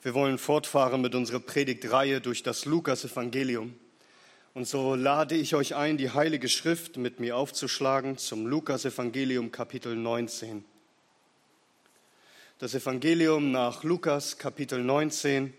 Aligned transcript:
Wir 0.00 0.14
wollen 0.14 0.38
fortfahren 0.38 1.00
mit 1.00 1.16
unserer 1.16 1.40
Predigtreihe 1.40 2.20
durch 2.20 2.44
das 2.44 2.66
Lukas-Evangelium. 2.66 3.74
Und 4.54 4.68
so 4.68 4.94
lade 4.94 5.34
ich 5.34 5.56
euch 5.56 5.74
ein, 5.74 5.98
die 5.98 6.10
Heilige 6.10 6.48
Schrift 6.48 6.96
mit 6.96 7.18
mir 7.18 7.36
aufzuschlagen 7.36 8.16
zum 8.16 8.46
Lukas-Evangelium 8.46 9.50
Kapitel 9.50 9.96
19. 9.96 10.64
Das 12.60 12.74
Evangelium 12.74 13.50
nach 13.50 13.82
Lukas 13.82 14.38
Kapitel 14.38 14.82
19. 14.84 15.52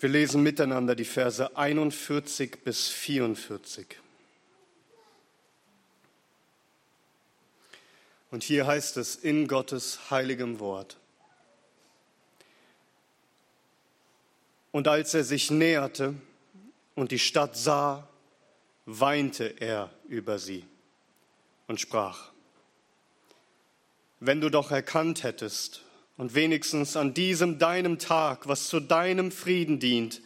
Wir 0.00 0.08
lesen 0.08 0.42
miteinander 0.42 0.96
die 0.96 1.04
Verse 1.04 1.56
41 1.56 2.64
bis 2.64 2.88
44. 2.88 4.03
Und 8.34 8.42
hier 8.42 8.66
heißt 8.66 8.96
es 8.96 9.14
in 9.14 9.46
Gottes 9.46 10.10
heiligem 10.10 10.58
Wort. 10.58 10.96
Und 14.72 14.88
als 14.88 15.14
er 15.14 15.22
sich 15.22 15.52
näherte 15.52 16.14
und 16.96 17.12
die 17.12 17.20
Stadt 17.20 17.56
sah, 17.56 18.08
weinte 18.86 19.44
er 19.60 19.88
über 20.08 20.40
sie 20.40 20.64
und 21.68 21.80
sprach, 21.80 22.32
wenn 24.18 24.40
du 24.40 24.48
doch 24.48 24.72
erkannt 24.72 25.22
hättest 25.22 25.82
und 26.16 26.34
wenigstens 26.34 26.96
an 26.96 27.14
diesem 27.14 27.60
deinem 27.60 28.00
Tag, 28.00 28.48
was 28.48 28.66
zu 28.66 28.80
deinem 28.80 29.30
Frieden 29.30 29.78
dient, 29.78 30.20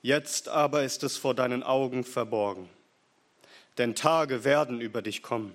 jetzt 0.00 0.48
aber 0.48 0.84
ist 0.84 1.02
es 1.02 1.18
vor 1.18 1.34
deinen 1.34 1.62
Augen 1.62 2.02
verborgen. 2.02 2.70
Denn 3.76 3.94
Tage 3.94 4.42
werden 4.42 4.80
über 4.80 5.02
dich 5.02 5.22
kommen 5.22 5.54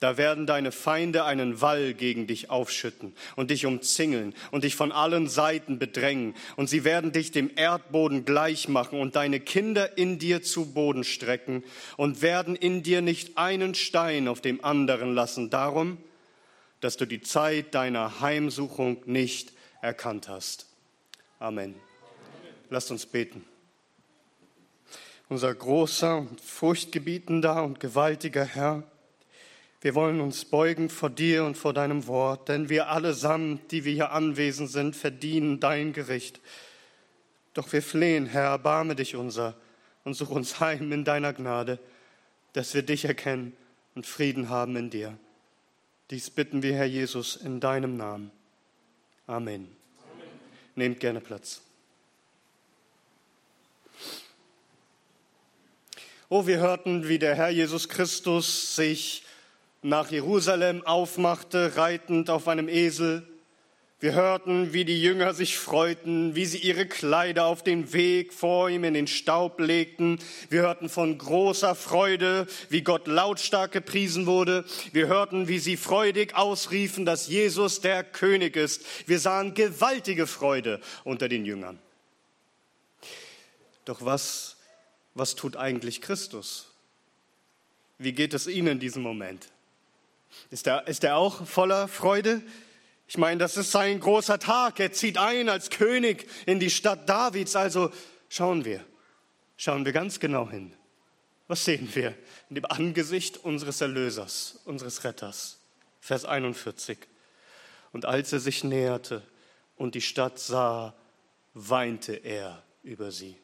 da 0.00 0.16
werden 0.16 0.46
deine 0.46 0.72
Feinde 0.72 1.24
einen 1.24 1.60
Wall 1.60 1.94
gegen 1.94 2.26
dich 2.26 2.50
aufschütten 2.50 3.14
und 3.36 3.50
dich 3.50 3.66
umzingeln 3.66 4.34
und 4.50 4.64
dich 4.64 4.76
von 4.76 4.92
allen 4.92 5.28
Seiten 5.28 5.78
bedrängen. 5.78 6.34
Und 6.56 6.68
sie 6.68 6.84
werden 6.84 7.12
dich 7.12 7.32
dem 7.32 7.50
Erdboden 7.54 8.24
gleich 8.24 8.68
machen 8.68 9.00
und 9.00 9.16
deine 9.16 9.40
Kinder 9.40 9.98
in 9.98 10.18
dir 10.18 10.42
zu 10.42 10.72
Boden 10.72 11.04
strecken 11.04 11.64
und 11.96 12.22
werden 12.22 12.56
in 12.56 12.82
dir 12.82 13.02
nicht 13.02 13.38
einen 13.38 13.74
Stein 13.74 14.28
auf 14.28 14.40
dem 14.40 14.64
anderen 14.64 15.14
lassen. 15.14 15.50
Darum, 15.50 15.98
dass 16.80 16.96
du 16.96 17.06
die 17.06 17.20
Zeit 17.20 17.74
deiner 17.74 18.20
Heimsuchung 18.20 19.02
nicht 19.06 19.52
erkannt 19.80 20.28
hast. 20.28 20.66
Amen. 21.38 21.74
Lasst 22.70 22.90
uns 22.90 23.06
beten. 23.06 23.44
Unser 25.28 25.54
großer, 25.54 26.26
furchtgebietender 26.42 27.62
und 27.62 27.80
gewaltiger 27.80 28.44
Herr, 28.44 28.82
wir 29.80 29.94
wollen 29.94 30.20
uns 30.20 30.44
beugen 30.44 30.90
vor 30.90 31.08
dir 31.08 31.44
und 31.44 31.56
vor 31.56 31.72
deinem 31.72 32.06
Wort, 32.08 32.48
denn 32.48 32.68
wir 32.68 32.88
allesamt, 32.88 33.70
die 33.70 33.84
wir 33.84 33.92
hier 33.92 34.10
anwesend 34.10 34.70
sind, 34.70 34.96
verdienen 34.96 35.60
dein 35.60 35.92
Gericht. 35.92 36.40
Doch 37.54 37.72
wir 37.72 37.82
flehen, 37.82 38.26
Herr, 38.26 38.50
erbarme 38.50 38.96
dich 38.96 39.14
unser 39.14 39.54
und 40.04 40.14
such 40.14 40.30
uns 40.30 40.58
heim 40.58 40.90
in 40.90 41.04
deiner 41.04 41.32
Gnade, 41.32 41.78
dass 42.54 42.74
wir 42.74 42.82
dich 42.82 43.04
erkennen 43.04 43.56
und 43.94 44.04
Frieden 44.04 44.48
haben 44.48 44.74
in 44.74 44.90
dir. 44.90 45.16
Dies 46.10 46.30
bitten 46.30 46.62
wir, 46.62 46.74
Herr 46.74 46.86
Jesus, 46.86 47.36
in 47.36 47.60
deinem 47.60 47.96
Namen. 47.96 48.32
Amen. 49.26 49.54
Amen. 49.54 49.68
Nehmt 50.74 51.00
gerne 51.00 51.20
Platz. 51.20 51.60
Oh, 56.30 56.46
wir 56.46 56.58
hörten, 56.58 57.08
wie 57.08 57.18
der 57.18 57.36
Herr 57.36 57.50
Jesus 57.50 57.88
Christus 57.88 58.74
sich 58.74 59.22
nach 59.88 60.10
Jerusalem 60.10 60.86
aufmachte, 60.86 61.76
reitend 61.76 62.30
auf 62.30 62.48
einem 62.48 62.68
Esel. 62.68 63.26
Wir 64.00 64.12
hörten, 64.12 64.72
wie 64.72 64.84
die 64.84 65.02
Jünger 65.02 65.34
sich 65.34 65.58
freuten, 65.58 66.36
wie 66.36 66.44
sie 66.44 66.58
ihre 66.58 66.86
Kleider 66.86 67.46
auf 67.46 67.64
den 67.64 67.92
Weg 67.92 68.32
vor 68.32 68.70
ihm 68.70 68.84
in 68.84 68.94
den 68.94 69.08
Staub 69.08 69.58
legten. 69.58 70.20
Wir 70.50 70.62
hörten 70.62 70.88
von 70.88 71.18
großer 71.18 71.74
Freude, 71.74 72.46
wie 72.68 72.82
Gott 72.82 73.08
lautstark 73.08 73.72
gepriesen 73.72 74.26
wurde. 74.26 74.64
Wir 74.92 75.08
hörten, 75.08 75.48
wie 75.48 75.58
sie 75.58 75.76
freudig 75.76 76.36
ausriefen, 76.36 77.04
dass 77.04 77.26
Jesus 77.26 77.80
der 77.80 78.04
König 78.04 78.54
ist. 78.54 78.84
Wir 79.08 79.18
sahen 79.18 79.54
gewaltige 79.54 80.28
Freude 80.28 80.80
unter 81.02 81.28
den 81.28 81.44
Jüngern. 81.44 81.80
Doch 83.84 84.04
was, 84.04 84.58
was 85.14 85.34
tut 85.34 85.56
eigentlich 85.56 86.00
Christus? 86.02 86.68
Wie 87.98 88.12
geht 88.12 88.32
es 88.32 88.46
Ihnen 88.46 88.68
in 88.68 88.78
diesem 88.78 89.02
Moment? 89.02 89.48
Ist 90.50 90.66
er, 90.66 90.86
ist 90.86 91.04
er 91.04 91.16
auch 91.16 91.46
voller 91.46 91.88
Freude? 91.88 92.42
Ich 93.06 93.16
meine, 93.16 93.38
das 93.38 93.56
ist 93.56 93.70
sein 93.70 94.00
großer 94.00 94.38
Tag. 94.38 94.80
Er 94.80 94.92
zieht 94.92 95.16
ein 95.16 95.48
als 95.48 95.70
König 95.70 96.26
in 96.46 96.60
die 96.60 96.70
Stadt 96.70 97.08
Davids. 97.08 97.56
Also 97.56 97.90
schauen 98.28 98.64
wir, 98.64 98.84
schauen 99.56 99.84
wir 99.84 99.92
ganz 99.92 100.20
genau 100.20 100.50
hin. 100.50 100.74
Was 101.46 101.64
sehen 101.64 101.88
wir 101.94 102.14
in 102.50 102.56
dem 102.56 102.66
Angesicht 102.66 103.38
unseres 103.38 103.80
Erlösers, 103.80 104.60
unseres 104.66 105.04
Retters? 105.04 105.58
Vers 106.00 106.26
41. 106.26 106.98
Und 107.92 108.04
als 108.04 108.32
er 108.32 108.40
sich 108.40 108.64
näherte 108.64 109.22
und 109.76 109.94
die 109.94 110.02
Stadt 110.02 110.38
sah, 110.38 110.94
weinte 111.54 112.12
er 112.12 112.62
über 112.82 113.10
sie. 113.10 113.36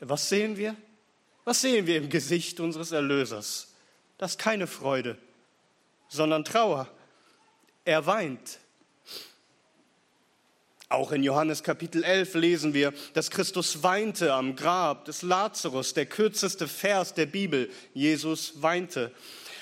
Was 0.00 0.28
sehen 0.28 0.56
wir? 0.56 0.74
Was 1.44 1.60
sehen 1.60 1.86
wir 1.86 1.96
im 1.96 2.08
Gesicht 2.08 2.58
unseres 2.58 2.90
Erlösers? 2.90 3.71
Das 4.22 4.30
ist 4.30 4.38
keine 4.38 4.68
Freude, 4.68 5.18
sondern 6.06 6.44
Trauer. 6.44 6.86
Er 7.84 8.06
weint. 8.06 8.60
Auch 10.88 11.10
in 11.10 11.24
Johannes 11.24 11.64
Kapitel 11.64 12.04
11 12.04 12.34
lesen 12.34 12.72
wir, 12.72 12.94
dass 13.14 13.32
Christus 13.32 13.82
weinte 13.82 14.32
am 14.32 14.54
Grab 14.54 15.06
des 15.06 15.22
Lazarus, 15.22 15.92
der 15.94 16.06
kürzeste 16.06 16.68
Vers 16.68 17.14
der 17.14 17.26
Bibel. 17.26 17.68
Jesus 17.94 18.62
weinte. 18.62 19.10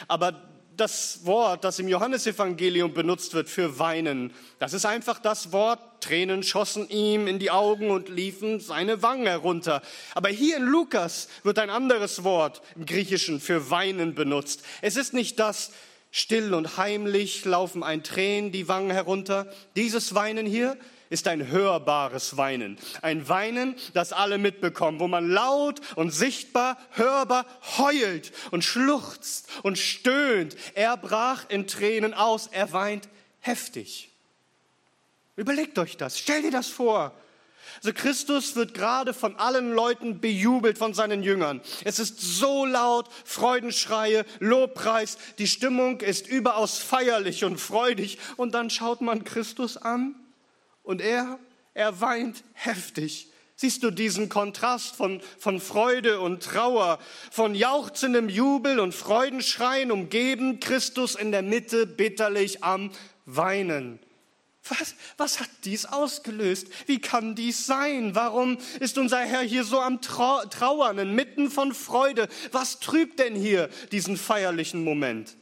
Aber 0.08 0.49
das 0.80 1.20
Wort, 1.24 1.64
das 1.64 1.78
im 1.78 1.88
Johannesevangelium 1.88 2.94
benutzt 2.94 3.34
wird 3.34 3.48
für 3.48 3.78
weinen, 3.78 4.32
das 4.58 4.72
ist 4.72 4.86
einfach 4.86 5.18
das 5.18 5.52
Wort, 5.52 5.80
Tränen 6.00 6.42
schossen 6.42 6.88
ihm 6.88 7.26
in 7.26 7.38
die 7.38 7.50
Augen 7.50 7.90
und 7.90 8.08
liefen 8.08 8.58
seine 8.58 9.02
Wangen 9.02 9.26
herunter. 9.26 9.82
Aber 10.14 10.30
hier 10.30 10.56
in 10.56 10.64
Lukas 10.64 11.28
wird 11.42 11.58
ein 11.58 11.68
anderes 11.68 12.24
Wort 12.24 12.62
im 12.74 12.86
Griechischen 12.86 13.40
für 13.40 13.70
weinen 13.70 14.14
benutzt. 14.14 14.62
Es 14.80 14.96
ist 14.96 15.12
nicht 15.12 15.38
das, 15.38 15.72
still 16.10 16.54
und 16.54 16.76
heimlich 16.76 17.44
laufen 17.44 17.82
ein 17.82 18.02
Tränen 18.02 18.50
die 18.50 18.66
Wangen 18.66 18.90
herunter. 18.90 19.46
Dieses 19.76 20.14
Weinen 20.14 20.46
hier 20.46 20.76
ist 21.10 21.26
ein 21.26 21.48
hörbares 21.48 22.36
Weinen. 22.36 22.78
Ein 23.02 23.28
Weinen, 23.28 23.74
das 23.92 24.12
alle 24.12 24.38
mitbekommen, 24.38 25.00
wo 25.00 25.08
man 25.08 25.28
laut 25.28 25.80
und 25.96 26.12
sichtbar, 26.12 26.78
hörbar 26.92 27.44
heult 27.76 28.32
und 28.52 28.64
schluchzt 28.64 29.48
und 29.62 29.76
stöhnt. 29.76 30.56
Er 30.74 30.96
brach 30.96 31.44
in 31.48 31.66
Tränen 31.66 32.14
aus, 32.14 32.46
er 32.46 32.72
weint 32.72 33.08
heftig. 33.40 34.10
Überlegt 35.36 35.78
euch 35.78 35.96
das, 35.96 36.18
stell 36.18 36.42
dir 36.42 36.52
das 36.52 36.68
vor. 36.68 37.12
Also 37.76 37.92
Christus 37.92 38.56
wird 38.56 38.74
gerade 38.74 39.14
von 39.14 39.36
allen 39.36 39.72
Leuten 39.72 40.20
bejubelt, 40.20 40.76
von 40.76 40.92
seinen 40.92 41.22
Jüngern. 41.22 41.60
Es 41.84 41.98
ist 41.98 42.20
so 42.20 42.66
laut, 42.66 43.08
Freudenschreie, 43.24 44.26
Lobpreis, 44.38 45.18
die 45.38 45.46
Stimmung 45.46 46.00
ist 46.00 46.26
überaus 46.26 46.78
feierlich 46.78 47.44
und 47.44 47.58
freudig. 47.58 48.18
Und 48.36 48.54
dann 48.54 48.70
schaut 48.70 49.00
man 49.00 49.24
Christus 49.24 49.76
an 49.76 50.14
und 50.90 51.00
er, 51.00 51.38
er 51.72 52.00
weint 52.00 52.42
heftig. 52.52 53.28
Siehst 53.54 53.82
du 53.82 53.90
diesen 53.90 54.28
Kontrast 54.28 54.96
von, 54.96 55.20
von 55.38 55.60
Freude 55.60 56.20
und 56.20 56.42
Trauer, 56.42 56.98
von 57.30 57.54
jauchzendem 57.54 58.28
Jubel 58.28 58.80
und 58.80 58.94
Freudenschreien 58.94 59.92
umgeben, 59.92 60.58
Christus 60.60 61.14
in 61.14 61.30
der 61.30 61.42
Mitte 61.42 61.86
bitterlich 61.86 62.64
am 62.64 62.90
Weinen. 63.24 64.00
Was, 64.68 64.94
was 65.16 65.40
hat 65.40 65.50
dies 65.64 65.86
ausgelöst? 65.86 66.68
Wie 66.86 67.00
kann 67.00 67.34
dies 67.34 67.66
sein? 67.66 68.14
Warum 68.14 68.58
ist 68.80 68.98
unser 68.98 69.20
Herr 69.20 69.42
hier 69.42 69.64
so 69.64 69.80
am 69.80 70.00
Trauern, 70.00 70.98
inmitten 70.98 71.50
von 71.50 71.72
Freude? 71.72 72.28
Was 72.50 72.80
trübt 72.80 73.20
denn 73.20 73.36
hier 73.36 73.68
diesen 73.92 74.16
feierlichen 74.16 74.82
Moment? 74.82 75.36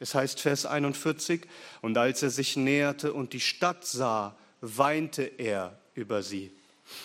Es 0.00 0.14
heißt 0.14 0.40
Vers 0.40 0.66
41, 0.66 1.42
und 1.80 1.96
als 1.98 2.22
er 2.22 2.30
sich 2.30 2.56
näherte 2.56 3.12
und 3.12 3.32
die 3.32 3.40
Stadt 3.40 3.84
sah, 3.84 4.36
weinte 4.64 5.22
er 5.22 5.78
über 5.94 6.22
sie. 6.22 6.50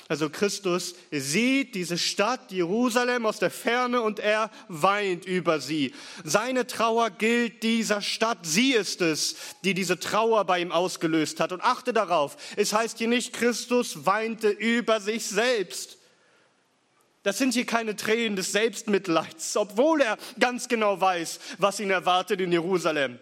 Also 0.07 0.29
Christus 0.29 0.95
sieht 1.09 1.73
diese 1.73 1.97
Stadt 1.97 2.51
Jerusalem 2.51 3.25
aus 3.25 3.39
der 3.39 3.49
Ferne 3.49 4.01
und 4.01 4.19
er 4.19 4.51
weint 4.67 5.25
über 5.25 5.61
sie. 5.61 5.93
Seine 6.23 6.67
Trauer 6.67 7.09
gilt 7.11 7.63
dieser 7.63 8.01
Stadt. 8.01 8.39
Sie 8.43 8.73
ist 8.73 9.01
es, 9.01 9.35
die 9.63 9.73
diese 9.73 9.99
Trauer 9.99 10.43
bei 10.45 10.59
ihm 10.59 10.71
ausgelöst 10.71 11.39
hat. 11.39 11.51
Und 11.51 11.61
achte 11.61 11.93
darauf, 11.93 12.37
es 12.55 12.73
heißt 12.73 12.97
hier 12.97 13.07
nicht, 13.07 13.33
Christus 13.33 14.05
weinte 14.05 14.49
über 14.49 14.99
sich 14.99 15.25
selbst. 15.25 15.97
Das 17.23 17.37
sind 17.37 17.53
hier 17.53 17.65
keine 17.65 17.95
Tränen 17.95 18.35
des 18.35 18.51
Selbstmitleids, 18.51 19.55
obwohl 19.57 20.01
er 20.01 20.17
ganz 20.39 20.67
genau 20.67 20.99
weiß, 20.99 21.39
was 21.57 21.79
ihn 21.79 21.89
erwartet 21.89 22.41
in 22.41 22.51
Jerusalem. 22.51 23.19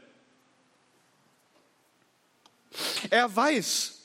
Er 3.09 3.35
weiß, 3.35 3.96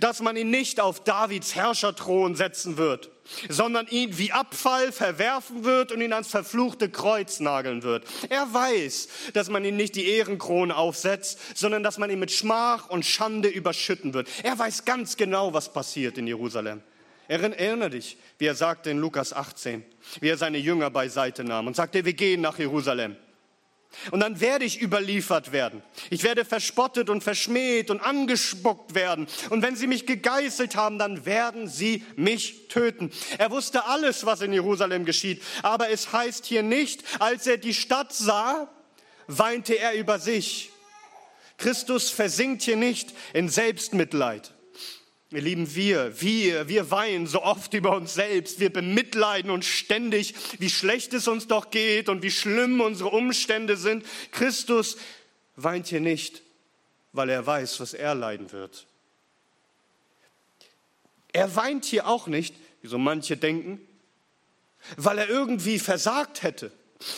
dass 0.00 0.20
man 0.20 0.36
ihn 0.36 0.50
nicht 0.50 0.80
auf 0.80 1.04
Davids 1.04 1.54
Herrscherthron 1.54 2.34
setzen 2.34 2.76
wird, 2.76 3.10
sondern 3.48 3.86
ihn 3.88 4.18
wie 4.18 4.32
Abfall 4.32 4.92
verwerfen 4.92 5.64
wird 5.64 5.92
und 5.92 6.00
ihn 6.00 6.12
ans 6.12 6.28
verfluchte 6.28 6.88
Kreuz 6.90 7.40
nageln 7.40 7.82
wird. 7.82 8.04
Er 8.28 8.52
weiß, 8.52 9.08
dass 9.34 9.48
man 9.48 9.64
ihn 9.64 9.76
nicht 9.76 9.96
die 9.96 10.08
Ehrenkrone 10.08 10.76
aufsetzt, 10.76 11.38
sondern 11.54 11.82
dass 11.82 11.98
man 11.98 12.10
ihn 12.10 12.18
mit 12.18 12.30
Schmach 12.30 12.88
und 12.88 13.04
Schande 13.04 13.48
überschütten 13.48 14.14
wird. 14.14 14.28
Er 14.42 14.58
weiß 14.58 14.84
ganz 14.84 15.16
genau, 15.16 15.52
was 15.52 15.72
passiert 15.72 16.18
in 16.18 16.26
Jerusalem. 16.26 16.82
Erinnere 17.28 17.90
dich, 17.90 18.18
wie 18.38 18.46
er 18.46 18.54
sagte 18.54 18.90
in 18.90 18.98
Lukas 18.98 19.32
18, 19.32 19.84
wie 20.20 20.28
er 20.28 20.36
seine 20.36 20.58
Jünger 20.58 20.90
beiseite 20.90 21.42
nahm 21.42 21.66
und 21.66 21.74
sagte, 21.74 22.04
wir 22.04 22.12
gehen 22.12 22.40
nach 22.40 22.58
Jerusalem. 22.58 23.16
Und 24.10 24.20
dann 24.20 24.40
werde 24.40 24.64
ich 24.64 24.80
überliefert 24.80 25.52
werden. 25.52 25.82
Ich 26.10 26.22
werde 26.22 26.44
verspottet 26.44 27.10
und 27.10 27.22
verschmäht 27.22 27.90
und 27.90 28.00
angespuckt 28.00 28.94
werden. 28.94 29.26
Und 29.50 29.62
wenn 29.62 29.76
sie 29.76 29.86
mich 29.86 30.06
gegeißelt 30.06 30.76
haben, 30.76 30.98
dann 30.98 31.26
werden 31.26 31.68
sie 31.68 32.04
mich 32.16 32.68
töten. 32.68 33.10
Er 33.38 33.50
wusste 33.50 33.86
alles, 33.86 34.26
was 34.26 34.40
in 34.40 34.52
Jerusalem 34.52 35.04
geschieht. 35.04 35.42
Aber 35.62 35.90
es 35.90 36.12
heißt 36.12 36.46
hier 36.46 36.62
nicht, 36.62 37.04
als 37.20 37.46
er 37.46 37.56
die 37.56 37.74
Stadt 37.74 38.12
sah, 38.12 38.68
weinte 39.26 39.74
er 39.74 39.94
über 39.94 40.18
sich. 40.18 40.70
Christus 41.58 42.10
versinkt 42.10 42.62
hier 42.62 42.76
nicht 42.76 43.14
in 43.32 43.48
Selbstmitleid. 43.48 44.52
Ihr 45.36 45.42
Lieben, 45.42 45.74
wir, 45.74 46.18
wir, 46.22 46.66
wir 46.66 46.90
weinen 46.90 47.26
so 47.26 47.42
oft 47.42 47.74
über 47.74 47.94
uns 47.94 48.14
selbst. 48.14 48.58
Wir 48.58 48.72
bemitleiden 48.72 49.50
uns 49.50 49.66
ständig, 49.66 50.34
wie 50.58 50.70
schlecht 50.70 51.12
es 51.12 51.28
uns 51.28 51.46
doch 51.46 51.70
geht 51.70 52.08
und 52.08 52.22
wie 52.22 52.30
schlimm 52.30 52.80
unsere 52.80 53.10
Umstände 53.10 53.76
sind. 53.76 54.06
Christus 54.30 54.96
weint 55.54 55.88
hier 55.88 56.00
nicht, 56.00 56.40
weil 57.12 57.28
er 57.28 57.44
weiß, 57.46 57.80
was 57.80 57.92
er 57.92 58.14
leiden 58.14 58.50
wird. 58.50 58.86
Er 61.34 61.54
weint 61.54 61.84
hier 61.84 62.06
auch 62.06 62.28
nicht, 62.28 62.54
wie 62.80 62.88
so 62.88 62.96
manche 62.96 63.36
denken, 63.36 63.78
weil 64.96 65.18
er 65.18 65.28
irgendwie 65.28 65.78
versagt 65.78 66.44
hätte. 66.44 66.72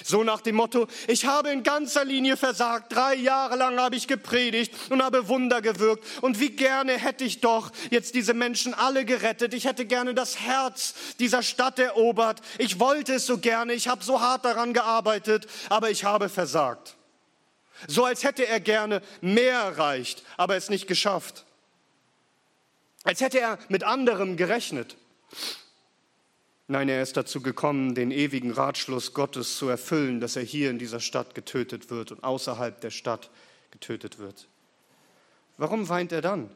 So 0.05 0.23
nach 0.23 0.41
dem 0.41 0.57
Motto, 0.57 0.87
ich 1.07 1.27
habe 1.27 1.51
in 1.51 1.63
ganzer 1.63 2.05
Linie 2.05 2.37
versagt, 2.37 2.93
drei 2.93 3.15
Jahre 3.15 3.57
lang 3.57 3.79
habe 3.79 3.97
ich 3.97 4.07
gepredigt 4.07 4.75
und 4.91 5.03
habe 5.03 5.29
Wunder 5.29 5.63
gewirkt 5.63 6.05
und 6.23 6.41
wie 6.41 6.51
gerne 6.51 6.99
hätte 6.99 7.25
ich 7.25 7.41
doch 7.41 7.71
jetzt 7.91 8.15
diese 8.15 8.35
Menschen 8.35 8.75
alle 8.75 9.05
gerettet, 9.05 9.55
ich 9.55 9.65
hätte 9.65 9.85
gerne 9.85 10.15
das 10.15 10.41
Herz 10.41 10.95
dieser 11.19 11.43
Stadt 11.43 11.79
erobert, 11.79 12.41
ich 12.59 12.79
wollte 12.81 13.15
es 13.15 13.27
so 13.27 13.39
gerne, 13.39 13.73
ich 13.75 13.89
habe 13.89 14.05
so 14.05 14.21
hart 14.21 14.45
daran 14.45 14.73
gearbeitet, 14.73 15.47
aber 15.69 15.91
ich 15.91 16.05
habe 16.05 16.29
versagt. 16.29 16.97
So 17.87 18.05
als 18.05 18.25
hätte 18.25 18.47
er 18.47 18.61
gerne 18.61 19.03
mehr 19.21 19.59
erreicht, 19.59 20.25
aber 20.37 20.57
es 20.57 20.69
nicht 20.69 20.89
geschafft. 20.89 21.45
Als 23.05 23.21
hätte 23.21 23.39
er 23.39 23.59
mit 23.69 23.85
anderem 23.85 24.37
gerechnet. 24.37 24.97
Nein, 26.71 26.91
er 26.91 27.03
ist 27.03 27.17
dazu 27.17 27.41
gekommen, 27.41 27.95
den 27.95 28.11
ewigen 28.11 28.51
Ratschluss 28.51 29.15
Gottes 29.15 29.57
zu 29.57 29.69
erfüllen, 29.69 30.21
dass 30.21 30.37
er 30.37 30.43
hier 30.43 30.69
in 30.69 30.79
dieser 30.79 31.01
Stadt 31.01 31.35
getötet 31.35 31.89
wird 31.89 32.13
und 32.13 32.23
außerhalb 32.23 32.79
der 32.83 32.91
Stadt 32.91 33.31
getötet 33.71 34.19
wird. 34.19 34.49
Warum 35.57 35.89
weint 35.89 36.13
er 36.13 36.21
dann? 36.21 36.51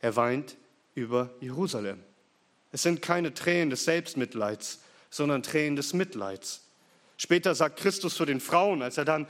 Er 0.00 0.14
weint 0.14 0.56
über 0.94 1.30
Jerusalem. 1.40 1.98
Es 2.70 2.82
sind 2.82 3.02
keine 3.02 3.34
Tränen 3.34 3.70
des 3.70 3.84
Selbstmitleids, 3.84 4.80
sondern 5.10 5.42
Tränen 5.42 5.74
des 5.74 5.92
Mitleids. 5.92 6.62
Später 7.16 7.56
sagt 7.56 7.80
Christus 7.80 8.14
zu 8.14 8.24
den 8.24 8.40
Frauen, 8.40 8.82
als 8.82 8.98
er 8.98 9.04
dann 9.04 9.26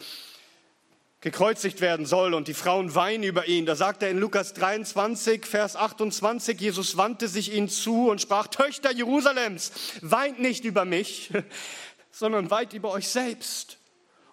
gekreuzigt 1.27 1.81
werden 1.81 2.07
soll 2.07 2.35
und 2.35 2.47
die 2.47 2.55
Frauen 2.55 2.95
weinen 2.95 3.25
über 3.25 3.49
ihn. 3.49 3.67
Da 3.67 3.75
sagt 3.75 4.01
er 4.05 4.11
in 4.11 4.19
Lukas 4.21 4.55
23, 4.55 5.45
Vers 5.45 5.75
28, 5.75 6.61
Jesus 6.61 6.97
wandte 6.97 7.27
sich 7.27 7.53
ihnen 7.53 7.69
zu 7.69 8.11
und 8.11 8.21
sprach, 8.21 8.47
Töchter 8.47 8.93
Jerusalems, 8.93 9.73
weint 10.03 10.39
nicht 10.39 10.65
über 10.65 10.85
mich, 10.85 11.33
sondern 12.13 12.49
weint 12.53 12.75
über 12.75 12.93
euch 12.93 13.09
selbst 13.09 13.79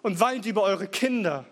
und 0.02 0.20
weint 0.20 0.46
über 0.46 0.62
eure 0.62 0.86
Kinder. 0.86 1.44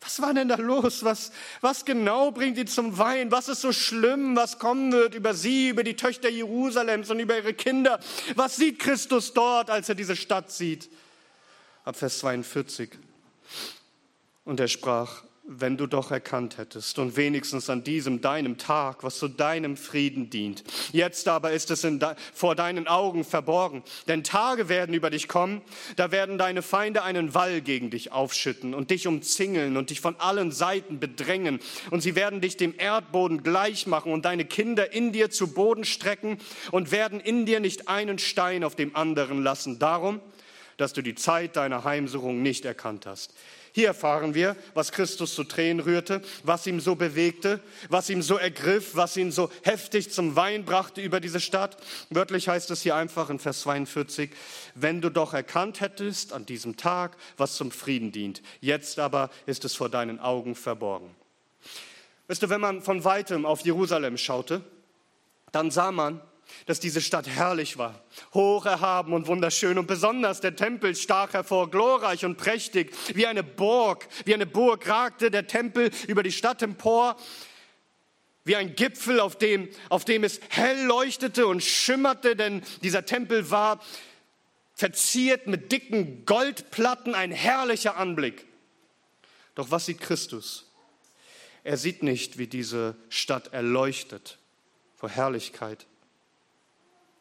Was 0.00 0.20
war 0.20 0.34
denn 0.34 0.48
da 0.48 0.56
los? 0.56 1.04
Was, 1.04 1.30
was 1.60 1.84
genau 1.84 2.32
bringt 2.32 2.58
ihn 2.58 2.66
zum 2.66 2.98
Weinen? 2.98 3.30
Was 3.30 3.46
ist 3.46 3.60
so 3.60 3.70
schlimm, 3.70 4.34
was 4.34 4.58
kommen 4.58 4.90
wird 4.90 5.14
über 5.14 5.32
sie, 5.32 5.68
über 5.68 5.84
die 5.84 5.94
Töchter 5.94 6.28
Jerusalems 6.28 7.08
und 7.10 7.20
über 7.20 7.36
ihre 7.36 7.54
Kinder? 7.54 8.00
Was 8.34 8.56
sieht 8.56 8.80
Christus 8.80 9.32
dort, 9.32 9.70
als 9.70 9.88
er 9.88 9.94
diese 9.94 10.16
Stadt 10.16 10.50
sieht? 10.50 10.90
Ab 11.84 11.94
Vers 11.94 12.18
42. 12.18 12.90
Und 14.46 14.58
er 14.60 14.68
sprach, 14.68 15.24
wenn 15.48 15.76
du 15.76 15.86
doch 15.86 16.10
erkannt 16.10 16.58
hättest 16.58 16.98
und 16.98 17.16
wenigstens 17.16 17.70
an 17.70 17.84
diesem 17.84 18.20
deinem 18.20 18.58
Tag, 18.58 19.04
was 19.04 19.18
zu 19.18 19.28
deinem 19.28 19.76
Frieden 19.76 20.30
dient. 20.30 20.64
Jetzt 20.92 21.28
aber 21.28 21.52
ist 21.52 21.70
es 21.70 21.82
de 21.82 22.14
vor 22.32 22.54
deinen 22.56 22.88
Augen 22.88 23.24
verborgen, 23.24 23.82
denn 24.08 24.24
Tage 24.24 24.68
werden 24.68 24.94
über 24.94 25.10
dich 25.10 25.28
kommen, 25.28 25.62
da 25.96 26.10
werden 26.10 26.38
deine 26.38 26.62
Feinde 26.62 27.02
einen 27.02 27.34
Wall 27.34 27.60
gegen 27.60 27.90
dich 27.90 28.10
aufschütten 28.12 28.74
und 28.74 28.90
dich 28.90 29.06
umzingeln 29.06 29.76
und 29.76 29.90
dich 29.90 30.00
von 30.00 30.16
allen 30.18 30.50
Seiten 30.50 30.98
bedrängen 30.98 31.60
und 31.90 32.00
sie 32.00 32.16
werden 32.16 32.40
dich 32.40 32.56
dem 32.56 32.74
Erdboden 32.76 33.42
gleich 33.42 33.86
machen 33.86 34.12
und 34.12 34.24
deine 34.24 34.44
Kinder 34.44 34.92
in 34.92 35.12
dir 35.12 35.30
zu 35.30 35.54
Boden 35.54 35.84
strecken 35.84 36.38
und 36.72 36.90
werden 36.90 37.20
in 37.20 37.46
dir 37.46 37.60
nicht 37.60 37.88
einen 37.88 38.18
Stein 38.18 38.64
auf 38.64 38.74
dem 38.74 38.96
anderen 38.96 39.42
lassen. 39.42 39.78
Darum, 39.78 40.20
dass 40.76 40.92
du 40.92 41.02
die 41.02 41.14
Zeit 41.14 41.56
deiner 41.56 41.84
Heimsuchung 41.84 42.42
nicht 42.42 42.64
erkannt 42.64 43.06
hast. 43.06 43.32
Hier 43.76 43.88
erfahren 43.88 44.34
wir, 44.34 44.56
was 44.72 44.90
Christus 44.90 45.34
zu 45.34 45.44
Tränen 45.44 45.80
rührte, 45.80 46.22
was 46.44 46.66
ihm 46.66 46.80
so 46.80 46.94
bewegte, 46.94 47.60
was 47.90 48.08
ihm 48.08 48.22
so 48.22 48.38
ergriff, 48.38 48.96
was 48.96 49.18
ihn 49.18 49.30
so 49.30 49.50
heftig 49.64 50.10
zum 50.10 50.34
Wein 50.34 50.64
brachte 50.64 51.02
über 51.02 51.20
diese 51.20 51.40
Stadt. 51.40 51.76
Wörtlich 52.08 52.48
heißt 52.48 52.70
es 52.70 52.80
hier 52.80 52.96
einfach 52.96 53.28
in 53.28 53.38
Vers 53.38 53.60
42, 53.60 54.30
wenn 54.76 55.02
du 55.02 55.10
doch 55.10 55.34
erkannt 55.34 55.82
hättest 55.82 56.32
an 56.32 56.46
diesem 56.46 56.78
Tag, 56.78 57.18
was 57.36 57.56
zum 57.56 57.70
Frieden 57.70 58.12
dient. 58.12 58.40
Jetzt 58.62 58.98
aber 58.98 59.28
ist 59.44 59.66
es 59.66 59.74
vor 59.74 59.90
deinen 59.90 60.20
Augen 60.20 60.54
verborgen. 60.54 61.14
Weißt 62.28 62.42
du, 62.42 62.48
wenn 62.48 62.62
man 62.62 62.80
von 62.80 63.04
weitem 63.04 63.44
auf 63.44 63.60
Jerusalem 63.60 64.16
schaute, 64.16 64.62
dann 65.52 65.70
sah 65.70 65.92
man, 65.92 66.22
dass 66.64 66.80
diese 66.80 67.00
Stadt 67.00 67.28
herrlich 67.28 67.76
war, 67.76 68.02
hoch 68.32 68.64
erhaben 68.64 69.12
und 69.12 69.26
wunderschön 69.26 69.78
und 69.78 69.86
besonders 69.86 70.40
der 70.40 70.56
Tempel 70.56 70.96
stach 70.96 71.34
hervor, 71.34 71.70
glorreich 71.70 72.24
und 72.24 72.36
prächtig, 72.36 72.92
wie 73.14 73.26
eine 73.26 73.42
Burg, 73.42 74.08
wie 74.24 74.34
eine 74.34 74.46
Burg 74.46 74.88
ragte 74.88 75.30
der 75.30 75.46
Tempel 75.46 75.90
über 76.08 76.22
die 76.22 76.32
Stadt 76.32 76.62
empor, 76.62 77.16
wie 78.44 78.56
ein 78.56 78.74
Gipfel, 78.74 79.20
auf 79.20 79.36
dem, 79.36 79.68
auf 79.88 80.04
dem 80.04 80.24
es 80.24 80.40
hell 80.48 80.84
leuchtete 80.84 81.46
und 81.46 81.62
schimmerte, 81.62 82.36
denn 82.36 82.62
dieser 82.82 83.04
Tempel 83.04 83.50
war 83.50 83.80
verziert 84.74 85.46
mit 85.46 85.72
dicken 85.72 86.24
Goldplatten, 86.26 87.14
ein 87.14 87.32
herrlicher 87.32 87.96
Anblick. 87.96 88.46
Doch 89.54 89.70
was 89.70 89.86
sieht 89.86 90.00
Christus? 90.00 90.70
Er 91.64 91.76
sieht 91.76 92.04
nicht, 92.04 92.38
wie 92.38 92.46
diese 92.46 92.94
Stadt 93.08 93.52
erleuchtet 93.52 94.38
vor 94.94 95.08
Herrlichkeit. 95.08 95.86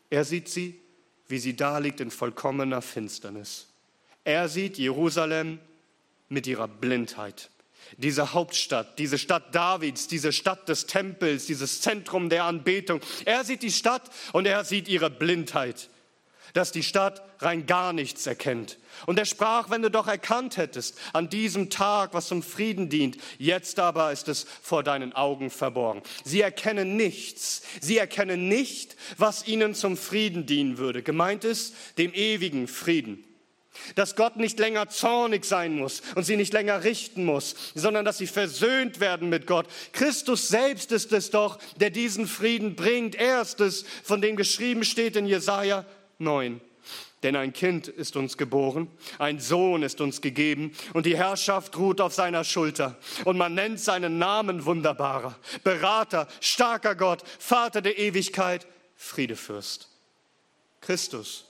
Er 0.09 0.23
sieht 0.25 0.49
sie, 0.49 0.79
wie 1.27 1.39
sie 1.39 1.55
da 1.55 1.77
liegt 1.79 1.99
in 1.99 2.11
vollkommener 2.11 2.81
Finsternis. 2.81 3.67
Er 4.23 4.49
sieht 4.49 4.77
Jerusalem 4.77 5.59
mit 6.29 6.47
ihrer 6.47 6.67
Blindheit. 6.67 7.49
Diese 7.97 8.33
Hauptstadt, 8.33 8.97
diese 8.97 9.17
Stadt 9.17 9.53
Davids, 9.53 10.07
diese 10.07 10.33
Stadt 10.33 10.67
des 10.67 10.87
Tempels, 10.87 11.45
dieses 11.45 11.81
Zentrum 11.81 12.29
der 12.29 12.45
Anbetung. 12.45 12.99
Er 13.25 13.43
sieht 13.43 13.61
die 13.61 13.71
Stadt 13.71 14.09
und 14.33 14.47
er 14.47 14.63
sieht 14.63 14.87
ihre 14.87 15.09
Blindheit 15.09 15.89
dass 16.55 16.71
die 16.71 16.83
Stadt 16.83 17.21
rein 17.39 17.65
gar 17.65 17.91
nichts 17.91 18.25
erkennt. 18.25 18.77
Und 19.05 19.19
er 19.19 19.25
sprach, 19.25 19.69
wenn 19.69 19.81
du 19.81 19.91
doch 19.91 20.07
erkannt 20.07 20.55
hättest 20.55 20.97
an 21.11 21.29
diesem 21.29 21.69
Tag, 21.69 22.13
was 22.13 22.27
zum 22.27 22.41
Frieden 22.41 22.87
dient, 22.87 23.17
jetzt 23.37 23.77
aber 23.77 24.13
ist 24.13 24.29
es 24.29 24.47
vor 24.61 24.81
deinen 24.81 25.11
Augen 25.11 25.49
verborgen. 25.49 26.01
Sie 26.23 26.39
erkennen 26.39 26.95
nichts. 26.95 27.61
Sie 27.81 27.97
erkennen 27.97 28.47
nicht, 28.47 28.95
was 29.17 29.47
ihnen 29.47 29.75
zum 29.75 29.97
Frieden 29.97 30.45
dienen 30.45 30.77
würde. 30.77 31.03
Gemeint 31.03 31.43
ist 31.43 31.75
dem 31.97 32.13
ewigen 32.13 32.69
Frieden. 32.69 33.25
Dass 33.95 34.15
Gott 34.15 34.37
nicht 34.37 34.57
länger 34.57 34.87
zornig 34.87 35.43
sein 35.43 35.75
muss 35.75 36.01
und 36.15 36.23
sie 36.23 36.37
nicht 36.37 36.53
länger 36.53 36.85
richten 36.85 37.25
muss, 37.25 37.55
sondern 37.75 38.05
dass 38.05 38.17
sie 38.17 38.27
versöhnt 38.27 39.01
werden 39.01 39.27
mit 39.27 39.45
Gott. 39.45 39.67
Christus 39.91 40.47
selbst 40.47 40.93
ist 40.93 41.11
es 41.11 41.31
doch, 41.31 41.59
der 41.75 41.89
diesen 41.89 42.27
Frieden 42.27 42.77
bringt. 42.77 43.15
Er 43.15 43.41
ist 43.41 43.59
es, 43.59 43.83
von 44.05 44.21
dem 44.21 44.37
geschrieben 44.37 44.85
steht 44.85 45.17
in 45.17 45.25
Jesaja, 45.25 45.85
9. 46.19 46.61
Denn 47.23 47.35
ein 47.35 47.53
Kind 47.53 47.87
ist 47.87 48.15
uns 48.15 48.37
geboren, 48.37 48.87
ein 49.17 49.39
Sohn 49.39 49.81
ist 49.81 49.99
uns 49.99 50.21
gegeben 50.21 50.73
und 50.93 51.07
die 51.07 51.17
Herrschaft 51.17 51.75
ruht 51.77 51.99
auf 51.99 52.13
seiner 52.13 52.43
Schulter. 52.43 52.97
Und 53.23 53.37
man 53.37 53.55
nennt 53.55 53.79
seinen 53.79 54.19
Namen 54.19 54.65
wunderbarer, 54.65 55.35
Berater, 55.63 56.27
starker 56.39 56.93
Gott, 56.93 57.23
Vater 57.39 57.81
der 57.81 57.97
Ewigkeit, 57.97 58.67
Friedefürst. 58.95 59.89
Christus 60.81 61.45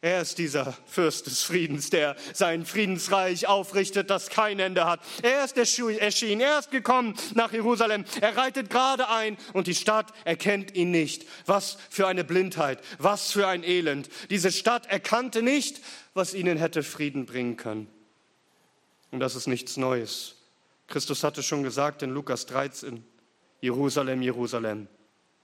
Er 0.00 0.22
ist 0.22 0.38
dieser 0.38 0.72
Fürst 0.86 1.26
des 1.26 1.42
Friedens, 1.42 1.90
der 1.90 2.14
sein 2.32 2.64
Friedensreich 2.64 3.48
aufrichtet, 3.48 4.10
das 4.10 4.30
kein 4.30 4.60
Ende 4.60 4.84
hat. 4.84 5.00
Er 5.22 5.44
ist 5.44 5.56
erschienen, 5.56 6.40
er 6.40 6.60
ist 6.60 6.70
gekommen 6.70 7.16
nach 7.34 7.52
Jerusalem. 7.52 8.04
Er 8.20 8.36
reitet 8.36 8.70
gerade 8.70 9.08
ein 9.08 9.36
und 9.54 9.66
die 9.66 9.74
Stadt 9.74 10.12
erkennt 10.24 10.76
ihn 10.76 10.92
nicht. 10.92 11.26
Was 11.46 11.78
für 11.90 12.06
eine 12.06 12.22
Blindheit, 12.22 12.80
was 12.98 13.32
für 13.32 13.48
ein 13.48 13.64
Elend. 13.64 14.08
Diese 14.30 14.52
Stadt 14.52 14.86
erkannte 14.86 15.42
nicht, 15.42 15.80
was 16.14 16.32
ihnen 16.32 16.58
hätte 16.58 16.84
Frieden 16.84 17.26
bringen 17.26 17.56
können. 17.56 17.88
Und 19.10 19.18
das 19.18 19.34
ist 19.34 19.48
nichts 19.48 19.76
Neues. 19.76 20.36
Christus 20.86 21.24
hatte 21.24 21.42
schon 21.42 21.64
gesagt 21.64 22.04
in 22.04 22.10
Lukas 22.10 22.46
13, 22.46 23.04
Jerusalem, 23.60 24.22
Jerusalem, 24.22 24.86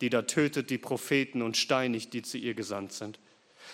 die 0.01 0.11
da 0.11 0.23
tötet 0.23 0.71
die 0.71 0.79
Propheten 0.79 1.43
und 1.43 1.57
steinigt, 1.57 2.13
die 2.13 2.23
zu 2.23 2.39
ihr 2.39 2.55
gesandt 2.55 2.93
sind. 2.93 3.19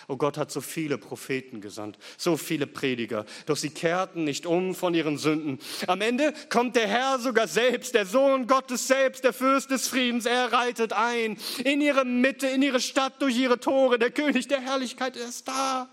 Oh 0.07 0.17
Gott 0.17 0.37
hat 0.37 0.51
so 0.51 0.61
viele 0.61 0.97
Propheten 0.97 1.61
gesandt, 1.61 1.97
so 2.17 2.37
viele 2.37 2.67
Prediger, 2.67 3.25
doch 3.45 3.57
sie 3.57 3.69
kehrten 3.69 4.23
nicht 4.23 4.45
um 4.45 4.75
von 4.75 4.93
ihren 4.93 5.17
Sünden. 5.17 5.59
Am 5.87 6.01
Ende 6.01 6.33
kommt 6.49 6.75
der 6.75 6.87
Herr 6.87 7.19
sogar 7.19 7.47
selbst, 7.47 7.93
der 7.93 8.05
Sohn 8.05 8.47
Gottes 8.47 8.87
selbst, 8.87 9.23
der 9.23 9.33
Fürst 9.33 9.71
des 9.71 9.87
Friedens. 9.87 10.25
Er 10.25 10.51
reitet 10.51 10.93
ein 10.93 11.37
in 11.63 11.81
ihre 11.81 12.05
Mitte, 12.05 12.47
in 12.47 12.61
ihre 12.61 12.79
Stadt, 12.79 13.21
durch 13.21 13.37
ihre 13.37 13.59
Tore. 13.59 13.99
Der 13.99 14.11
König 14.11 14.47
der 14.47 14.61
Herrlichkeit 14.61 15.15
ist 15.15 15.47
da. 15.47 15.89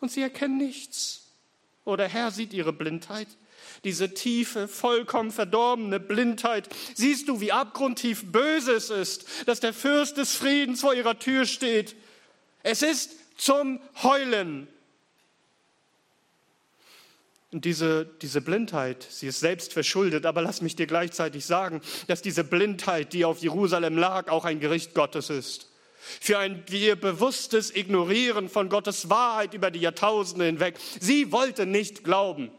Und 0.00 0.10
sie 0.10 0.22
erkennen 0.22 0.58
nichts. 0.58 1.22
Oh, 1.84 1.96
der 1.96 2.08
Herr 2.08 2.30
sieht 2.30 2.52
ihre 2.52 2.72
Blindheit 2.72 3.28
diese 3.84 4.14
tiefe, 4.14 4.68
vollkommen 4.68 5.30
verdorbene 5.30 6.00
Blindheit. 6.00 6.68
Siehst 6.94 7.28
du, 7.28 7.40
wie 7.40 7.52
abgrundtief 7.52 8.32
böse 8.32 8.72
es 8.72 8.90
ist, 8.90 9.26
dass 9.46 9.60
der 9.60 9.72
Fürst 9.72 10.16
des 10.16 10.34
Friedens 10.34 10.80
vor 10.80 10.94
ihrer 10.94 11.18
Tür 11.18 11.46
steht? 11.46 11.94
Es 12.62 12.82
ist 12.82 13.12
zum 13.36 13.80
Heulen. 14.02 14.68
Und 17.52 17.64
diese, 17.64 18.04
diese 18.20 18.40
Blindheit, 18.40 19.06
sie 19.08 19.28
ist 19.28 19.40
selbst 19.40 19.72
verschuldet, 19.72 20.26
aber 20.26 20.42
lass 20.42 20.60
mich 20.60 20.76
dir 20.76 20.86
gleichzeitig 20.86 21.46
sagen, 21.46 21.80
dass 22.06 22.20
diese 22.20 22.44
Blindheit, 22.44 23.12
die 23.12 23.24
auf 23.24 23.38
Jerusalem 23.38 23.96
lag, 23.96 24.28
auch 24.28 24.44
ein 24.44 24.60
Gericht 24.60 24.94
Gottes 24.94 25.30
ist. 25.30 25.70
Für 26.20 26.38
ein 26.38 26.64
ihr 26.70 26.96
bewusstes 26.96 27.74
Ignorieren 27.74 28.48
von 28.48 28.68
Gottes 28.68 29.10
Wahrheit 29.10 29.54
über 29.54 29.70
die 29.70 29.80
Jahrtausende 29.80 30.44
hinweg. 30.44 30.76
Sie 31.00 31.32
wollte 31.32 31.66
nicht 31.66 32.04
glauben. 32.04 32.50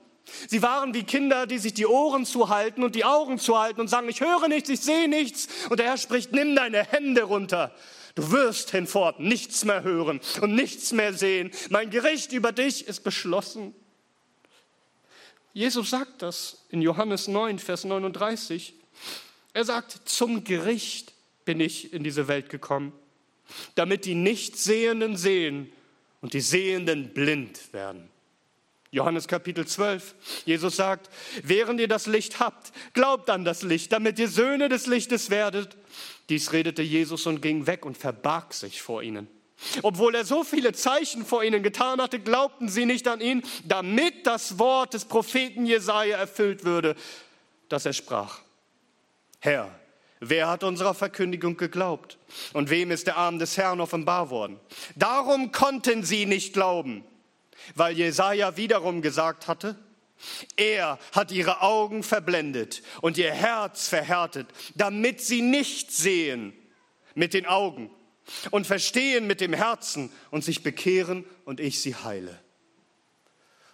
Sie 0.47 0.61
waren 0.61 0.93
wie 0.93 1.03
Kinder, 1.03 1.47
die 1.47 1.57
sich 1.57 1.73
die 1.73 1.85
Ohren 1.85 2.25
zuhalten 2.25 2.83
und 2.83 2.95
die 2.95 3.05
Augen 3.05 3.39
zuhalten 3.39 3.79
und 3.79 3.87
sagen, 3.87 4.09
ich 4.09 4.19
höre 4.19 4.47
nichts, 4.47 4.69
ich 4.69 4.81
sehe 4.81 5.07
nichts. 5.07 5.47
Und 5.69 5.79
der 5.79 5.87
Herr 5.87 5.97
spricht, 5.97 6.33
nimm 6.33 6.55
deine 6.55 6.83
Hände 6.83 7.23
runter. 7.23 7.73
Du 8.17 8.31
wirst 8.31 8.71
hinfort 8.71 9.19
nichts 9.19 9.63
mehr 9.63 9.83
hören 9.83 10.19
und 10.41 10.55
nichts 10.55 10.91
mehr 10.91 11.13
sehen. 11.13 11.51
Mein 11.69 11.91
Gericht 11.91 12.31
über 12.31 12.51
dich 12.51 12.87
ist 12.87 13.03
beschlossen. 13.03 13.75
Jesus 15.53 15.91
sagt 15.91 16.23
das 16.23 16.65
in 16.69 16.81
Johannes 16.81 17.27
9, 17.27 17.59
Vers 17.59 17.83
39. 17.83 18.73
Er 19.53 19.65
sagt, 19.65 20.09
zum 20.09 20.43
Gericht 20.43 21.13
bin 21.45 21.59
ich 21.59 21.93
in 21.93 22.03
diese 22.03 22.27
Welt 22.27 22.49
gekommen, 22.49 22.91
damit 23.75 24.05
die 24.05 24.15
Nichtsehenden 24.15 25.15
sehen 25.15 25.71
und 26.21 26.33
die 26.33 26.41
Sehenden 26.41 27.13
blind 27.13 27.71
werden. 27.71 28.09
Johannes 28.89 29.27
Kapitel 29.27 29.67
12. 29.67 30.15
Jesus 30.45 30.75
sagt, 30.75 31.11
während 31.43 31.79
ihr 31.79 31.87
das 31.87 32.07
Licht 32.07 32.39
habt, 32.39 32.71
glaubt 32.93 33.29
an 33.29 33.45
das 33.45 33.61
Licht, 33.61 33.91
damit 33.91 34.17
ihr 34.17 34.27
Söhne 34.27 34.69
des 34.69 34.87
Lichtes 34.87 35.29
werdet. 35.29 35.77
Dies 36.29 36.51
redete 36.51 36.81
Jesus 36.81 37.25
und 37.25 37.41
ging 37.41 37.67
weg 37.67 37.85
und 37.85 37.97
verbarg 37.97 38.53
sich 38.53 38.81
vor 38.81 39.01
ihnen. 39.01 39.27
Obwohl 39.81 40.13
er 40.13 40.25
so 40.25 40.43
viele 40.43 40.73
Zeichen 40.73 41.25
vor 41.25 41.43
ihnen 41.43 41.63
getan 41.63 41.99
hatte, 41.99 42.19
glaubten 42.19 42.69
sie 42.69 42.85
nicht 42.85 43.07
an 43.07 43.21
ihn, 43.21 43.41
damit 43.65 44.27
das 44.27 44.59
Wort 44.59 44.93
des 44.93 45.05
Propheten 45.05 45.65
Jesaja 45.65 46.17
erfüllt 46.17 46.63
würde, 46.63 46.95
dass 47.69 47.85
er 47.85 47.93
sprach: 47.93 48.41
Herr, 49.39 49.71
wer 50.19 50.47
hat 50.47 50.63
unserer 50.63 50.93
Verkündigung 50.93 51.57
geglaubt? 51.57 52.17
Und 52.53 52.69
wem 52.69 52.91
ist 52.91 53.07
der 53.07 53.17
Arm 53.17 53.39
des 53.39 53.57
Herrn 53.57 53.81
offenbar 53.81 54.29
worden? 54.29 54.59
Darum 54.95 55.51
konnten 55.51 56.03
sie 56.03 56.27
nicht 56.27 56.53
glauben, 56.53 57.03
weil 57.73 57.97
Jesaja 57.97 58.57
wiederum 58.57 59.01
gesagt 59.01 59.47
hatte: 59.47 59.75
er 60.55 60.99
hat 61.11 61.31
ihre 61.31 61.61
Augen 61.61 62.03
verblendet 62.03 62.81
und 63.01 63.17
ihr 63.17 63.31
Herz 63.31 63.87
verhärtet, 63.87 64.47
damit 64.75 65.21
sie 65.21 65.41
nicht 65.41 65.91
sehen 65.91 66.53
mit 67.15 67.33
den 67.33 67.45
Augen 67.45 67.89
und 68.51 68.67
verstehen 68.67 69.27
mit 69.27 69.41
dem 69.41 69.53
Herzen 69.53 70.11
und 70.31 70.43
sich 70.43 70.63
bekehren 70.63 71.25
und 71.45 71.59
ich 71.59 71.81
sie 71.81 71.95
heile. 71.95 72.39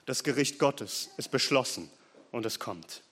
Das 0.05 0.23
Gericht 0.23 0.59
Gottes 0.59 1.09
ist 1.17 1.31
beschlossen 1.31 1.89
und 2.31 2.45
es 2.45 2.59
kommt. 2.59 3.03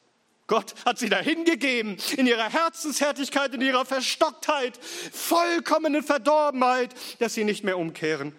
Gott 0.47 0.73
hat 0.83 0.99
sie 0.99 1.07
dahingegeben 1.07 1.95
in 2.17 2.27
ihrer 2.27 2.49
Herzenshärtigkeit, 2.49 3.53
in 3.53 3.61
ihrer 3.61 3.85
Verstocktheit, 3.85 4.77
vollkommene 4.83 6.03
Verdorbenheit, 6.03 6.93
dass 7.19 7.35
sie 7.35 7.45
nicht 7.45 7.63
mehr 7.63 7.77
umkehren. 7.77 8.35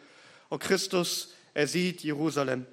Und 0.50 0.58
Christus, 0.58 1.32
er 1.54 1.66
sieht 1.66 2.02
Jerusalem 2.02 2.66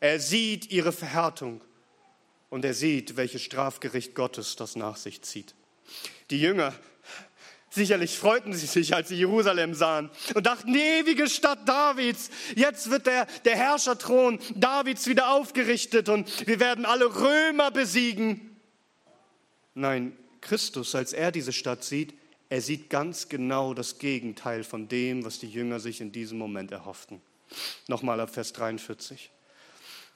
er 0.00 0.20
sieht 0.20 0.70
ihre 0.70 0.92
Verhärtung 0.92 1.60
und 2.50 2.64
er 2.64 2.74
sieht, 2.74 3.16
welches 3.16 3.42
Strafgericht 3.42 4.14
Gottes 4.14 4.56
das 4.56 4.76
nach 4.76 4.96
sich 4.96 5.22
zieht. 5.22 5.54
Die 6.30 6.40
Jünger, 6.40 6.74
sicherlich 7.70 8.16
freuten 8.18 8.52
sie 8.52 8.66
sich, 8.66 8.94
als 8.94 9.08
sie 9.08 9.16
Jerusalem 9.16 9.74
sahen 9.74 10.10
und 10.34 10.46
dachten, 10.46 10.72
die 10.72 10.80
ewige 10.80 11.28
Stadt 11.28 11.68
Davids, 11.68 12.30
jetzt 12.54 12.90
wird 12.90 13.06
der, 13.06 13.26
der 13.44 13.56
Herrscherthron 13.56 14.38
Davids 14.54 15.06
wieder 15.06 15.30
aufgerichtet 15.30 16.08
und 16.08 16.46
wir 16.46 16.60
werden 16.60 16.84
alle 16.84 17.06
Römer 17.14 17.70
besiegen. 17.70 18.56
Nein, 19.74 20.16
Christus, 20.40 20.94
als 20.94 21.12
er 21.12 21.32
diese 21.32 21.52
Stadt 21.52 21.84
sieht, 21.84 22.14
er 22.50 22.62
sieht 22.62 22.88
ganz 22.88 23.28
genau 23.28 23.74
das 23.74 23.98
Gegenteil 23.98 24.64
von 24.64 24.88
dem, 24.88 25.24
was 25.24 25.38
die 25.38 25.50
Jünger 25.50 25.80
sich 25.80 26.00
in 26.00 26.12
diesem 26.12 26.38
Moment 26.38 26.72
erhofften. 26.72 27.20
Nochmal 27.88 28.20
ab 28.20 28.30
Vers 28.30 28.52
43. 28.54 29.30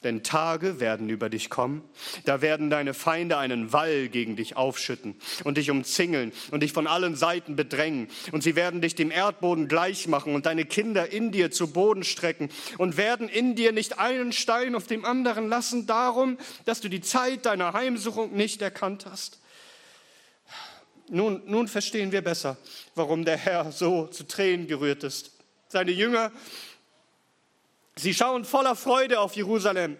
Denn 0.03 0.23
Tage 0.23 0.79
werden 0.79 1.09
über 1.09 1.29
dich 1.29 1.49
kommen, 1.49 1.83
da 2.25 2.41
werden 2.41 2.69
deine 2.69 2.93
Feinde 2.93 3.37
einen 3.37 3.71
Wall 3.71 4.09
gegen 4.09 4.35
dich 4.35 4.57
aufschütten 4.57 5.15
und 5.43 5.57
dich 5.57 5.71
umzingeln 5.71 6.33
und 6.51 6.61
dich 6.61 6.73
von 6.73 6.87
allen 6.87 7.15
Seiten 7.15 7.55
bedrängen. 7.55 8.07
Und 8.31 8.43
sie 8.43 8.55
werden 8.55 8.81
dich 8.81 8.95
dem 8.95 9.11
Erdboden 9.11 9.67
gleich 9.67 10.07
machen 10.07 10.35
und 10.35 10.45
deine 10.45 10.65
Kinder 10.65 11.11
in 11.11 11.31
dir 11.31 11.51
zu 11.51 11.71
Boden 11.71 12.03
strecken 12.03 12.49
und 12.77 12.97
werden 12.97 13.29
in 13.29 13.55
dir 13.55 13.71
nicht 13.71 13.99
einen 13.99 14.33
Stein 14.33 14.75
auf 14.75 14.87
dem 14.87 15.05
anderen 15.05 15.47
lassen, 15.47 15.87
darum, 15.87 16.37
dass 16.65 16.81
du 16.81 16.89
die 16.89 17.01
Zeit 17.01 17.45
deiner 17.45 17.73
Heimsuchung 17.73 18.33
nicht 18.33 18.61
erkannt 18.61 19.05
hast. 19.09 19.39
Nun, 21.09 21.41
nun 21.45 21.67
verstehen 21.67 22.11
wir 22.11 22.21
besser, 22.21 22.57
warum 22.95 23.25
der 23.25 23.37
Herr 23.37 23.71
so 23.71 24.07
zu 24.07 24.25
Tränen 24.25 24.67
gerührt 24.67 25.03
ist. 25.03 25.31
Seine 25.67 25.91
Jünger 25.91 26.31
Sie 27.95 28.13
schauen 28.13 28.45
voller 28.45 28.75
Freude 28.75 29.19
auf 29.19 29.35
Jerusalem. 29.35 29.97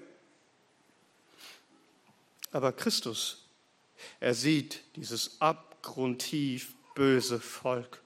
Aber 2.51 2.71
Christus, 2.71 3.49
er 4.19 4.33
sieht 4.33 4.81
dieses 4.95 5.41
abgrundtief 5.41 6.75
böse 6.95 7.39
Volk 7.39 8.01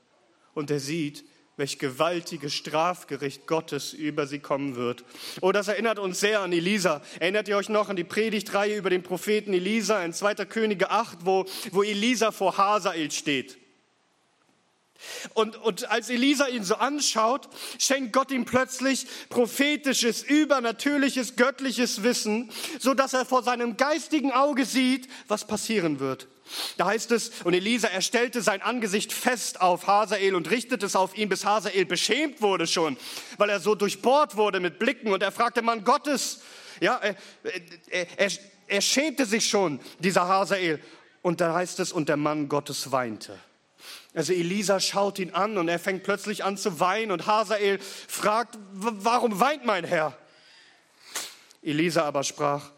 und 0.53 0.71
er 0.71 0.79
sieht, 0.79 1.23
welch 1.57 1.79
gewaltiges 1.79 2.53
Strafgericht 2.53 3.47
Gottes 3.47 3.93
über 3.93 4.27
sie 4.27 4.39
kommen 4.39 4.75
wird. 4.75 5.03
Oh, 5.41 5.51
das 5.51 5.67
erinnert 5.67 5.97
uns 5.97 6.19
sehr 6.19 6.41
an 6.41 6.53
Elisa. 6.53 7.01
Erinnert 7.19 7.47
ihr 7.47 7.57
euch 7.57 7.67
noch 7.67 7.89
an 7.89 7.95
die 7.95 8.03
Predigtreihe 8.03 8.77
über 8.77 8.91
den 8.91 9.01
Propheten 9.01 9.53
Elisa 9.53 10.03
in 10.03 10.13
2. 10.13 10.35
Könige 10.45 10.91
8, 10.91 11.25
wo, 11.25 11.45
wo 11.71 11.81
Elisa 11.81 12.31
vor 12.31 12.57
Hazael 12.57 13.09
steht? 13.09 13.57
Und, 15.33 15.55
und 15.57 15.89
als 15.89 16.09
Elisa 16.09 16.47
ihn 16.47 16.63
so 16.63 16.75
anschaut, 16.75 17.49
schenkt 17.79 18.13
Gott 18.13 18.31
ihm 18.31 18.45
plötzlich 18.45 19.07
prophetisches, 19.29 20.23
übernatürliches, 20.23 21.35
göttliches 21.35 22.03
Wissen, 22.03 22.51
so 22.79 22.93
dass 22.93 23.13
er 23.13 23.25
vor 23.25 23.43
seinem 23.43 23.77
geistigen 23.77 24.31
Auge 24.31 24.65
sieht, 24.65 25.07
was 25.27 25.45
passieren 25.45 25.99
wird. 25.99 26.27
Da 26.77 26.85
heißt 26.85 27.11
es, 27.11 27.31
und 27.43 27.53
Elisa 27.53 27.87
erstellte 27.87 28.41
sein 28.41 28.61
Angesicht 28.61 29.11
fest 29.11 29.61
auf 29.61 29.87
Hazael 29.87 30.35
und 30.35 30.49
richtete 30.49 30.85
es 30.85 30.95
auf 30.95 31.17
ihn, 31.17 31.29
bis 31.29 31.45
Hazael 31.45 31.85
beschämt 31.85 32.41
wurde 32.41 32.67
schon, 32.67 32.97
weil 33.37 33.49
er 33.49 33.59
so 33.59 33.75
durchbohrt 33.75 34.37
wurde 34.37 34.59
mit 34.59 34.79
Blicken. 34.79 35.11
Und 35.11 35.23
er 35.23 35.31
fragte 35.31 35.61
Mann 35.61 35.83
Gottes, 35.83 36.41
ja, 36.79 36.95
er, 36.95 37.15
er, 37.89 38.07
er, 38.17 38.31
er 38.67 38.81
schämte 38.81 39.25
sich 39.25 39.49
schon, 39.49 39.79
dieser 39.99 40.27
Hazael. 40.27 40.79
Und 41.21 41.41
da 41.41 41.53
heißt 41.53 41.79
es, 41.79 41.91
und 41.91 42.09
der 42.09 42.17
Mann 42.17 42.47
Gottes 42.47 42.91
weinte. 42.91 43.37
Also 44.17 44.33
Elisa 44.33 44.79
schaut 44.79 45.19
ihn 45.19 45.29
an 45.29 45.59
und 45.59 45.67
er 45.67 45.77
fängt 45.77 46.01
plötzlich 46.01 46.43
an 46.43 46.57
zu 46.57 46.79
weinen 46.79 47.11
und 47.11 47.27
Hazael 47.27 47.77
fragt, 47.77 48.57
warum 48.71 49.39
weint 49.39 49.63
mein 49.63 49.83
Herr? 49.83 50.17
Elisa 51.61 52.03
aber 52.03 52.23
sprach, 52.23 52.71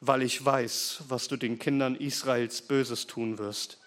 weil 0.00 0.22
ich 0.22 0.44
weiß, 0.44 1.00
was 1.08 1.26
du 1.26 1.36
den 1.36 1.58
Kindern 1.58 1.96
Israels 1.96 2.62
Böses 2.62 3.08
tun 3.08 3.38
wirst. 3.38 3.78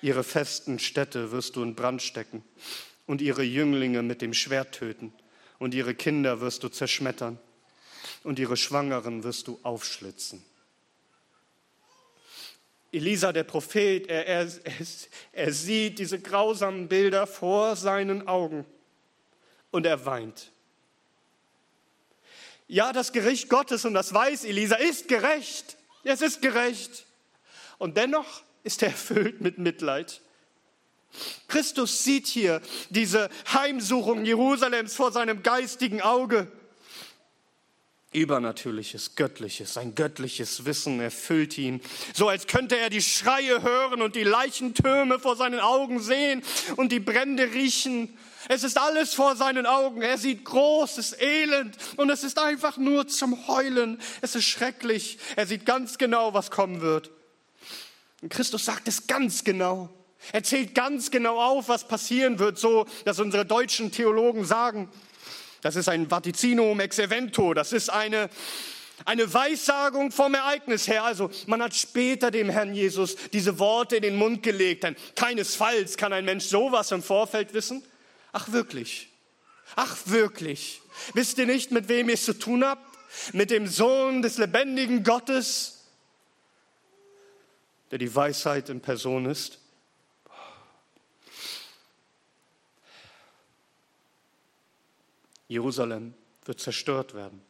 Ihre 0.00 0.22
festen 0.22 0.78
Städte 0.78 1.32
wirst 1.32 1.56
du 1.56 1.64
in 1.64 1.74
Brand 1.74 2.02
stecken 2.02 2.44
und 3.06 3.20
ihre 3.20 3.42
Jünglinge 3.42 4.04
mit 4.04 4.22
dem 4.22 4.32
Schwert 4.32 4.76
töten 4.76 5.12
und 5.58 5.74
ihre 5.74 5.96
Kinder 5.96 6.40
wirst 6.40 6.62
du 6.62 6.68
zerschmettern 6.68 7.40
und 8.22 8.38
ihre 8.38 8.56
Schwangeren 8.56 9.24
wirst 9.24 9.48
du 9.48 9.58
aufschlitzen. 9.64 10.44
Elisa, 12.92 13.32
der 13.32 13.44
Prophet, 13.44 14.06
er, 14.06 14.26
er, 14.26 14.48
er, 15.32 15.52
sieht 15.52 15.98
diese 15.98 16.20
grausamen 16.20 16.88
Bilder 16.88 17.26
vor 17.26 17.74
seinen 17.74 18.28
Augen 18.28 18.66
und 19.70 19.86
er 19.86 20.04
weint. 20.04 20.52
Ja, 22.68 22.92
das 22.92 23.12
Gericht 23.12 23.48
Gottes, 23.48 23.86
und 23.86 23.94
das 23.94 24.12
weiß 24.12 24.44
Elisa, 24.44 24.76
ist 24.76 25.08
gerecht. 25.08 25.78
Es 26.04 26.20
ist 26.20 26.42
gerecht. 26.42 27.06
Und 27.78 27.96
dennoch 27.96 28.42
ist 28.62 28.82
er 28.82 28.88
erfüllt 28.90 29.40
mit 29.40 29.58
Mitleid. 29.58 30.20
Christus 31.48 32.04
sieht 32.04 32.26
hier 32.26 32.60
diese 32.90 33.30
Heimsuchung 33.52 34.24
Jerusalems 34.24 34.94
vor 34.94 35.12
seinem 35.12 35.42
geistigen 35.42 36.00
Auge. 36.00 36.50
Übernatürliches, 38.12 39.14
Göttliches, 39.16 39.76
ein 39.76 39.94
göttliches 39.94 40.64
Wissen 40.64 41.00
erfüllt 41.00 41.56
ihn, 41.56 41.80
so 42.12 42.28
als 42.28 42.46
könnte 42.46 42.76
er 42.76 42.90
die 42.90 43.02
Schreie 43.02 43.62
hören 43.62 44.02
und 44.02 44.16
die 44.16 44.22
Leichentürme 44.22 45.18
vor 45.18 45.36
seinen 45.36 45.60
Augen 45.60 46.00
sehen 46.00 46.42
und 46.76 46.92
die 46.92 47.00
Brände 47.00 47.52
riechen. 47.52 48.16
Es 48.48 48.64
ist 48.64 48.78
alles 48.78 49.14
vor 49.14 49.36
seinen 49.36 49.66
Augen. 49.66 50.02
Er 50.02 50.18
sieht 50.18 50.44
großes 50.44 51.20
Elend 51.20 51.76
und 51.96 52.10
es 52.10 52.24
ist 52.24 52.38
einfach 52.38 52.76
nur 52.76 53.06
zum 53.06 53.46
Heulen. 53.46 54.00
Es 54.20 54.34
ist 54.34 54.44
schrecklich. 54.44 55.18
Er 55.36 55.46
sieht 55.46 55.64
ganz 55.64 55.96
genau, 55.96 56.34
was 56.34 56.50
kommen 56.50 56.80
wird. 56.80 57.10
Und 58.20 58.30
Christus 58.30 58.64
sagt 58.64 58.88
es 58.88 59.06
ganz 59.06 59.44
genau. 59.44 59.88
Er 60.32 60.42
zählt 60.42 60.74
ganz 60.74 61.10
genau 61.10 61.40
auf, 61.40 61.68
was 61.68 61.88
passieren 61.88 62.38
wird, 62.38 62.58
so 62.58 62.86
dass 63.04 63.18
unsere 63.18 63.44
deutschen 63.44 63.90
Theologen 63.90 64.44
sagen, 64.44 64.88
das 65.62 65.76
ist 65.76 65.88
ein 65.88 66.10
Vaticinum 66.10 66.78
ex 66.80 66.98
evento, 66.98 67.54
das 67.54 67.72
ist 67.72 67.88
eine, 67.88 68.28
eine 69.04 69.32
Weissagung 69.32 70.10
vom 70.10 70.34
Ereignis 70.34 70.88
her. 70.88 71.04
Also 71.04 71.30
man 71.46 71.62
hat 71.62 71.74
später 71.74 72.30
dem 72.30 72.50
Herrn 72.50 72.74
Jesus 72.74 73.16
diese 73.32 73.58
Worte 73.58 73.96
in 73.96 74.02
den 74.02 74.16
Mund 74.16 74.42
gelegt, 74.42 74.84
denn 74.84 74.96
keinesfalls 75.14 75.96
kann 75.96 76.12
ein 76.12 76.24
Mensch 76.24 76.44
sowas 76.44 76.90
im 76.90 77.02
Vorfeld 77.02 77.54
wissen. 77.54 77.82
Ach 78.32 78.50
wirklich, 78.52 79.08
ach 79.76 79.96
wirklich. 80.06 80.82
Wisst 81.14 81.38
ihr 81.38 81.46
nicht, 81.46 81.70
mit 81.70 81.88
wem 81.88 82.08
ihr 82.08 82.14
es 82.14 82.24
zu 82.24 82.38
tun 82.38 82.64
habt? 82.64 82.84
Mit 83.32 83.50
dem 83.50 83.66
Sohn 83.66 84.20
des 84.22 84.38
lebendigen 84.38 85.04
Gottes, 85.04 85.84
der 87.90 87.98
die 87.98 88.12
Weisheit 88.14 88.68
in 88.68 88.80
Person 88.80 89.26
ist. 89.26 89.61
Jerusalem 95.52 96.14
wird 96.44 96.60
zerstört 96.60 97.14
werden. 97.14 97.40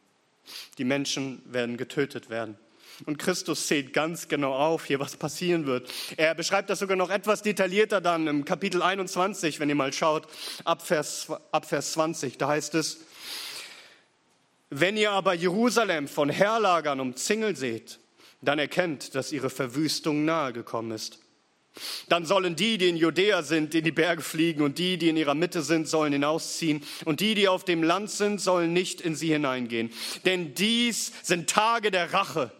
Die 0.77 0.83
Menschen 0.83 1.41
werden 1.45 1.77
getötet 1.77 2.29
werden. 2.29 2.57
Und 3.05 3.17
Christus 3.17 3.67
zählt 3.67 3.91
ganz 3.91 4.27
genau 4.27 4.53
auf 4.53 4.85
hier, 4.85 4.99
was 4.99 5.17
passieren 5.17 5.65
wird. 5.65 5.89
Er 6.15 6.35
beschreibt 6.35 6.69
das 6.69 6.79
sogar 6.79 6.95
noch 6.95 7.09
etwas 7.09 7.41
detaillierter 7.41 8.01
dann 8.01 8.27
im 8.27 8.45
Kapitel 8.45 8.83
21, 8.83 9.59
wenn 9.59 9.69
ihr 9.69 9.75
mal 9.75 9.93
schaut, 9.93 10.27
ab 10.63 10.85
Vers, 10.85 11.27
ab 11.51 11.65
Vers 11.65 11.93
20. 11.93 12.37
Da 12.37 12.49
heißt 12.49 12.75
es, 12.75 12.99
wenn 14.69 14.97
ihr 14.97 15.11
aber 15.11 15.33
Jerusalem 15.33 16.07
von 16.07 16.29
Herlagern 16.29 16.99
umzingelt 16.99 17.57
seht, 17.57 17.99
dann 18.41 18.59
erkennt, 18.59 19.15
dass 19.15 19.31
ihre 19.31 19.49
Verwüstung 19.49 20.25
nahe 20.25 20.53
gekommen 20.53 20.91
ist. 20.91 21.19
Dann 22.07 22.25
sollen 22.25 22.55
die, 22.55 22.77
die 22.77 22.89
in 22.89 22.97
Judäa 22.97 23.41
sind, 23.41 23.73
in 23.73 23.83
die 23.83 23.91
Berge 23.91 24.21
fliegen 24.21 24.61
und 24.61 24.77
die, 24.77 24.97
die 24.97 25.09
in 25.09 25.17
ihrer 25.17 25.33
Mitte 25.33 25.61
sind, 25.61 25.87
sollen 25.87 26.13
hinausziehen 26.13 26.83
und 27.05 27.19
die, 27.19 27.35
die 27.35 27.47
auf 27.47 27.65
dem 27.65 27.83
Land 27.83 28.11
sind, 28.11 28.39
sollen 28.39 28.73
nicht 28.73 29.01
in 29.01 29.15
sie 29.15 29.33
hineingehen. 29.33 29.91
Denn 30.25 30.53
dies 30.53 31.11
sind 31.23 31.49
Tage 31.49 31.89
der 31.89 32.13
Rache, 32.13 32.51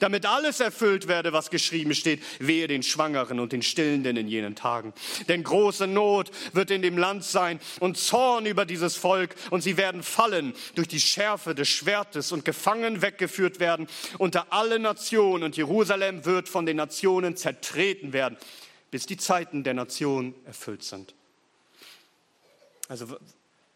damit 0.00 0.26
alles 0.26 0.60
erfüllt 0.60 1.08
werde, 1.08 1.32
was 1.32 1.50
geschrieben 1.50 1.94
steht, 1.94 2.22
wehe 2.38 2.68
den 2.68 2.82
Schwangeren 2.82 3.40
und 3.40 3.52
den 3.52 3.62
Stillenden 3.62 4.16
in 4.16 4.28
jenen 4.28 4.54
Tagen. 4.54 4.92
Denn 5.28 5.42
große 5.42 5.86
Not 5.86 6.30
wird 6.52 6.70
in 6.70 6.82
dem 6.82 6.98
Land 6.98 7.24
sein 7.24 7.60
und 7.80 7.96
Zorn 7.98 8.46
über 8.46 8.64
dieses 8.64 8.96
Volk 8.96 9.34
und 9.50 9.62
sie 9.62 9.76
werden 9.76 10.02
fallen 10.02 10.54
durch 10.74 10.88
die 10.88 11.00
Schärfe 11.00 11.54
des 11.54 11.68
Schwertes 11.68 12.32
und 12.32 12.44
gefangen 12.44 13.02
weggeführt 13.02 13.60
werden 13.60 13.86
unter 14.18 14.52
alle 14.52 14.78
Nationen 14.78 15.42
und 15.44 15.56
Jerusalem 15.56 16.24
wird 16.24 16.48
von 16.48 16.66
den 16.66 16.76
Nationen 16.76 17.36
zertreten 17.36 18.12
werden, 18.12 18.36
bis 18.90 19.06
die 19.06 19.16
Zeiten 19.16 19.64
der 19.64 19.74
Nation 19.74 20.34
erfüllt 20.44 20.82
sind. 20.82 21.14
Also 22.88 23.06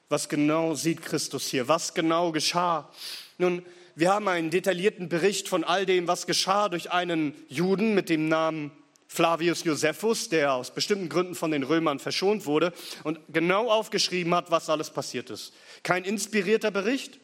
was 0.09 0.29
genau 0.29 0.75
sieht 0.75 1.03
Christus 1.03 1.49
hier? 1.49 1.69
Was 1.69 1.95
genau 1.95 2.33
geschah? 2.33 2.91
Nun, 3.39 3.65
wir 3.97 4.13
haben 4.13 4.29
einen 4.29 4.51
detaillierten 4.51 5.09
Bericht 5.09 5.49
von 5.49 5.65
all 5.65 5.87
dem, 5.87 6.07
was 6.07 6.27
geschah 6.27 6.69
durch 6.69 6.93
einen 6.93 7.35
Juden 7.49 7.95
mit 7.95 8.11
dem 8.11 8.29
Namen 8.29 8.71
Flavius 9.09 9.65
Josephus, 9.65 10.29
der 10.29 10.53
aus 10.53 10.71
bestimmten 10.71 11.09
Gründen 11.09 11.35
von 11.35 11.51
den 11.51 11.63
Römern 11.63 11.99
verschont 11.99 12.45
wurde 12.45 12.75
und 13.05 13.19
genau 13.29 13.71
aufgeschrieben 13.71 14.35
hat, 14.35 14.51
was 14.51 14.69
alles 14.69 14.91
passiert 14.91 15.31
ist. 15.31 15.55
Kein 15.83 16.05
inspirierter 16.05 16.71
Bericht. 16.71 17.19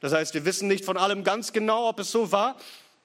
Das 0.00 0.14
heißt, 0.14 0.32
wir 0.32 0.46
wissen 0.46 0.68
nicht 0.68 0.86
von 0.86 0.96
allem 0.96 1.22
ganz 1.22 1.52
genau, 1.52 1.86
ob 1.86 2.00
es 2.00 2.10
so 2.10 2.32
war, 2.32 2.56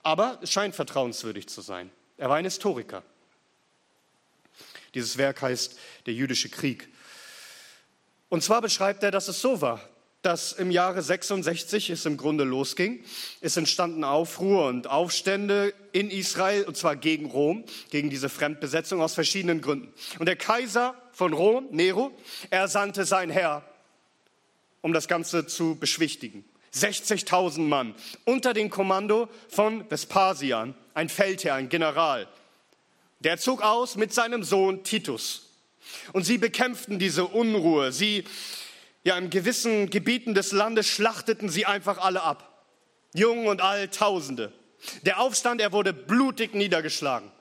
aber 0.04 0.40
es 0.42 0.50
scheint 0.50 0.74
vertrauenswürdig 0.74 1.50
zu 1.50 1.60
sein. 1.60 1.92
Er 2.18 2.30
war 2.30 2.38
ein 2.38 2.46
Historiker. 2.46 3.04
Dieses 4.94 5.18
Werk 5.18 5.42
heißt 5.42 5.78
Der 6.06 6.14
jüdische 6.14 6.48
Krieg. 6.48 6.88
Und 8.30 8.42
zwar 8.42 8.62
beschreibt 8.62 9.04
er, 9.04 9.12
dass 9.12 9.28
es 9.28 9.42
so 9.42 9.60
war 9.60 9.82
dass 10.22 10.54
im 10.54 10.70
Jahre 10.70 11.02
66 11.02 11.90
es 11.90 12.06
im 12.06 12.18
Grunde 12.18 12.44
losging. 12.44 13.04
Es 13.42 13.58
entstanden 13.58 14.04
Aufruhr 14.04 14.68
und 14.68 14.88
Aufstände 14.88 15.74
in 15.92 16.12
Israel, 16.12 16.64
und 16.64 16.78
zwar 16.78 16.96
gegen 16.96 17.26
Rom, 17.26 17.64
gegen 17.90 18.10
diese 18.10 18.30
Fremdbesetzung 18.30 19.02
aus 19.02 19.16
verschiedenen 19.16 19.62
Gründen. 19.62 19.92
Und 20.20 20.28
der 20.28 20.36
Kaiser 20.36 20.96
von 21.12 21.34
Rom, 21.34 21.68
Nero, 21.72 22.12
er 22.50 22.68
sandte 22.68 23.06
sein 23.06 23.30
Herr, 23.30 23.64
um 24.82 24.94
das 24.94 25.08
Ganze 25.08 25.48
zu 25.48 25.76
beschwichtigen. 25.76 26.46
60.000 26.74 27.62
Mann 27.62 27.96
unter 28.24 28.54
dem 28.54 28.70
Kommando 28.70 29.28
von 29.50 29.90
Vespasian, 29.90 30.76
ein 30.94 31.10
Feldherr, 31.10 31.56
ein 31.56 31.70
General. 31.70 32.28
Der 33.20 33.38
zog 33.38 33.62
aus 33.62 33.96
mit 33.98 34.14
seinem 34.14 34.44
Sohn 34.44 34.84
Titus. 34.84 35.48
Und 36.14 36.24
sie 36.24 36.38
bekämpften 36.38 37.00
diese 37.00 37.26
Unruhe. 37.26 37.92
Sie 37.92 38.24
ja, 39.04 39.18
in 39.18 39.30
gewissen 39.30 39.90
Gebieten 39.90 40.34
des 40.34 40.52
Landes 40.52 40.88
schlachteten 40.88 41.50
sie 41.50 41.66
einfach 41.66 41.98
alle 41.98 42.22
ab. 42.22 42.66
Jung 43.14 43.48
und 43.48 43.62
alt, 43.62 43.96
Tausende. 43.96 44.54
Der 45.04 45.20
Aufstand, 45.20 45.62
er 45.62 45.72
wurde 45.72 45.94
blutig 45.94 46.54
niedergeschlagen. 46.54 47.32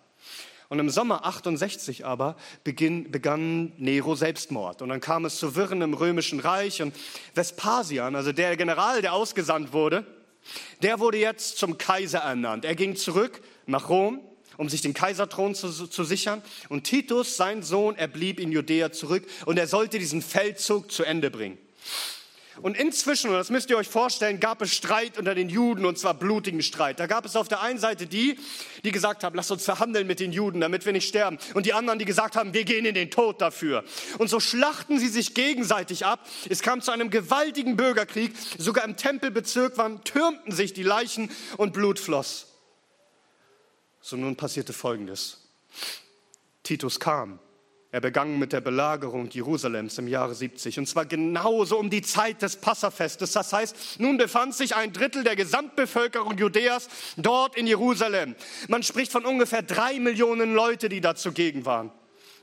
Und 0.68 0.78
im 0.78 0.88
Sommer 0.88 1.24
68 1.24 2.06
aber 2.06 2.36
beginn, 2.62 3.10
begann 3.10 3.72
Nero 3.76 4.14
Selbstmord. 4.14 4.82
Und 4.82 4.88
dann 4.88 5.00
kam 5.00 5.24
es 5.24 5.36
zu 5.36 5.56
Wirren 5.56 5.82
im 5.82 5.94
Römischen 5.94 6.38
Reich 6.38 6.80
und 6.80 6.94
Vespasian, 7.34 8.14
also 8.14 8.32
der 8.32 8.56
General, 8.56 9.02
der 9.02 9.12
ausgesandt 9.12 9.72
wurde, 9.72 10.06
der 10.80 11.00
wurde 11.00 11.18
jetzt 11.18 11.58
zum 11.58 11.76
Kaiser 11.76 12.20
ernannt. 12.20 12.64
Er 12.64 12.76
ging 12.76 12.94
zurück 12.94 13.42
nach 13.66 13.88
Rom 13.88 14.20
um 14.60 14.68
sich 14.68 14.82
den 14.82 14.92
Kaiserthron 14.92 15.54
zu, 15.54 15.70
zu 15.70 16.04
sichern. 16.04 16.42
Und 16.68 16.84
Titus, 16.84 17.38
sein 17.38 17.62
Sohn, 17.62 17.96
er 17.96 18.08
blieb 18.08 18.38
in 18.38 18.52
Judäa 18.52 18.92
zurück 18.92 19.26
und 19.46 19.58
er 19.58 19.66
sollte 19.66 19.98
diesen 19.98 20.20
Feldzug 20.20 20.92
zu 20.92 21.02
Ende 21.02 21.30
bringen. 21.30 21.56
Und 22.60 22.76
inzwischen, 22.76 23.30
und 23.30 23.36
das 23.36 23.48
müsst 23.48 23.70
ihr 23.70 23.78
euch 23.78 23.88
vorstellen, 23.88 24.38
gab 24.38 24.60
es 24.60 24.74
Streit 24.74 25.16
unter 25.16 25.34
den 25.34 25.48
Juden 25.48 25.86
und 25.86 25.98
zwar 25.98 26.12
blutigen 26.12 26.60
Streit. 26.60 27.00
Da 27.00 27.06
gab 27.06 27.24
es 27.24 27.36
auf 27.36 27.48
der 27.48 27.62
einen 27.62 27.78
Seite 27.78 28.06
die, 28.06 28.38
die 28.84 28.92
gesagt 28.92 29.24
haben, 29.24 29.34
lasst 29.34 29.50
uns 29.50 29.64
verhandeln 29.64 30.06
mit 30.06 30.20
den 30.20 30.30
Juden, 30.30 30.60
damit 30.60 30.84
wir 30.84 30.92
nicht 30.92 31.08
sterben. 31.08 31.38
Und 31.54 31.64
die 31.64 31.72
anderen, 31.72 31.98
die 31.98 32.04
gesagt 32.04 32.36
haben, 32.36 32.52
wir 32.52 32.64
gehen 32.64 32.84
in 32.84 32.94
den 32.94 33.10
Tod 33.10 33.40
dafür. 33.40 33.82
Und 34.18 34.28
so 34.28 34.40
schlachten 34.40 34.98
sie 34.98 35.08
sich 35.08 35.32
gegenseitig 35.32 36.04
ab. 36.04 36.28
Es 36.50 36.60
kam 36.60 36.82
zu 36.82 36.90
einem 36.90 37.08
gewaltigen 37.08 37.76
Bürgerkrieg. 37.76 38.32
Sogar 38.58 38.84
im 38.84 38.98
Tempelbezirk 38.98 39.78
waren, 39.78 40.04
türmten 40.04 40.52
sich 40.52 40.74
die 40.74 40.82
Leichen 40.82 41.30
und 41.56 41.72
Blut 41.72 41.98
floss. 41.98 42.49
So 44.00 44.16
nun 44.16 44.36
passierte 44.36 44.72
Folgendes. 44.72 45.38
Titus 46.62 47.00
kam. 47.00 47.38
Er 47.92 48.00
begann 48.00 48.38
mit 48.38 48.52
der 48.52 48.60
Belagerung 48.60 49.28
Jerusalems 49.30 49.98
im 49.98 50.06
Jahre 50.06 50.32
70 50.32 50.78
und 50.78 50.86
zwar 50.86 51.06
genauso 51.06 51.76
um 51.76 51.90
die 51.90 52.02
Zeit 52.02 52.40
des 52.40 52.54
Passafestes. 52.54 53.32
Das 53.32 53.52
heißt, 53.52 53.98
nun 53.98 54.16
befand 54.16 54.54
sich 54.54 54.76
ein 54.76 54.92
Drittel 54.92 55.24
der 55.24 55.34
Gesamtbevölkerung 55.34 56.38
Judäas 56.38 56.88
dort 57.16 57.56
in 57.56 57.66
Jerusalem. 57.66 58.36
Man 58.68 58.84
spricht 58.84 59.10
von 59.10 59.24
ungefähr 59.24 59.62
drei 59.62 59.98
Millionen 59.98 60.54
Leute, 60.54 60.88
die 60.88 61.00
da 61.00 61.16
zugegen 61.16 61.64
waren. 61.64 61.90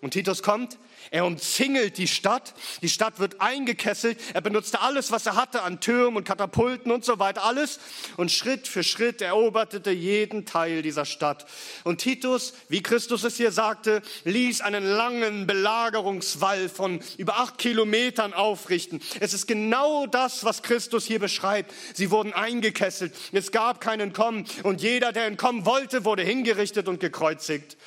Und 0.01 0.11
Titus 0.11 0.43
kommt, 0.43 0.77
er 1.11 1.25
umzingelt 1.25 1.97
die 1.97 2.07
Stadt, 2.07 2.53
die 2.81 2.89
Stadt 2.89 3.19
wird 3.19 3.41
eingekesselt, 3.41 4.19
er 4.33 4.41
benutzte 4.41 4.81
alles, 4.81 5.11
was 5.11 5.25
er 5.25 5.35
hatte 5.35 5.63
an 5.63 5.79
Türmen 5.79 6.17
und 6.17 6.23
Katapulten 6.23 6.91
und 6.91 7.05
so 7.05 7.19
weiter, 7.19 7.43
alles. 7.43 7.79
Und 8.17 8.31
Schritt 8.31 8.67
für 8.67 8.83
Schritt 8.83 9.21
eroberte 9.21 9.81
er 9.83 9.93
jeden 9.93 10.45
Teil 10.45 10.81
dieser 10.81 11.05
Stadt. 11.05 11.45
Und 11.83 11.99
Titus, 11.99 12.53
wie 12.69 12.81
Christus 12.81 13.23
es 13.23 13.37
hier 13.37 13.51
sagte, 13.51 14.01
ließ 14.23 14.61
einen 14.61 14.85
langen 14.85 15.47
Belagerungswall 15.47 16.69
von 16.69 17.01
über 17.17 17.37
acht 17.39 17.57
Kilometern 17.57 18.33
aufrichten. 18.33 19.01
Es 19.19 19.33
ist 19.33 19.47
genau 19.47 20.05
das, 20.05 20.43
was 20.43 20.63
Christus 20.63 21.05
hier 21.05 21.19
beschreibt. 21.19 21.73
Sie 21.93 22.11
wurden 22.11 22.33
eingekesselt, 22.33 23.13
es 23.31 23.51
gab 23.51 23.81
keinen 23.81 24.13
Kommen 24.13 24.45
und 24.63 24.81
jeder, 24.81 25.11
der 25.11 25.25
entkommen 25.25 25.65
wollte, 25.65 26.05
wurde 26.05 26.23
hingerichtet 26.23 26.87
und 26.87 26.99
gekreuzigt. 26.99 27.77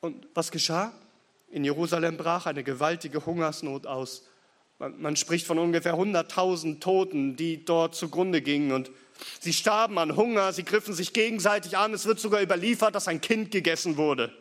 Und 0.00 0.26
was 0.34 0.50
geschah? 0.50 0.92
In 1.50 1.64
Jerusalem 1.64 2.16
brach 2.16 2.46
eine 2.46 2.62
gewaltige 2.62 3.24
Hungersnot 3.24 3.86
aus. 3.86 4.24
Man, 4.78 5.00
man 5.00 5.16
spricht 5.16 5.46
von 5.46 5.58
ungefähr 5.58 5.94
100.000 5.94 6.80
Toten, 6.80 7.36
die 7.36 7.64
dort 7.64 7.94
zugrunde 7.94 8.42
gingen. 8.42 8.72
Und 8.72 8.90
sie 9.40 9.52
starben 9.52 9.98
an 9.98 10.16
Hunger, 10.16 10.52
sie 10.52 10.64
griffen 10.64 10.94
sich 10.94 11.12
gegenseitig 11.12 11.76
an. 11.76 11.94
Es 11.94 12.06
wird 12.06 12.20
sogar 12.20 12.42
überliefert, 12.42 12.94
dass 12.94 13.08
ein 13.08 13.20
Kind 13.20 13.50
gegessen 13.50 13.96
wurde. 13.96 14.32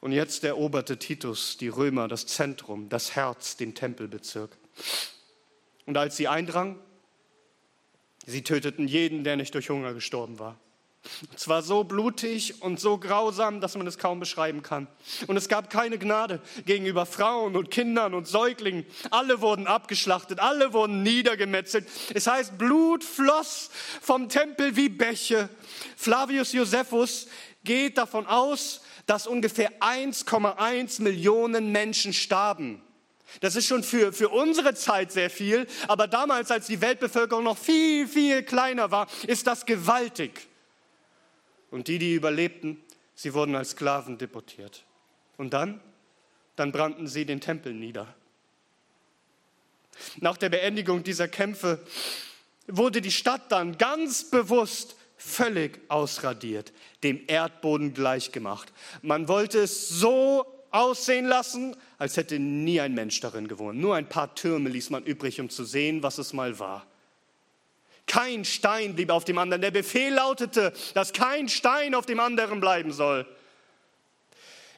Und 0.00 0.12
jetzt 0.12 0.44
eroberte 0.44 0.98
Titus, 0.98 1.56
die 1.56 1.68
Römer, 1.68 2.06
das 2.06 2.26
Zentrum, 2.26 2.88
das 2.88 3.16
Herz, 3.16 3.56
den 3.56 3.74
Tempelbezirk. 3.74 4.56
Und 5.86 5.96
als 5.96 6.16
sie 6.16 6.28
eindrangen, 6.28 6.78
sie 8.26 8.42
töteten 8.42 8.86
jeden, 8.86 9.24
der 9.24 9.36
nicht 9.36 9.54
durch 9.54 9.70
Hunger 9.70 9.94
gestorben 9.94 10.38
war. 10.38 10.60
Es 11.34 11.48
war 11.48 11.62
so 11.62 11.84
blutig 11.84 12.62
und 12.62 12.80
so 12.80 12.98
grausam, 12.98 13.60
dass 13.60 13.76
man 13.76 13.86
es 13.86 13.98
kaum 13.98 14.20
beschreiben 14.20 14.62
kann. 14.62 14.86
Und 15.26 15.36
es 15.36 15.48
gab 15.48 15.70
keine 15.70 15.98
Gnade 15.98 16.40
gegenüber 16.64 17.06
Frauen 17.06 17.56
und 17.56 17.70
Kindern 17.70 18.14
und 18.14 18.26
Säuglingen. 18.26 18.86
Alle 19.10 19.40
wurden 19.40 19.66
abgeschlachtet, 19.66 20.40
alle 20.40 20.72
wurden 20.72 21.02
niedergemetzelt. 21.02 21.86
Es 22.14 22.26
heißt, 22.26 22.58
Blut 22.58 23.04
floss 23.04 23.70
vom 24.00 24.28
Tempel 24.28 24.76
wie 24.76 24.88
Bäche. 24.88 25.48
Flavius 25.96 26.52
Josephus 26.52 27.28
geht 27.64 27.98
davon 27.98 28.26
aus, 28.26 28.82
dass 29.06 29.26
ungefähr 29.26 29.70
1,1 29.80 31.02
Millionen 31.02 31.72
Menschen 31.72 32.12
starben. 32.12 32.82
Das 33.40 33.56
ist 33.56 33.66
schon 33.66 33.82
für, 33.82 34.12
für 34.12 34.28
unsere 34.28 34.74
Zeit 34.74 35.12
sehr 35.12 35.30
viel, 35.30 35.66
aber 35.88 36.06
damals, 36.06 36.50
als 36.50 36.66
die 36.66 36.80
Weltbevölkerung 36.80 37.44
noch 37.44 37.58
viel, 37.58 38.06
viel 38.08 38.42
kleiner 38.42 38.90
war, 38.90 39.08
ist 39.26 39.46
das 39.46 39.66
gewaltig. 39.66 40.48
Und 41.70 41.88
die, 41.88 41.98
die 41.98 42.14
überlebten, 42.14 42.82
sie 43.14 43.34
wurden 43.34 43.54
als 43.54 43.70
Sklaven 43.70 44.18
deportiert. 44.18 44.84
Und 45.36 45.52
dann, 45.52 45.80
dann 46.56 46.72
brannten 46.72 47.06
sie 47.06 47.26
den 47.26 47.40
Tempel 47.40 47.74
nieder. 47.74 48.14
Nach 50.20 50.36
der 50.36 50.50
Beendigung 50.50 51.02
dieser 51.02 51.28
Kämpfe 51.28 51.84
wurde 52.66 53.00
die 53.00 53.10
Stadt 53.10 53.50
dann 53.50 53.78
ganz 53.78 54.30
bewusst 54.30 54.96
völlig 55.16 55.80
ausradiert, 55.88 56.72
dem 57.02 57.22
Erdboden 57.26 57.94
gleichgemacht. 57.94 58.72
Man 59.02 59.28
wollte 59.28 59.60
es 59.60 59.88
so 59.88 60.44
aussehen 60.70 61.26
lassen, 61.26 61.74
als 61.98 62.16
hätte 62.16 62.38
nie 62.38 62.80
ein 62.80 62.94
Mensch 62.94 63.20
darin 63.20 63.48
gewohnt. 63.48 63.78
Nur 63.78 63.94
ein 63.96 64.08
paar 64.08 64.34
Türme 64.34 64.68
ließ 64.68 64.90
man 64.90 65.04
übrig, 65.04 65.40
um 65.40 65.48
zu 65.48 65.64
sehen, 65.64 66.02
was 66.02 66.18
es 66.18 66.32
mal 66.32 66.58
war. 66.58 66.86
Kein 68.06 68.44
Stein 68.44 68.94
blieb 68.94 69.10
auf 69.10 69.24
dem 69.24 69.38
anderen. 69.38 69.62
Der 69.62 69.70
Befehl 69.70 70.14
lautete, 70.14 70.72
dass 70.94 71.12
kein 71.12 71.48
Stein 71.48 71.94
auf 71.94 72.06
dem 72.06 72.20
anderen 72.20 72.60
bleiben 72.60 72.92
soll. 72.92 73.26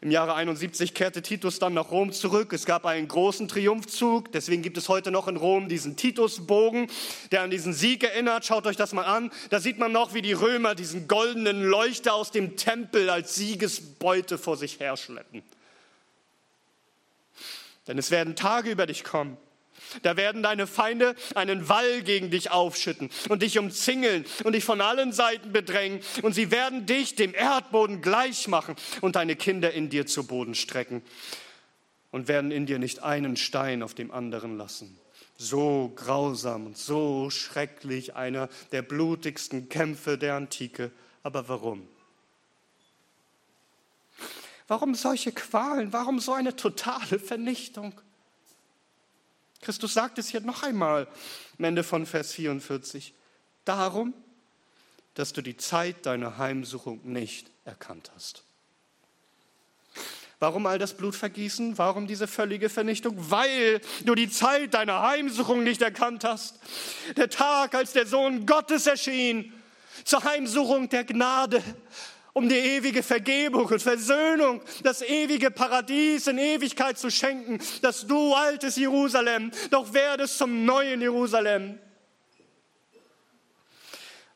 Im 0.01 0.13
Jahre 0.13 0.35
71 0.35 0.95
kehrte 0.95 1.23
Titus 1.23 1.59
dann 1.59 1.75
nach 1.75 1.91
Rom 1.91 2.13
zurück. 2.13 2.53
Es 2.53 2.67
gab 2.67 2.87
einen 2.87 3.09
großen 3.09 3.49
Triumphzug. 3.49 4.31
Deswegen 4.31 4.63
gibt 4.63 4.79
es 4.79 4.89
heute 4.89 5.11
noch 5.11 5.27
in 5.27 5.37
Rom 5.37 5.69
diesen 5.69 5.97
Titusbogen, 5.97 6.89
der 7.33 7.43
an 7.43 7.51
diesen 7.51 7.73
Sieg 7.73 8.05
erinnert. 8.05 8.45
Schaut 8.45 8.67
euch 8.67 8.77
das 8.77 8.93
mal 8.93 9.05
an. 9.05 9.33
Da 9.51 9.59
sieht 9.59 9.79
man 9.79 9.91
noch, 9.91 10.15
wie 10.15 10.23
die 10.23 10.35
Römer 10.35 10.77
diesen 10.77 11.09
goldenen 11.09 11.65
Leuchter 11.65 12.15
aus 12.15 12.31
dem 12.31 12.57
Tempel 12.57 13.11
als 13.11 13.35
Siegesbeute 13.35 14.39
vor 14.39 14.57
sich 14.57 14.79
herschleppen. 14.79 15.43
Denn 17.89 17.99
es 17.99 18.13
werden 18.13 18.37
Tage 18.37 18.71
über 18.71 18.87
dich 18.87 19.03
kommen, 19.03 19.37
da 20.03 20.17
werden 20.17 20.43
deine 20.43 20.67
Feinde 20.67 21.15
einen 21.35 21.69
Wall 21.69 22.03
gegen 22.03 22.31
dich 22.31 22.51
aufschütten 22.51 23.11
und 23.29 23.43
dich 23.43 23.59
umzingeln 23.59 24.25
und 24.45 24.55
dich 24.55 24.65
von 24.65 24.81
allen 24.81 25.13
Seiten 25.13 25.53
bedrängen. 25.53 26.01
Und 26.23 26.35
sie 26.35 26.51
werden 26.51 26.87
dich 26.87 27.15
dem 27.15 27.35
Erdboden 27.35 28.01
gleich 28.01 28.49
machen 28.49 28.77
und 29.01 29.17
deine 29.17 29.37
Kinder 29.37 29.73
in 29.73 29.89
dir 29.91 30.07
zu 30.07 30.27
Boden 30.27 30.55
strecken 30.55 31.03
und 32.11 32.29
werden 32.29 32.51
in 32.51 32.67
dir 32.67 32.79
nicht 32.79 33.03
einen 33.03 33.37
Stein 33.37 33.83
auf 33.83 33.95
dem 33.95 34.11
anderen 34.11 34.57
lassen. 34.57 34.99
So 35.37 35.93
grausam 35.95 36.67
und 36.67 36.77
so 36.77 37.31
schrecklich 37.31 38.17
einer 38.17 38.49
der 38.73 38.83
blutigsten 38.83 39.69
Kämpfe 39.69 40.19
der 40.19 40.35
Antike. 40.35 40.91
Aber 41.23 41.49
warum? 41.49 41.87
Warum 44.67 44.95
solche 44.95 45.33
Qualen? 45.33 45.93
Warum 45.93 46.19
so 46.19 46.33
eine 46.33 46.57
totale 46.57 47.19
Vernichtung? 47.19 47.95
Christus 49.61 49.95
sagt 49.95 50.19
es 50.19 50.29
hier 50.29 50.41
noch 50.41 50.63
einmal 50.63 51.09
am 51.59 51.65
Ende 51.65 51.83
von 51.83 52.07
Vers 52.07 52.33
44. 52.33 53.15
Darum, 53.65 54.15
dass 55.15 55.33
du 55.33 55.43
die 55.43 55.57
Zeit 55.57 56.07
deiner 56.07 56.39
Heimsuchung 56.39 57.01
nicht 57.05 57.51
erkannt 57.65 58.11
hast. 58.15 58.45
Warum 60.41 60.67
all 60.67 60.79
das 60.79 60.97
Blutvergießen? 60.97 61.79
Warum 61.79 62.07
diese 62.07 62.29
völlige 62.29 62.69
Vernichtung? 62.69 63.15
Weil 63.17 63.81
du 64.05 64.15
die 64.15 64.31
Zeit 64.31 64.75
deiner 64.75 65.03
Heimsuchung 65.03 65.65
nicht 65.65 65.83
erkannt 65.83 66.23
hast. 66.23 66.61
Der 67.17 67.29
Tag, 67.29 67.75
als 67.75 67.93
der 67.93 68.07
Sohn 68.07 68.47
Gottes 68.47 68.87
erschien, 68.87 69.53
zur 70.05 70.23
Heimsuchung 70.23 70.89
der 70.89 71.03
Gnade, 71.03 71.63
um 72.39 72.49
die 72.49 72.55
ewige 72.55 73.03
Vergebung 73.03 73.67
und 73.67 73.83
Versöhnung, 73.83 74.63
das 74.85 75.03
ewige 75.03 75.51
Paradies 75.51 76.29
in 76.29 76.39
Ewigkeit 76.39 76.97
zu 76.97 77.11
schenken, 77.11 77.59
dass 77.83 78.07
du, 78.07 78.33
altes 78.33 78.77
Jerusalem, 78.77 79.51
doch 79.71 79.93
werdest 79.93 80.39
zum 80.39 80.65
neuen 80.65 81.01
Jerusalem. 81.01 81.81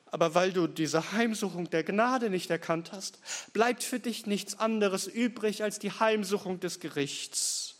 Aber 0.06 0.34
weil 0.34 0.52
du 0.52 0.66
diese 0.66 1.12
Heimsuchung 1.12 1.70
der 1.70 1.84
Gnade 1.84 2.28
nicht 2.28 2.50
erkannt 2.50 2.92
hast, 2.92 3.18
bleibt 3.52 3.82
für 3.82 4.00
dich 4.00 4.26
nichts 4.26 4.58
anderes 4.58 5.06
übrig 5.06 5.62
als 5.62 5.78
die 5.78 5.92
Heimsuchung 5.92 6.60
des 6.60 6.80
Gerichts. 6.80 7.76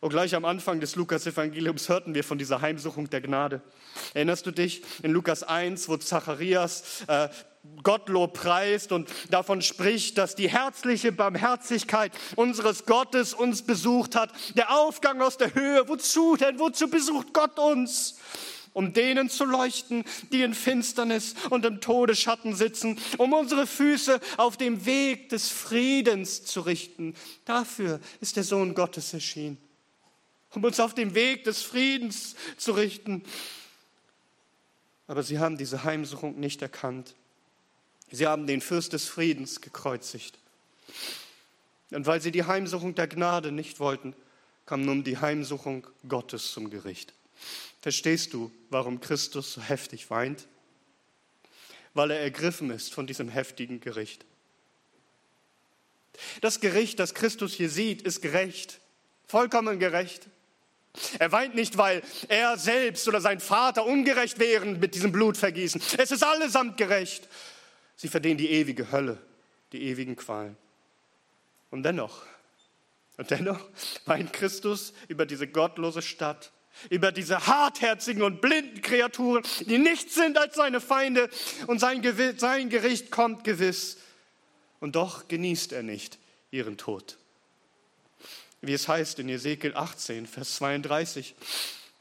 Und 0.00 0.10
gleich 0.10 0.34
am 0.34 0.44
Anfang 0.44 0.78
des 0.78 0.94
Lukas-Evangeliums 0.94 1.88
hörten 1.88 2.14
wir 2.14 2.22
von 2.22 2.38
dieser 2.38 2.60
Heimsuchung 2.60 3.10
der 3.10 3.20
Gnade. 3.20 3.62
Erinnerst 4.14 4.46
du 4.46 4.52
dich 4.52 4.82
in 5.02 5.10
Lukas 5.10 5.42
1, 5.42 5.88
wo 5.88 5.96
Zacharias 5.96 7.02
äh, 7.08 7.28
Gottlob 7.82 8.34
preist 8.34 8.92
und 8.92 9.10
davon 9.30 9.60
spricht, 9.60 10.16
dass 10.16 10.36
die 10.36 10.48
herzliche 10.48 11.10
Barmherzigkeit 11.10 12.12
unseres 12.36 12.86
Gottes 12.86 13.34
uns 13.34 13.62
besucht 13.62 14.14
hat. 14.14 14.30
Der 14.54 14.72
Aufgang 14.78 15.20
aus 15.20 15.36
der 15.36 15.54
Höhe, 15.54 15.88
wozu 15.88 16.36
denn? 16.36 16.60
Wozu 16.60 16.88
besucht 16.88 17.32
Gott 17.32 17.58
uns? 17.58 18.18
um 18.74 18.92
denen 18.92 19.28
zu 19.28 19.44
leuchten, 19.44 20.04
die 20.30 20.42
in 20.42 20.54
Finsternis 20.54 21.34
und 21.50 21.64
im 21.64 21.80
Todesschatten 21.80 22.54
sitzen, 22.54 22.96
um 23.16 23.32
unsere 23.32 23.66
Füße 23.66 24.20
auf 24.36 24.56
dem 24.56 24.86
Weg 24.86 25.30
des 25.30 25.48
Friedens 25.48 26.44
zu 26.44 26.60
richten. 26.60 27.14
Dafür 27.44 27.98
ist 28.20 28.36
der 28.36 28.44
Sohn 28.44 28.74
Gottes 28.74 29.12
erschienen 29.12 29.67
um 30.54 30.64
uns 30.64 30.80
auf 30.80 30.94
den 30.94 31.14
Weg 31.14 31.44
des 31.44 31.62
Friedens 31.62 32.34
zu 32.56 32.72
richten. 32.72 33.22
Aber 35.06 35.22
sie 35.22 35.38
haben 35.38 35.56
diese 35.56 35.84
Heimsuchung 35.84 36.38
nicht 36.38 36.62
erkannt. 36.62 37.14
Sie 38.10 38.26
haben 38.26 38.46
den 38.46 38.60
Fürst 38.60 38.92
des 38.92 39.06
Friedens 39.06 39.60
gekreuzigt. 39.60 40.38
Und 41.90 42.06
weil 42.06 42.20
sie 42.20 42.32
die 42.32 42.44
Heimsuchung 42.44 42.94
der 42.94 43.08
Gnade 43.08 43.52
nicht 43.52 43.80
wollten, 43.80 44.14
kam 44.66 44.82
nun 44.82 45.04
die 45.04 45.18
Heimsuchung 45.18 45.86
Gottes 46.06 46.52
zum 46.52 46.70
Gericht. 46.70 47.14
Verstehst 47.80 48.34
du, 48.34 48.50
warum 48.70 49.00
Christus 49.00 49.54
so 49.54 49.62
heftig 49.62 50.10
weint? 50.10 50.46
Weil 51.94 52.10
er 52.10 52.20
ergriffen 52.20 52.70
ist 52.70 52.92
von 52.92 53.06
diesem 53.06 53.28
heftigen 53.28 53.80
Gericht. 53.80 54.24
Das 56.40 56.60
Gericht, 56.60 56.98
das 56.98 57.14
Christus 57.14 57.54
hier 57.54 57.70
sieht, 57.70 58.02
ist 58.02 58.20
gerecht, 58.20 58.80
vollkommen 59.26 59.78
gerecht. 59.78 60.28
Er 61.18 61.30
weint 61.32 61.54
nicht, 61.54 61.78
weil 61.78 62.02
er 62.28 62.58
selbst 62.58 63.06
oder 63.08 63.20
sein 63.20 63.40
Vater 63.40 63.84
ungerecht 63.86 64.38
wären 64.38 64.80
mit 64.80 64.94
diesem 64.94 65.12
Blutvergießen. 65.12 65.80
Es 65.98 66.10
ist 66.10 66.24
allesamt 66.24 66.76
gerecht. 66.76 67.28
Sie 67.96 68.08
verdienen 68.08 68.38
die 68.38 68.50
ewige 68.50 68.90
Hölle, 68.90 69.18
die 69.72 69.82
ewigen 69.82 70.16
Qualen. 70.16 70.56
Und 71.70 71.82
dennoch, 71.82 72.22
und 73.16 73.30
dennoch 73.30 73.60
weint 74.06 74.32
Christus 74.32 74.92
über 75.08 75.26
diese 75.26 75.46
gottlose 75.48 76.02
Stadt, 76.02 76.52
über 76.90 77.12
diese 77.12 77.46
hartherzigen 77.46 78.22
und 78.22 78.40
blinden 78.40 78.82
Kreaturen, 78.82 79.42
die 79.60 79.78
nichts 79.78 80.14
sind 80.14 80.38
als 80.38 80.54
seine 80.54 80.80
Feinde. 80.80 81.28
Und 81.66 81.80
sein, 81.80 82.02
sein 82.38 82.70
Gericht 82.70 83.10
kommt 83.10 83.44
gewiss. 83.44 83.98
Und 84.80 84.94
doch 84.94 85.26
genießt 85.28 85.72
er 85.72 85.82
nicht 85.82 86.18
ihren 86.50 86.76
Tod. 86.76 87.18
Wie 88.60 88.72
es 88.72 88.88
heißt 88.88 89.18
in 89.20 89.28
Ezekiel 89.28 89.74
18, 89.74 90.26
Vers 90.26 90.56
32. 90.56 91.34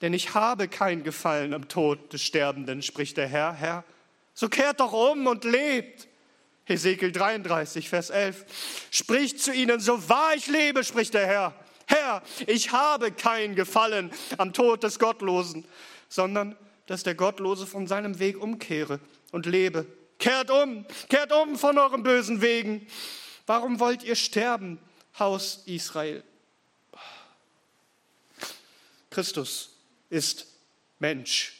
Denn 0.01 0.13
ich 0.13 0.33
habe 0.33 0.67
kein 0.67 1.03
Gefallen 1.03 1.53
am 1.53 1.67
Tod 1.67 2.13
des 2.13 2.23
Sterbenden, 2.23 2.81
spricht 2.81 3.17
der 3.17 3.27
Herr, 3.27 3.53
Herr. 3.53 3.83
So 4.33 4.49
kehrt 4.49 4.79
doch 4.79 4.93
um 4.93 5.27
und 5.27 5.43
lebt. 5.43 6.07
Hesekiel 6.65 7.11
33, 7.11 7.89
Vers 7.89 8.09
11. 8.09 8.45
Spricht 8.91 9.39
zu 9.39 9.53
ihnen, 9.53 9.79
so 9.79 10.09
wahr 10.09 10.33
ich 10.35 10.47
lebe, 10.47 10.83
spricht 10.83 11.13
der 11.13 11.25
Herr. 11.25 11.53
Herr, 11.85 12.21
ich 12.45 12.71
habe 12.71 13.11
kein 13.11 13.55
Gefallen 13.55 14.11
am 14.37 14.51
Tod 14.51 14.83
des 14.83 14.99
Gottlosen, 14.99 15.65
sondern 16.09 16.57
dass 16.85 17.03
der 17.03 17.15
Gottlose 17.15 17.65
von 17.65 17.87
seinem 17.87 18.19
Weg 18.19 18.41
umkehre 18.41 18.99
und 19.31 19.45
lebe. 19.45 19.85
Kehrt 20.19 20.51
um, 20.51 20.85
kehrt 21.09 21.31
um 21.31 21.55
von 21.55 21.77
euren 21.77 22.03
bösen 22.03 22.41
Wegen. 22.41 22.87
Warum 23.45 23.79
wollt 23.79 24.03
ihr 24.03 24.15
sterben, 24.15 24.79
Haus 25.17 25.63
Israel? 25.65 26.23
Christus 29.17 29.71
ist 30.11 30.45
Mensch. 30.99 31.55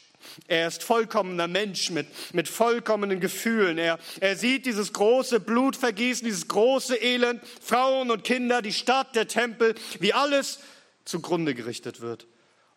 Er 0.46 0.68
ist 0.68 0.84
vollkommener 0.84 1.48
Mensch 1.48 1.90
mit, 1.90 2.06
mit 2.32 2.46
vollkommenen 2.46 3.18
Gefühlen. 3.18 3.78
Er, 3.78 3.98
er 4.20 4.36
sieht 4.36 4.64
dieses 4.64 4.92
große 4.92 5.40
Blutvergießen, 5.40 6.24
dieses 6.24 6.46
große 6.46 6.94
Elend, 6.94 7.42
Frauen 7.60 8.12
und 8.12 8.22
Kinder, 8.22 8.62
die 8.62 8.72
Stadt, 8.72 9.16
der 9.16 9.26
Tempel, 9.26 9.74
wie 9.98 10.12
alles 10.12 10.60
zugrunde 11.04 11.52
gerichtet 11.52 12.00
wird. 12.00 12.28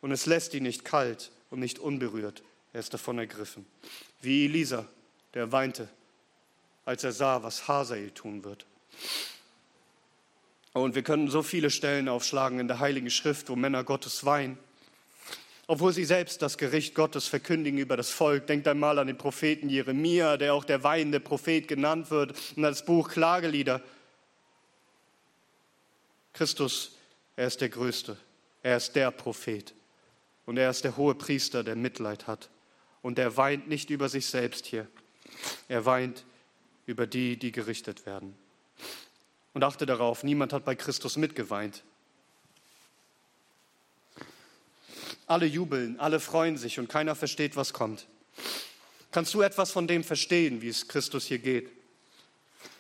Und 0.02 0.12
es 0.12 0.26
lässt 0.26 0.56
ihn 0.56 0.64
nicht 0.64 0.84
kalt 0.84 1.32
und 1.52 1.60
nicht 1.60 1.78
unberührt. 1.78 2.42
Er 2.74 2.80
ist 2.80 2.92
davon 2.92 3.20
ergriffen. 3.20 3.68
Wie 4.20 4.46
Elisa, 4.46 4.88
der 5.36 5.52
weinte, 5.52 5.90
als 6.86 7.04
er 7.04 7.12
sah, 7.12 7.44
was 7.44 7.68
Hazael 7.68 8.10
tun 8.10 8.44
wird. 8.44 8.66
Und 10.74 10.96
wir 10.96 11.04
können 11.04 11.30
so 11.30 11.44
viele 11.44 11.70
Stellen 11.70 12.10
aufschlagen 12.10 12.60
in 12.60 12.68
der 12.68 12.80
Heiligen 12.80 13.12
Schrift, 13.12 13.48
wo 13.50 13.56
Männer 13.56 13.84
Gottes 13.84 14.26
weinen 14.26 14.58
obwohl 15.68 15.94
sie 15.94 16.06
selbst 16.06 16.42
das 16.42 16.58
Gericht 16.58 16.96
Gottes 16.96 17.28
verkündigen 17.28 17.80
über 17.80 17.98
das 17.98 18.10
Volk. 18.10 18.48
Denkt 18.48 18.68
einmal 18.68 19.00
an 19.00 19.08
den 19.08 19.18
Propheten 19.18 19.70
Jeremia, 19.70 20.38
der 20.38 20.54
auch 20.54 20.64
der 20.64 20.84
weinende 20.84 21.20
Prophet 21.20 21.68
genannt 21.68 22.12
wird, 22.12 22.34
und 22.56 22.64
das 22.64 22.86
Buch 22.86 23.10
Klagelieder. 23.10 23.82
Christus, 26.34 26.98
er 27.36 27.48
ist 27.48 27.62
der 27.62 27.70
Größte, 27.70 28.18
er 28.64 28.78
ist 28.78 28.96
der 28.96 29.12
Prophet 29.12 29.74
und 30.46 30.58
er 30.58 30.70
ist 30.70 30.84
der 30.84 30.98
hohe 30.98 31.16
Priester, 31.16 31.64
der 31.64 31.76
Mitleid 31.76 32.28
hat. 32.28 32.50
Und 33.02 33.18
er 33.20 33.38
weint 33.38 33.68
nicht 33.68 33.90
über 33.90 34.10
sich 34.10 34.28
selbst 34.28 34.66
hier, 34.66 34.88
er 35.68 35.86
weint 35.86 36.24
über 36.86 37.08
die, 37.08 37.38
die 37.38 37.52
gerichtet 37.52 38.06
werden. 38.06 38.36
Und 39.54 39.64
achte 39.64 39.86
darauf, 39.86 40.24
niemand 40.24 40.54
hat 40.54 40.66
bei 40.66 40.76
Christus 40.76 41.18
mitgeweint. 41.18 41.84
Alle 45.28 45.46
jubeln, 45.46 46.00
alle 46.00 46.20
freuen 46.20 46.58
sich 46.58 46.80
und 46.80 46.90
keiner 46.90 47.16
versteht, 47.16 47.56
was 47.56 47.74
kommt. 47.74 48.08
Kannst 49.12 49.34
du 49.34 49.42
etwas 49.42 49.72
von 49.72 49.88
dem 49.88 50.04
verstehen, 50.04 50.62
wie 50.62 50.70
es 50.70 50.88
Christus 50.88 51.26
hier 51.26 51.40
geht? 51.40 51.70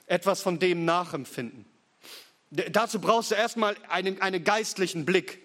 Etwas 0.07 0.41
von 0.41 0.59
dem 0.59 0.85
nachempfinden? 0.85 1.65
Dazu 2.51 2.99
brauchst 2.99 3.31
du 3.31 3.35
erstmal 3.35 3.75
einen, 3.87 4.21
einen 4.21 4.43
geistlichen 4.43 5.05
Blick. 5.05 5.39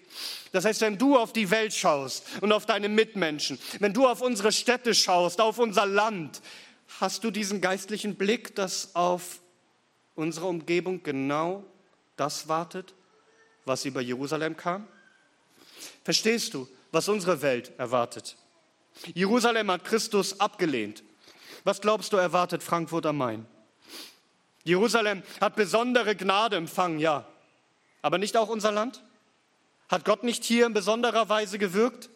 Das 0.51 0.65
heißt, 0.65 0.81
wenn 0.81 0.97
du 0.97 1.17
auf 1.17 1.31
die 1.31 1.49
Welt 1.51 1.73
schaust 1.73 2.25
und 2.41 2.51
auf 2.51 2.65
deine 2.65 2.89
Mitmenschen, 2.89 3.59
wenn 3.79 3.93
du 3.93 4.07
auf 4.07 4.21
unsere 4.21 4.51
Städte 4.51 4.93
schaust, 4.93 5.39
auf 5.39 5.59
unser 5.59 5.85
Land, 5.85 6.41
hast 6.99 7.23
du 7.23 7.31
diesen 7.31 7.61
geistlichen 7.61 8.15
Blick, 8.15 8.55
dass 8.55 8.95
auf 8.95 9.39
unsere 10.15 10.47
Umgebung 10.47 11.03
genau 11.03 11.63
das 12.15 12.47
wartet, 12.47 12.93
was 13.65 13.85
über 13.85 14.01
Jerusalem 14.01 14.57
kam? 14.57 14.87
Verstehst 16.03 16.53
du? 16.53 16.67
Was 16.91 17.09
unsere 17.09 17.41
Welt 17.41 17.71
erwartet. 17.77 18.37
Jerusalem 19.13 19.69
hat 19.71 19.85
Christus 19.85 20.39
abgelehnt. 20.39 21.03
Was 21.63 21.81
glaubst 21.81 22.13
du 22.13 22.17
erwartet 22.17 22.63
Frankfurt 22.63 23.05
am 23.05 23.17
Main? 23.17 23.45
Jerusalem 24.63 25.23
hat 25.39 25.55
besondere 25.55 26.15
Gnade 26.15 26.57
empfangen, 26.57 26.99
ja. 26.99 27.25
Aber 28.01 28.17
nicht 28.17 28.35
auch 28.37 28.49
unser 28.49 28.71
Land? 28.71 29.01
Hat 29.89 30.05
Gott 30.05 30.23
nicht 30.23 30.43
hier 30.43 30.65
in 30.65 30.73
besonderer 30.73 31.29
Weise 31.29 31.57
gewirkt? 31.57 32.09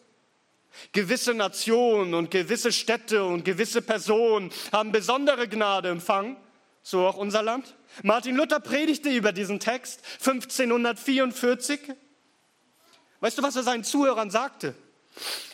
Gewisse 0.92 1.34
Nationen 1.34 2.14
und 2.14 2.30
gewisse 2.30 2.72
Städte 2.72 3.24
und 3.24 3.44
gewisse 3.44 3.82
Personen 3.82 4.50
haben 4.72 4.92
besondere 4.92 5.48
Gnade 5.48 5.90
empfangen, 5.90 6.36
so 6.82 7.06
auch 7.06 7.16
unser 7.16 7.42
Land. 7.42 7.74
Martin 8.02 8.36
Luther 8.36 8.60
predigte 8.60 9.10
über 9.10 9.32
diesen 9.32 9.60
Text 9.60 10.00
1544 10.20 11.80
Weißt 13.22 13.38
du, 13.38 13.42
was 13.44 13.54
er 13.54 13.62
seinen 13.62 13.84
Zuhörern 13.84 14.32
sagte? 14.32 14.74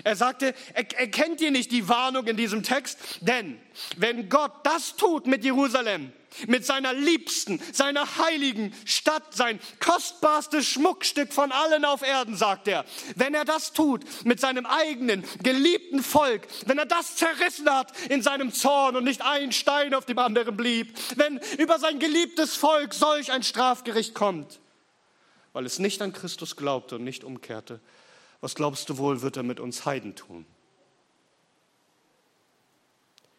Er 0.02 0.16
sagte, 0.16 0.54
erkennt 0.72 1.42
ihr 1.42 1.50
nicht 1.50 1.70
die 1.70 1.86
Warnung 1.86 2.26
in 2.26 2.38
diesem 2.38 2.62
Text? 2.62 2.98
Denn 3.20 3.60
wenn 3.98 4.30
Gott 4.30 4.52
das 4.62 4.96
tut 4.96 5.26
mit 5.26 5.44
Jerusalem, 5.44 6.10
mit 6.46 6.64
seiner 6.64 6.94
liebsten, 6.94 7.60
seiner 7.72 8.16
heiligen 8.16 8.72
Stadt, 8.86 9.34
sein 9.34 9.60
kostbarstes 9.80 10.66
Schmuckstück 10.66 11.30
von 11.34 11.52
allen 11.52 11.84
auf 11.84 12.00
Erden, 12.00 12.36
sagt 12.36 12.68
er, 12.68 12.86
wenn 13.16 13.34
er 13.34 13.44
das 13.44 13.74
tut 13.74 14.02
mit 14.24 14.40
seinem 14.40 14.64
eigenen, 14.64 15.22
geliebten 15.42 16.02
Volk, 16.02 16.48
wenn 16.64 16.78
er 16.78 16.86
das 16.86 17.16
zerrissen 17.16 17.68
hat 17.68 17.92
in 18.08 18.22
seinem 18.22 18.54
Zorn 18.54 18.96
und 18.96 19.04
nicht 19.04 19.20
ein 19.20 19.52
Stein 19.52 19.92
auf 19.92 20.06
dem 20.06 20.18
anderen 20.18 20.56
blieb, 20.56 20.96
wenn 21.16 21.38
über 21.58 21.78
sein 21.78 21.98
geliebtes 21.98 22.56
Volk 22.56 22.94
solch 22.94 23.30
ein 23.30 23.42
Strafgericht 23.42 24.14
kommt, 24.14 24.58
weil 25.58 25.66
es 25.66 25.80
nicht 25.80 26.00
an 26.02 26.12
Christus 26.12 26.54
glaubte 26.54 26.94
und 26.94 27.02
nicht 27.02 27.24
umkehrte, 27.24 27.80
was 28.40 28.54
glaubst 28.54 28.90
du 28.90 28.96
wohl, 28.96 29.22
wird 29.22 29.36
er 29.36 29.42
mit 29.42 29.58
uns 29.58 29.84
Heiden 29.86 30.14
tun? 30.14 30.46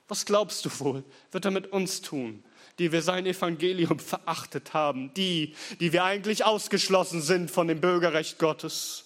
Was 0.10 0.25
glaubst 0.25 0.65
du 0.65 0.79
wohl, 0.82 1.05
wird 1.32 1.45
er 1.45 1.51
mit 1.51 1.71
uns 1.71 2.01
tun, 2.01 2.43
die 2.77 2.91
wir 2.91 3.01
sein 3.03 3.25
Evangelium 3.25 3.99
verachtet 3.99 4.73
haben, 4.73 5.13
die, 5.13 5.55
die 5.79 5.93
wir 5.93 6.03
eigentlich 6.03 6.43
ausgeschlossen 6.43 7.21
sind 7.21 7.51
von 7.51 7.69
dem 7.69 7.79
Bürgerrecht 7.79 8.38
Gottes? 8.38 9.05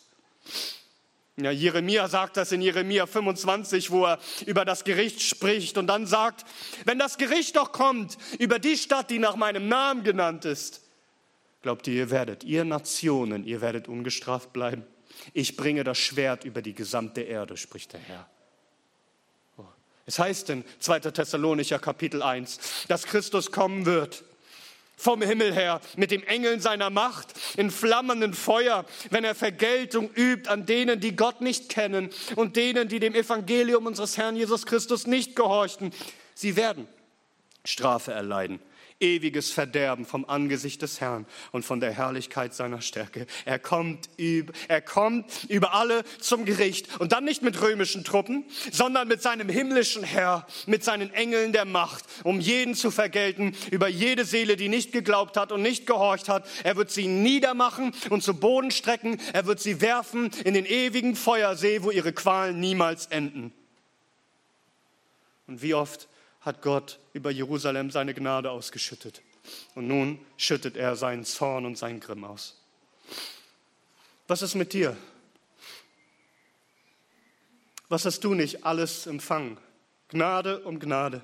Ja, 1.38 1.52
Jeremia 1.52 2.08
sagt 2.08 2.38
das 2.38 2.52
in 2.52 2.64
Jeremia 2.64 3.06
25, 3.06 3.92
wo 3.92 4.06
er 4.06 4.18
über 4.48 4.66
das 4.66 4.86
Gericht 4.86 5.22
spricht 5.22 5.78
und 5.78 5.86
dann 5.86 6.08
sagt, 6.08 6.46
wenn 6.86 6.98
das 6.98 7.20
Gericht 7.20 7.58
doch 7.58 7.74
kommt 7.74 8.18
über 8.40 8.58
die 8.58 8.76
Stadt, 8.76 9.12
die 9.12 9.20
nach 9.20 9.36
meinem 9.36 9.68
Namen 9.68 10.04
genannt 10.04 10.46
ist, 10.46 10.83
Glaubt 11.64 11.88
ihr, 11.88 11.94
ihr 11.94 12.12
werdet, 12.12 12.44
ihr 12.44 12.66
Nationen, 12.66 13.46
ihr 13.46 13.62
werdet 13.62 13.88
ungestraft 13.88 14.52
bleiben? 14.52 14.84
Ich 15.32 15.56
bringe 15.56 15.86
das 15.86 15.98
Schwert 15.98 16.44
über 16.44 16.62
die 16.62 16.76
gesamte 16.76 17.22
Erde, 17.22 17.56
spricht 17.56 17.94
der 17.94 18.02
Herr. 18.02 18.30
Oh. 19.58 19.64
Es 20.06 20.20
heißt 20.20 20.50
in 20.50 20.66
2. 20.80 21.00
Thessalonicher 21.00 21.80
Kapitel 21.80 22.22
1, 22.22 22.86
dass 22.90 23.06
Christus 23.06 23.52
kommen 23.52 23.86
wird 23.86 24.26
vom 24.98 25.22
Himmel 25.22 25.54
her 25.54 25.80
mit 25.96 26.12
den 26.12 26.24
Engeln 26.24 26.60
seiner 26.60 26.90
Macht 26.90 27.34
in 27.56 27.72
flammenden 27.72 28.34
Feuer, 28.34 28.86
wenn 29.10 29.24
er 29.24 29.34
Vergeltung 29.34 30.10
übt 30.14 30.50
an 30.50 30.66
denen, 30.66 31.00
die 31.00 31.16
Gott 31.16 31.40
nicht 31.40 31.70
kennen 31.70 32.10
und 32.36 32.58
denen, 32.58 32.90
die 32.90 33.00
dem 33.00 33.16
Evangelium 33.16 33.86
unseres 33.86 34.18
Herrn 34.18 34.36
Jesus 34.36 34.66
Christus 34.66 35.08
nicht 35.08 35.38
gehorchten. 35.38 35.94
Sie 36.36 36.58
werden 36.58 36.90
Strafe 37.64 38.12
erleiden 38.12 38.60
ewiges 39.04 39.52
Verderben 39.52 40.06
vom 40.06 40.26
Angesicht 40.26 40.82
des 40.82 41.02
Herrn 41.02 41.26
und 41.52 41.66
von 41.66 41.80
der 41.80 41.92
Herrlichkeit 41.92 42.54
seiner 42.54 42.82
Stärke. 42.82 43.28
Er 43.46 43.60
kommt 43.60 44.10
über, 44.18 44.54
er 44.70 44.82
kommt 44.82 45.26
über 45.50 45.74
alle 45.74 46.04
zum 46.20 46.46
Gericht 46.46 47.00
und 47.00 47.12
dann 47.12 47.26
nicht 47.26 47.42
mit 47.42 47.62
römischen 47.62 48.04
Truppen, 48.04 48.46
sondern 48.72 49.08
mit 49.08 49.22
seinem 49.22 49.50
himmlischen 49.50 50.04
Herr, 50.04 50.48
mit 50.66 50.84
seinen 50.84 51.14
Engeln 51.14 51.52
der 51.52 51.66
Macht, 51.66 52.06
um 52.24 52.40
jeden 52.40 52.74
zu 52.74 52.90
vergelten 52.90 53.56
über 53.70 53.90
jede 53.90 54.26
Seele, 54.26 54.56
die 54.56 54.70
nicht 54.70 54.94
geglaubt 54.94 55.38
hat 55.38 55.52
und 55.52 55.62
nicht 55.62 55.86
gehorcht 55.86 56.30
hat. 56.30 56.48
Er 56.64 56.78
wird 56.78 56.90
sie 56.90 57.08
niedermachen 57.08 57.94
und 58.10 58.24
zu 58.24 58.34
Boden 58.34 58.72
strecken. 58.72 59.20
Er 59.34 59.46
wird 59.46 59.60
sie 59.60 59.82
werfen 59.82 60.32
in 60.46 60.54
den 60.54 60.66
ewigen 60.66 61.16
Feuersee, 61.16 61.84
wo 61.84 61.92
ihre 61.92 62.14
Qualen 62.14 62.60
niemals 62.60 63.08
enden. 63.08 63.52
Und 65.48 65.62
wie 65.62 65.74
oft 65.74 66.08
hat 66.44 66.62
Gott 66.62 67.00
über 67.14 67.32
Jerusalem 67.32 67.90
seine 67.90 68.14
Gnade 68.14 68.52
ausgeschüttet. 68.52 69.22
Und 69.76 69.88
nun 69.88 70.20
schüttet 70.38 70.78
er 70.78 70.96
seinen 70.96 71.26
Zorn 71.26 71.66
und 71.66 71.78
seinen 71.78 72.00
Grimm 72.00 72.24
aus. 72.24 72.62
Was 74.28 74.42
ist 74.42 74.56
mit 74.56 74.74
dir? 74.74 74.96
Was 77.90 78.06
hast 78.06 78.24
du 78.24 78.34
nicht 78.34 78.66
alles 78.66 79.06
empfangen? 79.08 79.58
Gnade 80.10 80.60
um 80.62 80.80
Gnade. 80.80 81.22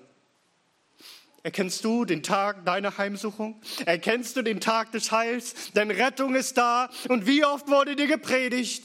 Erkennst 1.43 1.85
du 1.85 2.03
den 2.03 2.21
Tag 2.21 2.65
deiner 2.65 2.97
Heimsuchung? 2.97 3.61
Erkennst 3.85 4.35
du 4.35 4.41
den 4.41 4.59
Tag 4.59 4.91
des 4.91 5.11
Heils? 5.11 5.71
Denn 5.71 5.89
Rettung 5.89 6.35
ist 6.35 6.57
da. 6.57 6.89
Und 7.07 7.25
wie 7.25 7.45
oft 7.45 7.67
wurde 7.69 7.95
dir 7.95 8.07
gepredigt? 8.07 8.83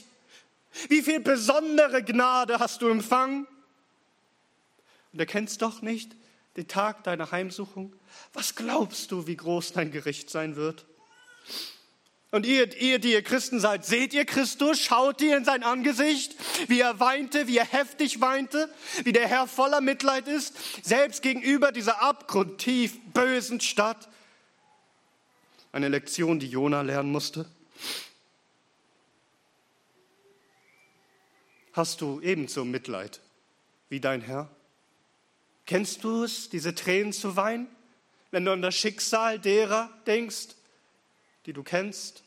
Wie 0.89 1.01
viel 1.01 1.19
besondere 1.19 2.03
Gnade 2.03 2.59
hast 2.59 2.81
du 2.81 2.87
empfangen? 2.87 3.45
Und 5.11 5.19
erkennst 5.19 5.61
doch 5.61 5.81
nicht 5.81 6.15
den 6.57 6.67
Tag 6.67 7.03
deiner 7.03 7.31
Heimsuchung? 7.31 7.93
Was 8.33 8.55
glaubst 8.55 9.11
du, 9.11 9.27
wie 9.27 9.35
groß 9.35 9.73
dein 9.73 9.91
Gericht 9.91 10.29
sein 10.29 10.55
wird? 10.55 10.85
Und 12.31 12.45
ihr, 12.45 12.75
ihr, 12.81 12.99
die 12.99 13.13
ihr 13.13 13.21
Christen 13.21 13.59
seid, 13.59 13.85
seht 13.85 14.13
ihr 14.13 14.25
Christus? 14.25 14.81
Schaut 14.81 15.21
ihr 15.21 15.37
in 15.37 15.45
sein 15.45 15.63
Angesicht, 15.63 16.35
wie 16.67 16.81
er 16.81 16.99
weinte, 16.99 17.47
wie 17.47 17.57
er 17.57 17.65
heftig 17.65 18.19
weinte, 18.19 18.69
wie 19.03 19.13
der 19.13 19.27
Herr 19.27 19.47
voller 19.47 19.79
Mitleid 19.79 20.27
ist, 20.27 20.53
selbst 20.83 21.21
gegenüber 21.21 21.71
dieser 21.71 22.01
abgrundtief 22.01 22.99
bösen 23.13 23.61
Stadt? 23.61 24.09
Eine 25.71 25.87
Lektion, 25.89 26.39
die 26.39 26.49
Jona 26.49 26.81
lernen 26.81 27.11
musste. 27.11 27.45
Hast 31.73 31.99
du 31.99 32.21
ebenso 32.21 32.63
Mitleid 32.63 33.21
wie 33.89 33.99
dein 33.99 34.21
Herr? 34.21 34.54
Kennst 35.65 36.03
du 36.03 36.23
es, 36.23 36.49
diese 36.49 36.75
Tränen 36.75 37.13
zu 37.13 37.35
weinen, 37.35 37.67
wenn 38.31 38.45
du 38.45 38.51
an 38.51 38.61
das 38.61 38.75
Schicksal 38.75 39.39
derer 39.39 39.89
denkst, 40.05 40.49
die 41.45 41.53
du 41.53 41.63
kennst? 41.63 42.23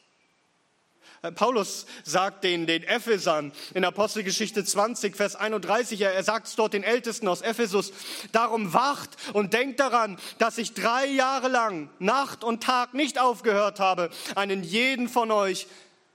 Äh, 1.22 1.32
Paulus 1.32 1.86
sagt 2.04 2.44
den, 2.44 2.66
den 2.66 2.82
Ephesern 2.82 3.52
in 3.74 3.84
Apostelgeschichte 3.84 4.64
20, 4.64 5.16
Vers 5.16 5.36
31, 5.36 6.00
er, 6.00 6.12
er 6.12 6.24
sagt 6.24 6.48
es 6.48 6.56
dort 6.56 6.72
den 6.72 6.84
Ältesten 6.84 7.28
aus 7.28 7.42
Ephesus, 7.42 7.92
darum 8.32 8.72
wacht 8.72 9.10
und 9.32 9.52
denkt 9.52 9.80
daran, 9.80 10.18
dass 10.38 10.58
ich 10.58 10.74
drei 10.74 11.06
Jahre 11.06 11.48
lang 11.48 11.90
Nacht 11.98 12.44
und 12.44 12.62
Tag 12.62 12.94
nicht 12.94 13.18
aufgehört 13.18 13.80
habe, 13.80 14.10
einen 14.34 14.62
jeden 14.62 15.08
von 15.08 15.30
euch 15.30 15.66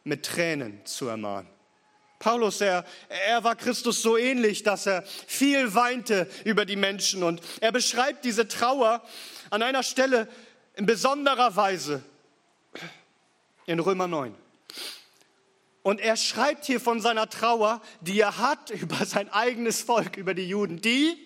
mit 0.03 0.25
Tränen 0.25 0.85
zu 0.85 1.07
ermahnen. 1.07 1.52
Paulus, 2.23 2.61
er, 2.61 2.85
er 3.09 3.43
war 3.43 3.57
Christus 3.57 4.01
so 4.01 4.17
ähnlich, 4.17 4.63
dass 4.63 4.85
er 4.85 5.03
viel 5.03 5.75
weinte 5.75 6.29
über 6.45 6.63
die 6.63 6.77
Menschen. 6.77 7.21
Und 7.21 7.41
er 7.59 7.73
beschreibt 7.73 8.23
diese 8.23 8.47
Trauer 8.47 9.01
an 9.49 9.61
einer 9.61 9.83
Stelle 9.83 10.29
in 10.75 10.85
besonderer 10.85 11.57
Weise 11.57 12.01
in 13.65 13.79
Römer 13.79 14.07
9. 14.07 14.33
Und 15.81 15.99
er 15.99 16.15
schreibt 16.15 16.63
hier 16.63 16.79
von 16.79 17.01
seiner 17.01 17.29
Trauer, 17.29 17.81
die 17.99 18.21
er 18.21 18.37
hat 18.37 18.69
über 18.69 19.05
sein 19.05 19.27
eigenes 19.27 19.81
Volk, 19.81 20.15
über 20.15 20.33
die 20.33 20.47
Juden, 20.47 20.79
die, 20.79 21.17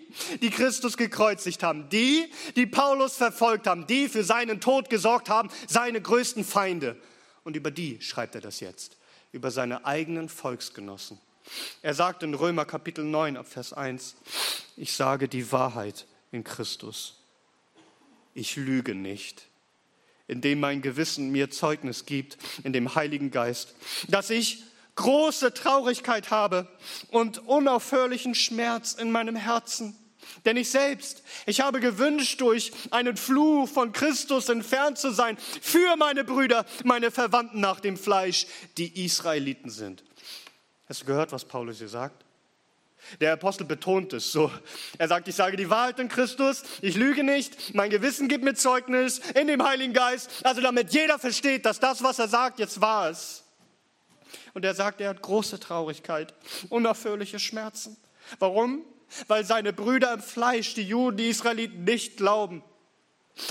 die 0.42 0.50
Christus 0.50 0.98
gekreuzigt 0.98 1.62
haben, 1.62 1.90
die, 1.90 2.26
die 2.56 2.66
Paulus 2.66 3.18
verfolgt 3.18 3.68
haben, 3.68 3.86
die 3.86 4.10
für 4.10 4.24
seinen 4.24 4.60
Tod 4.62 4.90
gesorgt 4.90 5.30
haben, 5.30 5.52
seine 5.68 6.02
größten 6.02 6.44
Feinde. 6.44 6.98
Und 7.44 7.56
über 7.56 7.70
die 7.70 8.02
schreibt 8.02 8.34
er 8.34 8.42
das 8.42 8.62
jetzt, 8.62 8.98
über 9.38 9.52
seine 9.52 9.86
eigenen 9.86 10.28
Volksgenossen. 10.28 11.20
Er 11.82 11.94
sagt 11.94 12.24
in 12.24 12.34
Römer 12.34 12.66
Kapitel 12.66 13.06
9 13.06 13.38
ab 13.38 13.48
Vers 13.48 13.72
1, 13.72 14.16
ich 14.76 14.94
sage 14.94 15.30
die 15.30 15.52
Wahrheit 15.54 16.06
in 16.32 16.44
Christus. 16.44 17.22
Ich 18.34 18.58
lüge 18.58 18.94
nicht 18.94 19.48
in 20.28 20.42
dem 20.42 20.60
mein 20.60 20.82
Gewissen 20.82 21.32
mir 21.32 21.50
Zeugnis 21.50 22.06
gibt, 22.06 22.38
in 22.64 22.74
dem 22.74 22.96
Heiligen 22.96 23.32
Geist, 23.32 23.76
dass 24.10 24.30
ich 24.30 24.64
große 24.96 25.54
Traurigkeit 25.54 26.32
habe 26.32 26.68
und 27.12 27.40
unaufhörlichen 27.48 28.36
Schmerz 28.36 28.94
in 28.94 29.12
meinem 29.12 29.36
Herzen. 29.36 29.96
Denn 30.46 30.58
ich 30.58 30.70
selbst, 30.70 31.24
ich 31.46 31.62
habe 31.62 31.80
gewünscht, 31.80 32.42
durch 32.42 32.72
einen 32.92 33.18
Fluch 33.18 33.68
von 33.68 33.92
Christus 33.92 34.50
entfernt 34.50 34.98
zu 34.98 35.12
sein 35.12 35.38
für 35.38 35.96
meine 35.96 36.24
Brüder, 36.24 36.66
meine 36.84 37.12
Verwandten 37.12 37.60
nach 37.60 37.80
dem 37.80 37.98
Fleisch, 37.98 38.48
die 38.78 39.06
Israeliten 39.06 39.70
sind. 39.70 40.04
Hast 40.88 41.02
du 41.02 41.06
gehört, 41.06 41.32
was 41.32 41.46
Paulus 41.46 41.80
hier 41.80 41.90
sagt? 41.90 42.24
Der 43.22 43.34
Apostel 43.34 43.66
betont 43.66 44.14
es 44.14 44.32
so. 44.32 44.52
Er 44.98 45.08
sagt, 45.08 45.28
ich 45.28 45.36
sage 45.36 45.56
die 45.56 45.70
Wahrheit 45.70 46.00
in 46.00 46.10
Christus, 46.10 46.64
ich 46.82 46.96
lüge 46.96 47.24
nicht, 47.24 47.74
mein 47.74 47.90
Gewissen 47.90 48.28
gibt 48.28 48.44
mir 48.44 48.54
Zeugnis 48.54 49.20
in 49.34 49.48
dem 49.48 49.64
Heiligen 49.64 49.94
Geist, 49.94 50.30
also 50.44 50.62
damit 50.62 50.94
jeder 50.94 51.18
versteht, 51.18 51.66
dass 51.66 51.80
das, 51.80 52.04
was 52.04 52.20
er 52.20 52.28
sagt, 52.28 52.60
jetzt 52.60 52.82
wahr 52.82 53.10
ist. 53.10 53.44
Und 54.54 54.66
er 54.66 54.74
sagt, 54.74 55.00
er 55.02 55.10
hat 55.10 55.22
große 55.22 55.60
Traurigkeit, 55.60 56.34
unaufhörliche 56.70 57.40
Schmerzen. 57.40 57.96
Warum? 58.40 58.84
Weil 59.28 59.46
seine 59.46 59.74
Brüder 59.74 60.14
im 60.14 60.22
Fleisch, 60.22 60.74
die 60.74 60.84
Juden, 60.84 61.18
die 61.18 61.30
Israeliten, 61.30 61.84
nicht 61.84 62.18
glauben. 62.18 62.64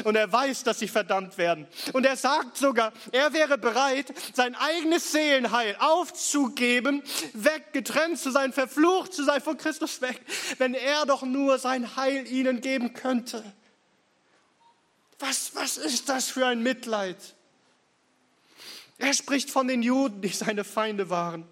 Und 0.05 0.17
er 0.17 0.31
weiß, 0.31 0.65
dass 0.65 0.81
sie 0.81 0.89
verdammt 0.89 1.39
werden. 1.39 1.67
Und 1.93 2.05
er 2.05 2.17
sagt 2.17 2.57
sogar, 2.57 2.93
er 3.13 3.33
wäre 3.33 3.57
bereit, 3.57 4.13
sein 4.35 4.55
eigenes 4.55 5.13
Seelenheil 5.13 5.77
aufzugeben, 5.79 7.03
weg, 7.35 7.73
getrennt 7.73 8.19
zu 8.19 8.31
sein, 8.31 8.53
verflucht 8.53 9.15
zu 9.15 9.25
sein 9.25 9.41
von 9.41 9.57
Christus 9.57 10.01
weg, 10.01 10.21
wenn 10.59 10.75
er 10.75 11.07
doch 11.07 11.23
nur 11.23 11.59
sein 11.59 11.97
Heil 11.97 12.27
ihnen 12.31 12.61
geben 12.61 12.95
könnte. 12.95 13.45
Was, 15.19 15.55
was 15.55 15.77
ist 15.79 16.09
das 16.09 16.29
für 16.29 16.47
ein 16.47 16.63
Mitleid? 16.63 17.17
Er 18.99 19.15
spricht 19.15 19.51
von 19.51 19.69
den 19.69 19.83
Juden, 19.83 20.21
die 20.21 20.29
seine 20.29 20.65
Feinde 20.65 21.11
waren. 21.11 21.47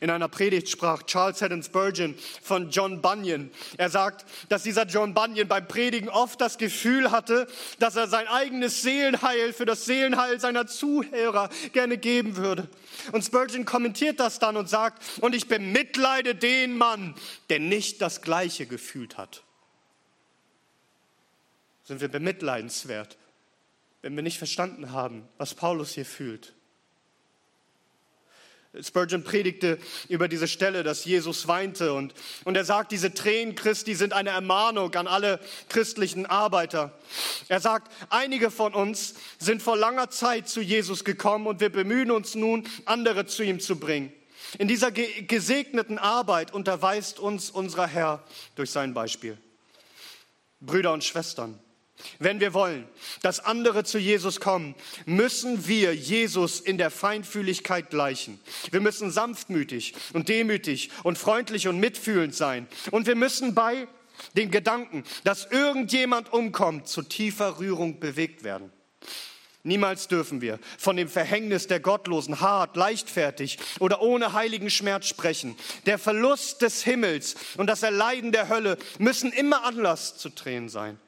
In 0.00 0.10
einer 0.10 0.28
Predigt 0.28 0.68
sprach 0.68 1.02
Charles 1.04 1.40
Haddon 1.42 1.62
Spurgeon 1.62 2.14
von 2.42 2.70
John 2.70 3.00
Bunyan. 3.00 3.50
Er 3.76 3.90
sagt, 3.90 4.24
dass 4.48 4.62
dieser 4.62 4.86
John 4.86 5.14
Bunyan 5.14 5.48
beim 5.48 5.66
Predigen 5.68 6.08
oft 6.08 6.40
das 6.40 6.58
Gefühl 6.58 7.10
hatte, 7.10 7.46
dass 7.78 7.96
er 7.96 8.08
sein 8.08 8.26
eigenes 8.28 8.82
Seelenheil 8.82 9.52
für 9.52 9.64
das 9.64 9.84
Seelenheil 9.84 10.40
seiner 10.40 10.66
Zuhörer 10.66 11.48
gerne 11.72 11.98
geben 11.98 12.36
würde. 12.36 12.68
Und 13.12 13.24
Spurgeon 13.24 13.64
kommentiert 13.64 14.20
das 14.20 14.38
dann 14.38 14.56
und 14.56 14.68
sagt, 14.68 15.02
und 15.20 15.34
ich 15.34 15.48
bemitleide 15.48 16.34
den 16.34 16.76
Mann, 16.76 17.14
der 17.48 17.60
nicht 17.60 18.00
das 18.00 18.22
Gleiche 18.22 18.66
gefühlt 18.66 19.16
hat. 19.16 19.42
Sind 21.84 22.00
wir 22.00 22.08
bemitleidenswert, 22.08 23.18
wenn 24.00 24.16
wir 24.16 24.22
nicht 24.22 24.38
verstanden 24.38 24.92
haben, 24.92 25.28
was 25.36 25.54
Paulus 25.54 25.92
hier 25.92 26.06
fühlt? 26.06 26.54
Spurgeon 28.82 29.22
predigte 29.22 29.78
über 30.08 30.26
diese 30.28 30.48
Stelle, 30.48 30.82
dass 30.82 31.04
Jesus 31.04 31.46
weinte 31.46 31.92
und, 31.92 32.14
und 32.44 32.56
er 32.56 32.64
sagt, 32.64 32.92
diese 32.92 33.14
Tränen 33.14 33.54
Christi 33.54 33.94
sind 33.94 34.12
eine 34.12 34.30
Ermahnung 34.30 34.94
an 34.94 35.06
alle 35.06 35.38
christlichen 35.68 36.26
Arbeiter. 36.26 36.98
Er 37.48 37.60
sagt, 37.60 37.92
einige 38.10 38.50
von 38.50 38.74
uns 38.74 39.14
sind 39.38 39.62
vor 39.62 39.76
langer 39.76 40.10
Zeit 40.10 40.48
zu 40.48 40.60
Jesus 40.60 41.04
gekommen 41.04 41.46
und 41.46 41.60
wir 41.60 41.70
bemühen 41.70 42.10
uns 42.10 42.34
nun, 42.34 42.66
andere 42.84 43.26
zu 43.26 43.42
ihm 43.44 43.60
zu 43.60 43.76
bringen. 43.76 44.12
In 44.58 44.68
dieser 44.68 44.92
gesegneten 44.92 45.98
Arbeit 45.98 46.52
unterweist 46.52 47.18
uns 47.18 47.50
unser 47.50 47.86
Herr 47.86 48.22
durch 48.54 48.70
sein 48.70 48.94
Beispiel. 48.94 49.38
Brüder 50.60 50.92
und 50.92 51.04
Schwestern, 51.04 51.58
wenn 52.18 52.40
wir 52.40 52.54
wollen, 52.54 52.86
dass 53.22 53.40
andere 53.40 53.84
zu 53.84 53.98
Jesus 53.98 54.40
kommen, 54.40 54.74
müssen 55.06 55.66
wir 55.66 55.94
Jesus 55.94 56.60
in 56.60 56.78
der 56.78 56.90
Feinfühligkeit 56.90 57.90
gleichen. 57.90 58.40
Wir 58.70 58.80
müssen 58.80 59.10
sanftmütig 59.10 59.94
und 60.12 60.28
demütig 60.28 60.90
und 61.02 61.18
freundlich 61.18 61.68
und 61.68 61.78
mitfühlend 61.78 62.34
sein. 62.34 62.66
Und 62.90 63.06
wir 63.06 63.16
müssen 63.16 63.54
bei 63.54 63.86
den 64.36 64.50
Gedanken, 64.50 65.04
dass 65.24 65.46
irgendjemand 65.50 66.32
umkommt, 66.32 66.88
zu 66.88 67.02
tiefer 67.02 67.58
Rührung 67.58 68.00
bewegt 68.00 68.44
werden. 68.44 68.70
Niemals 69.66 70.08
dürfen 70.08 70.42
wir 70.42 70.58
von 70.76 70.96
dem 70.96 71.08
Verhängnis 71.08 71.66
der 71.66 71.80
Gottlosen 71.80 72.40
hart, 72.40 72.76
leichtfertig 72.76 73.58
oder 73.80 74.02
ohne 74.02 74.34
heiligen 74.34 74.68
Schmerz 74.68 75.08
sprechen. 75.08 75.56
Der 75.86 75.98
Verlust 75.98 76.60
des 76.60 76.82
Himmels 76.82 77.34
und 77.56 77.66
das 77.66 77.82
Erleiden 77.82 78.30
der 78.30 78.50
Hölle 78.50 78.76
müssen 78.98 79.32
immer 79.32 79.64
Anlass 79.64 80.18
zu 80.18 80.28
Tränen 80.28 80.68
sein. 80.68 80.98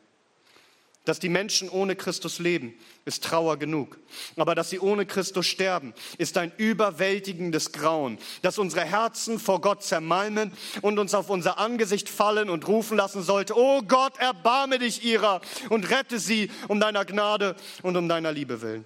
Dass 1.07 1.21
die 1.21 1.29
Menschen 1.29 1.69
ohne 1.69 1.95
Christus 1.95 2.41
leben, 2.41 2.75
ist 3.05 3.23
Trauer 3.23 3.59
genug. 3.59 3.99
Aber 4.37 4.57
dass 4.57 4.71
sie 4.71 4.81
ohne 4.81 5.07
Christus 5.07 5.47
sterben, 5.47 5.95
ist 6.19 6.37
ein 6.37 6.53
überwältigendes 6.57 7.71
Grauen, 7.71 8.19
das 8.43 8.59
unsere 8.59 8.85
Herzen 8.85 9.39
vor 9.39 9.61
Gott 9.61 9.85
zermalmen 9.85 10.53
und 10.83 10.99
uns 10.99 11.15
auf 11.15 11.31
unser 11.31 11.59
Angesicht 11.59 12.09
fallen 12.09 12.51
und 12.51 12.67
rufen 12.67 12.97
lassen 12.97 13.23
sollte, 13.23 13.57
oh 13.57 13.83
Gott, 13.83 14.19
erbarme 14.19 14.81
dich 14.81 15.05
ihrer 15.05 15.41
und 15.71 15.89
rette 15.91 16.19
sie 16.19 16.51
um 16.67 16.81
deiner 16.81 17.05
Gnade 17.05 17.55
und 17.83 17.97
um 17.97 18.09
deiner 18.09 18.33
Liebe 18.33 18.61
willen. 18.61 18.85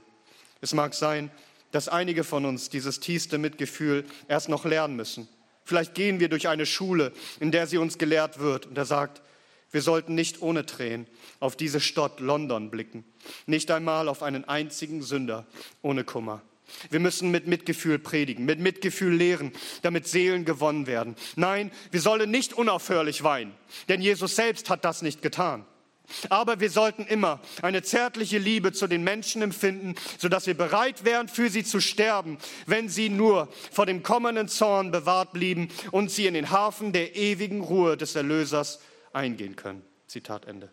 Es 0.61 0.75
mag 0.75 0.93
sein, 0.93 1.31
dass 1.73 1.89
einige 1.89 2.23
von 2.23 2.45
uns 2.45 2.69
dieses 2.69 3.01
tiefste 3.01 3.39
Mitgefühl 3.39 4.05
erst 4.29 4.51
noch 4.51 4.67
lernen 4.67 4.95
müssen. 4.95 5.27
Vielleicht 5.65 5.95
gehen 5.95 6.21
wir 6.21 6.29
durch 6.29 6.49
eine 6.49 6.67
Schule, 6.67 7.13
in 7.39 7.51
der 7.51 7.67
sie 7.67 7.79
uns 7.79 7.97
gelehrt 7.97 8.41
wird 8.41 8.67
und 8.67 8.77
er 8.77 8.85
sagt, 8.85 9.23
wir 9.71 9.83
sollten 9.83 10.15
nicht 10.15 10.43
ohne 10.43 10.67
Tränen 10.67 11.07
auf 11.39 11.57
diese 11.57 11.81
Stadt 11.81 12.21
London 12.21 12.71
blicken, 12.71 13.05
nicht 13.47 13.71
einmal 13.71 14.09
auf 14.09 14.23
einen 14.23 14.45
einzigen 14.45 15.03
Sünder 15.03 15.47
ohne 15.83 16.05
Kummer. 16.05 16.43
Wir 16.91 17.01
müssen 17.01 17.31
mit 17.31 17.47
Mitgefühl 17.47 17.99
predigen, 17.99 18.45
mit 18.45 18.61
Mitgefühl 18.61 19.15
lehren, 19.15 19.53
damit 19.83 20.07
Seelen 20.07 20.45
gewonnen 20.45 20.87
werden. 20.87 21.17
Nein, 21.37 21.73
wir 21.91 22.01
sollen 22.01 22.31
nicht 22.31 22.53
unaufhörlich 22.53 23.23
weinen, 23.23 23.53
denn 23.89 24.01
Jesus 24.01 24.37
selbst 24.37 24.71
hat 24.71 24.85
das 24.85 25.03
nicht 25.03 25.23
getan. 25.23 25.65
Aber 26.29 26.59
wir 26.59 26.71
sollten 26.71 27.07
immer 27.07 27.41
eine 27.63 27.83
zärtliche 27.83 28.39
Liebe 28.39 28.73
zu 28.73 28.89
den 28.89 29.05
Menschen 29.05 29.43
empfinden, 29.43 29.95
sodass 30.19 30.47
wir 30.47 30.57
bereit 30.57 31.05
wären, 31.05 31.29
für 31.29 31.51
sie 31.51 31.65
zu 31.65 31.81
sterben, 31.81 32.39
wenn 32.67 32.89
sie 32.89 33.09
nur 33.09 33.49
vor 33.71 33.87
dem 33.87 34.03
kommenden 34.03 34.49
Zorn 34.49 34.91
bewahrt 34.91 35.33
blieben 35.33 35.69
und 35.93 36.11
sie 36.11 36.27
in 36.27 36.35
den 36.35 36.51
Hafen 36.51 36.93
der 36.93 37.15
ewigen 37.15 37.61
Ruhe 37.61 37.97
des 37.97 38.17
Erlösers 38.17 38.81
eingehen 39.13 39.57
können. 39.57 39.83
Zitat 40.07 40.47
Ende. 40.47 40.71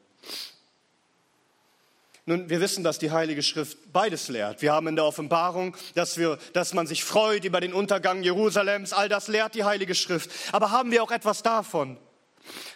Nun, 2.26 2.50
wir 2.50 2.60
wissen, 2.60 2.84
dass 2.84 3.00
die 3.00 3.12
Heilige 3.12 3.42
Schrift 3.42 3.78
beides 3.94 4.28
lehrt. 4.28 4.62
Wir 4.62 4.74
haben 4.74 4.88
in 4.88 4.98
der 4.98 5.06
Offenbarung, 5.06 5.78
dass, 5.96 6.18
wir, 6.18 6.38
dass 6.52 6.74
man 6.74 6.86
sich 6.86 7.06
freut 7.06 7.46
über 7.46 7.62
den 7.62 7.72
Untergang 7.72 8.22
Jerusalems. 8.22 8.92
All 8.92 9.08
das 9.08 9.30
lehrt 9.30 9.56
die 9.56 9.64
Heilige 9.64 9.96
Schrift. 9.96 10.30
Aber 10.52 10.72
haben 10.72 10.92
wir 10.92 11.02
auch 11.04 11.12
etwas 11.12 11.42
davon? 11.42 11.98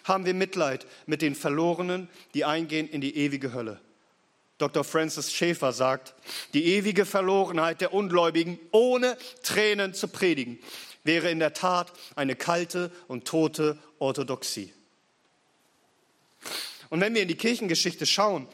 Haben 0.04 0.24
wir 0.24 0.32
Mitleid 0.32 0.86
mit 1.04 1.20
den 1.20 1.34
Verlorenen, 1.34 2.08
die 2.32 2.46
eingehen 2.46 2.88
in 2.88 3.02
die 3.02 3.14
ewige 3.14 3.52
Hölle? 3.52 3.78
Dr. 4.56 4.84
Francis 4.84 5.32
Schaeffer 5.32 5.72
sagt, 5.72 6.14
die 6.54 6.64
ewige 6.76 7.04
Verlorenheit 7.04 7.82
der 7.82 7.92
Ungläubigen 7.92 8.58
ohne 8.70 9.18
Tränen 9.42 9.92
zu 9.92 10.08
predigen, 10.08 10.60
wäre 11.04 11.30
in 11.30 11.40
der 11.40 11.52
Tat 11.52 11.92
eine 12.16 12.36
kalte 12.36 12.90
und 13.06 13.26
tote 13.26 13.76
Orthodoxie. 13.98 14.72
Und 16.90 17.00
wenn 17.00 17.14
wir 17.14 17.22
in 17.22 17.28
die 17.28 17.36
Kirchengeschichte 17.36 18.06
schauen, 18.06 18.48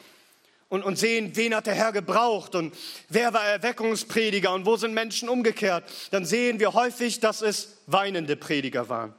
und, 0.69 0.83
und 0.83 0.99
sehen, 0.99 1.35
wen 1.35 1.55
hat 1.55 1.67
der 1.67 1.75
Herr 1.75 1.93
gebraucht 1.93 2.55
und 2.55 2.75
wer 3.09 3.33
war 3.33 3.45
Erweckungsprediger 3.45 4.53
und 4.53 4.67
wo 4.67 4.77
sind 4.77 4.93
Menschen 4.93 5.29
umgekehrt, 5.29 5.85
dann 6.11 6.25
sehen 6.25 6.61
wir 6.61 6.75
häufig, 6.75 7.21
dass 7.21 7.41
es 7.41 7.79
weinende 7.87 8.37
Prediger 8.37 8.89
waren. 8.89 9.15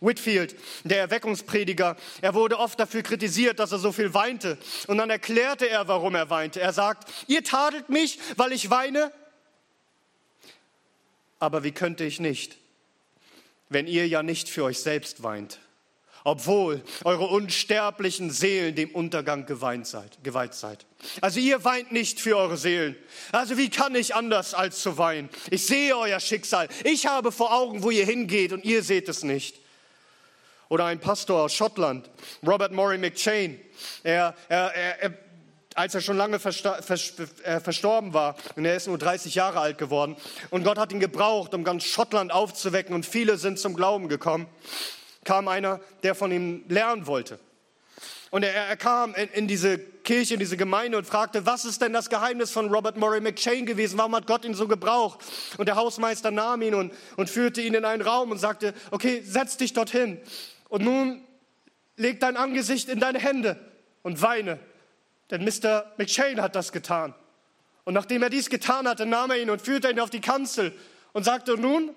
Whitfield, 0.00 0.54
der 0.82 0.98
Erweckungsprediger, 0.98 1.96
er 2.20 2.34
wurde 2.34 2.58
oft 2.58 2.78
dafür 2.78 3.02
kritisiert, 3.02 3.58
dass 3.58 3.72
er 3.72 3.78
so 3.78 3.90
viel 3.90 4.12
weinte. 4.12 4.58
Und 4.86 4.98
dann 4.98 5.08
erklärte 5.08 5.66
er, 5.66 5.88
warum 5.88 6.14
er 6.14 6.28
weinte. 6.28 6.60
Er 6.60 6.74
sagt, 6.74 7.10
ihr 7.26 7.42
tadelt 7.42 7.88
mich, 7.88 8.18
weil 8.36 8.52
ich 8.52 8.68
weine. 8.68 9.12
Aber 11.38 11.64
wie 11.64 11.72
könnte 11.72 12.04
ich 12.04 12.20
nicht, 12.20 12.58
wenn 13.70 13.86
ihr 13.86 14.06
ja 14.06 14.22
nicht 14.22 14.50
für 14.50 14.64
euch 14.64 14.80
selbst 14.80 15.22
weint? 15.22 15.58
Obwohl 16.24 16.82
eure 17.04 17.26
unsterblichen 17.26 18.30
Seelen 18.30 18.74
dem 18.74 18.90
Untergang 18.90 19.44
geweiht 19.44 19.86
seid, 19.86 20.24
geweiht 20.24 20.54
seid. 20.54 20.86
Also 21.20 21.38
ihr 21.38 21.62
weint 21.64 21.92
nicht 21.92 22.18
für 22.18 22.38
eure 22.38 22.56
Seelen. 22.56 22.96
Also 23.30 23.58
wie 23.58 23.68
kann 23.68 23.94
ich 23.94 24.14
anders 24.14 24.54
als 24.54 24.80
zu 24.80 24.96
weinen? 24.96 25.28
Ich 25.50 25.66
sehe 25.66 25.94
euer 25.96 26.18
Schicksal. 26.20 26.68
Ich 26.82 27.06
habe 27.06 27.30
vor 27.30 27.54
Augen, 27.54 27.82
wo 27.82 27.90
ihr 27.90 28.06
hingeht 28.06 28.54
und 28.54 28.64
ihr 28.64 28.82
seht 28.82 29.08
es 29.10 29.22
nicht. 29.22 29.60
Oder 30.70 30.86
ein 30.86 30.98
Pastor 30.98 31.42
aus 31.42 31.52
Schottland, 31.52 32.10
Robert 32.44 32.72
Murray 32.72 32.96
McChain. 32.96 33.60
Er, 34.02 34.34
er, 34.48 34.74
er, 34.74 35.12
als 35.74 35.94
er 35.94 36.00
schon 36.00 36.16
lange 36.16 36.36
äh, 36.36 37.60
verstorben 37.60 38.14
war, 38.14 38.36
und 38.56 38.64
er 38.64 38.76
ist 38.76 38.86
nur 38.86 38.96
30 38.96 39.34
Jahre 39.34 39.60
alt 39.60 39.76
geworden, 39.76 40.16
und 40.48 40.64
Gott 40.64 40.78
hat 40.78 40.90
ihn 40.90 41.00
gebraucht, 41.00 41.52
um 41.52 41.64
ganz 41.64 41.84
Schottland 41.84 42.32
aufzuwecken, 42.32 42.94
und 42.94 43.04
viele 43.04 43.36
sind 43.36 43.58
zum 43.58 43.76
Glauben 43.76 44.08
gekommen 44.08 44.46
kam 45.24 45.48
einer, 45.48 45.80
der 46.02 46.14
von 46.14 46.30
ihm 46.30 46.64
lernen 46.68 47.06
wollte. 47.06 47.38
Und 48.30 48.42
er, 48.42 48.52
er 48.52 48.76
kam 48.76 49.14
in, 49.14 49.28
in, 49.28 49.48
diese 49.48 49.78
Kirche, 49.78 50.34
in 50.34 50.40
diese 50.40 50.56
Gemeinde 50.56 50.98
und 50.98 51.06
fragte, 51.06 51.46
was 51.46 51.64
ist 51.64 51.80
denn 51.80 51.92
das 51.92 52.10
Geheimnis 52.10 52.50
von 52.50 52.68
Robert 52.68 52.96
Murray 52.96 53.20
McChain 53.20 53.64
gewesen? 53.64 53.96
Warum 53.96 54.14
hat 54.16 54.26
Gott 54.26 54.44
ihn 54.44 54.54
so 54.54 54.66
gebraucht? 54.66 55.20
Und 55.56 55.66
der 55.66 55.76
Hausmeister 55.76 56.32
nahm 56.32 56.60
ihn 56.62 56.74
und, 56.74 56.92
und 57.16 57.30
führte 57.30 57.60
ihn 57.60 57.74
in 57.74 57.84
einen 57.84 58.02
Raum 58.02 58.32
und 58.32 58.38
sagte, 58.38 58.74
okay, 58.90 59.22
setz 59.24 59.56
dich 59.56 59.72
dorthin. 59.72 60.18
Und 60.68 60.82
nun 60.82 61.22
leg 61.96 62.18
dein 62.18 62.36
Angesicht 62.36 62.88
in 62.88 62.98
deine 62.98 63.20
Hände 63.20 63.56
und 64.02 64.20
weine. 64.20 64.58
Denn 65.30 65.44
Mr. 65.44 65.92
McChain 65.96 66.40
hat 66.40 66.56
das 66.56 66.72
getan. 66.72 67.14
Und 67.84 67.94
nachdem 67.94 68.22
er 68.24 68.30
dies 68.30 68.50
getan 68.50 68.88
hatte, 68.88 69.06
nahm 69.06 69.30
er 69.30 69.40
ihn 69.40 69.50
und 69.50 69.62
führte 69.62 69.90
ihn 69.90 70.00
auf 70.00 70.10
die 70.10 70.20
Kanzel 70.20 70.72
und 71.12 71.24
sagte, 71.24 71.56
nun, 71.56 71.94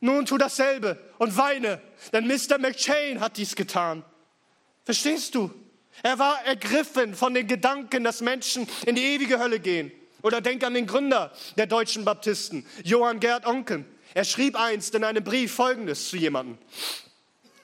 nun 0.00 0.26
tu 0.26 0.38
dasselbe 0.38 0.98
und 1.18 1.36
weine, 1.36 1.80
denn 2.12 2.26
Mr. 2.26 2.58
McChain 2.58 3.20
hat 3.20 3.36
dies 3.36 3.56
getan. 3.56 4.04
Verstehst 4.84 5.34
du? 5.34 5.52
Er 6.02 6.18
war 6.18 6.44
ergriffen 6.44 7.14
von 7.14 7.34
den 7.34 7.46
Gedanken, 7.46 8.04
dass 8.04 8.20
Menschen 8.20 8.68
in 8.86 8.94
die 8.94 9.02
ewige 9.02 9.38
Hölle 9.38 9.60
gehen. 9.60 9.90
Oder 10.22 10.40
denk 10.40 10.64
an 10.64 10.74
den 10.74 10.86
Gründer 10.86 11.32
der 11.56 11.66
deutschen 11.66 12.04
Baptisten, 12.04 12.66
Johann 12.84 13.20
Gerd 13.20 13.46
Onken. 13.46 13.84
Er 14.14 14.24
schrieb 14.24 14.56
einst 14.58 14.94
in 14.94 15.04
einem 15.04 15.22
Brief 15.22 15.52
Folgendes 15.52 16.08
zu 16.08 16.16
jemandem. 16.16 16.58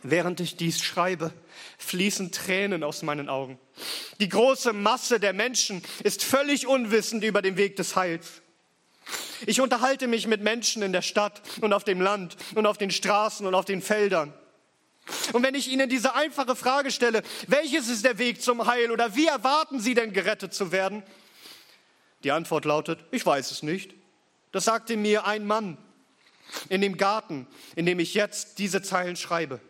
Während 0.02 0.40
ich 0.40 0.56
dies 0.56 0.82
schreibe, 0.82 1.32
fließen 1.78 2.30
Tränen 2.30 2.84
aus 2.84 3.02
meinen 3.02 3.28
Augen. 3.28 3.58
Die 4.20 4.28
große 4.28 4.72
Masse 4.72 5.18
der 5.18 5.32
Menschen 5.32 5.82
ist 6.02 6.22
völlig 6.22 6.66
unwissend 6.66 7.24
über 7.24 7.40
den 7.40 7.56
Weg 7.56 7.76
des 7.76 7.96
Heils. 7.96 8.42
Ich 9.46 9.60
unterhalte 9.60 10.06
mich 10.06 10.26
mit 10.26 10.42
Menschen 10.42 10.82
in 10.82 10.92
der 10.92 11.02
Stadt 11.02 11.42
und 11.60 11.72
auf 11.72 11.84
dem 11.84 12.00
Land 12.00 12.36
und 12.54 12.66
auf 12.66 12.78
den 12.78 12.90
Straßen 12.90 13.46
und 13.46 13.54
auf 13.54 13.64
den 13.64 13.82
Feldern. 13.82 14.32
Und 15.32 15.42
wenn 15.42 15.54
ich 15.54 15.68
Ihnen 15.68 15.88
diese 15.88 16.14
einfache 16.14 16.56
Frage 16.56 16.90
stelle, 16.90 17.22
welches 17.46 17.88
ist 17.88 18.04
der 18.04 18.18
Weg 18.18 18.40
zum 18.40 18.66
Heil 18.66 18.90
oder 18.90 19.14
wie 19.14 19.26
erwarten 19.26 19.78
Sie 19.78 19.94
denn 19.94 20.12
gerettet 20.12 20.54
zu 20.54 20.72
werden? 20.72 21.02
Die 22.22 22.32
Antwort 22.32 22.64
lautet, 22.64 23.04
ich 23.10 23.24
weiß 23.24 23.50
es 23.50 23.62
nicht. 23.62 23.92
Das 24.50 24.64
sagte 24.64 24.96
mir 24.96 25.26
ein 25.26 25.46
Mann 25.46 25.76
in 26.68 26.80
dem 26.80 26.96
Garten, 26.96 27.46
in 27.76 27.84
dem 27.84 27.98
ich 27.98 28.14
jetzt 28.14 28.58
diese 28.58 28.82
Zeilen 28.82 29.16
schreibe. 29.16 29.60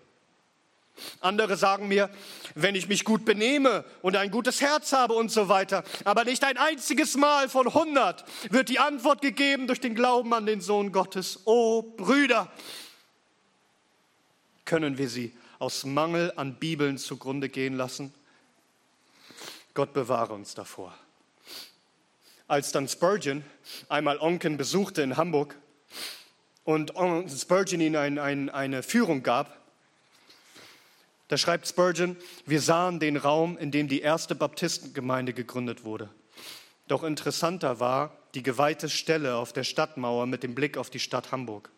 Andere 1.20 1.56
sagen 1.56 1.88
mir, 1.88 2.08
wenn 2.54 2.74
ich 2.74 2.88
mich 2.88 3.04
gut 3.04 3.24
benehme 3.24 3.84
und 4.02 4.16
ein 4.16 4.30
gutes 4.30 4.60
Herz 4.60 4.92
habe 4.92 5.14
und 5.14 5.30
so 5.30 5.48
weiter. 5.48 5.84
Aber 6.04 6.24
nicht 6.24 6.44
ein 6.44 6.56
einziges 6.56 7.16
Mal 7.16 7.48
von 7.48 7.66
100 7.66 8.24
wird 8.50 8.68
die 8.68 8.78
Antwort 8.78 9.20
gegeben 9.20 9.66
durch 9.66 9.80
den 9.80 9.94
Glauben 9.94 10.32
an 10.32 10.46
den 10.46 10.60
Sohn 10.60 10.92
Gottes. 10.92 11.40
O 11.46 11.82
Brüder, 11.82 12.50
können 14.64 14.98
wir 14.98 15.08
sie 15.08 15.36
aus 15.58 15.84
Mangel 15.84 16.32
an 16.36 16.54
Bibeln 16.54 16.98
zugrunde 16.98 17.48
gehen 17.48 17.74
lassen? 17.74 18.14
Gott 19.74 19.92
bewahre 19.92 20.32
uns 20.32 20.54
davor. 20.54 20.94
Als 22.46 22.70
dann 22.70 22.88
Spurgeon 22.88 23.42
einmal 23.88 24.18
Onken 24.18 24.56
besuchte 24.56 25.02
in 25.02 25.16
Hamburg 25.16 25.56
und 26.62 26.92
Spurgeon 27.28 27.80
ihm 27.80 27.96
ein, 27.96 28.18
ein, 28.18 28.50
eine 28.50 28.82
Führung 28.82 29.22
gab, 29.22 29.63
da 31.28 31.38
schreibt 31.38 31.66
Spurgeon, 31.66 32.16
wir 32.44 32.60
sahen 32.60 33.00
den 33.00 33.16
Raum, 33.16 33.56
in 33.56 33.70
dem 33.70 33.88
die 33.88 34.00
erste 34.00 34.34
Baptistengemeinde 34.34 35.32
gegründet 35.32 35.84
wurde. 35.84 36.10
Doch 36.86 37.02
interessanter 37.02 37.80
war 37.80 38.16
die 38.34 38.42
geweihte 38.42 38.88
Stelle 38.88 39.36
auf 39.36 39.52
der 39.52 39.64
Stadtmauer 39.64 40.26
mit 40.26 40.42
dem 40.42 40.54
Blick 40.54 40.76
auf 40.76 40.90
die 40.90 40.98
Stadt 40.98 41.32
Hamburg, 41.32 41.70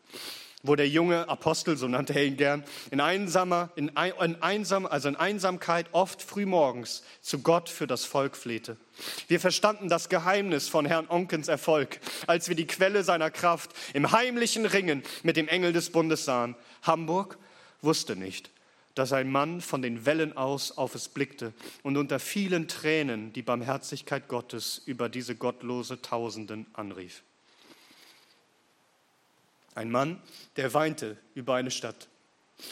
wo 0.65 0.75
der 0.75 0.89
junge 0.89 1.29
Apostel, 1.29 1.77
so 1.77 1.87
nannte 1.87 2.15
er 2.15 2.25
ihn 2.25 2.37
gern, 2.37 2.65
in, 2.91 3.01
einsamer, 3.01 3.71
in, 3.77 3.93
in, 4.21 4.43
einsam, 4.43 4.85
also 4.85 5.09
in 5.09 5.15
Einsamkeit 5.15 5.87
oft 5.93 6.23
frühmorgens 6.23 7.05
zu 7.21 7.39
Gott 7.39 7.69
für 7.69 7.87
das 7.87 8.05
Volk 8.05 8.37
flehte. 8.37 8.77
Wir 9.29 9.39
verstanden 9.39 9.89
das 9.89 10.09
Geheimnis 10.09 10.69
von 10.69 10.87
Herrn 10.87 11.07
Onkens 11.09 11.47
Erfolg, 11.47 12.01
als 12.27 12.49
wir 12.49 12.57
die 12.57 12.67
Quelle 12.67 13.05
seiner 13.05 13.31
Kraft 13.31 13.71
im 13.95 14.11
heimlichen 14.11 14.67
Ringen 14.67 15.05
mit 15.23 15.37
dem 15.37 15.47
Engel 15.47 15.73
des 15.73 15.91
Bundes 15.91 16.25
sahen. 16.25 16.57
Hamburg 16.83 17.39
wusste 17.81 18.17
nicht, 18.17 18.51
dass 18.97 19.13
ein 19.13 19.31
Mann 19.31 19.61
von 19.61 19.83
den 19.83 20.07
Wellen 20.07 20.37
aus 20.37 20.77
auf 20.77 20.95
es 20.95 21.09
blickte 21.09 21.53
und 21.83 21.99
unter 21.99 22.19
vielen 22.19 22.67
Tränen 22.67 23.31
die 23.35 23.43
Barmherzigkeit 23.43 24.27
Gottes 24.27 24.83
über 24.87 25.11
diese 25.11 25.37
gottlose 25.37 26.01
Tausenden 26.01 26.67
anrief. 26.73 27.23
Ein 29.75 29.91
Mann, 29.91 30.19
der 30.57 30.73
weinte 30.73 31.19
über 31.35 31.55
eine 31.55 31.71
Stadt. 31.71 32.09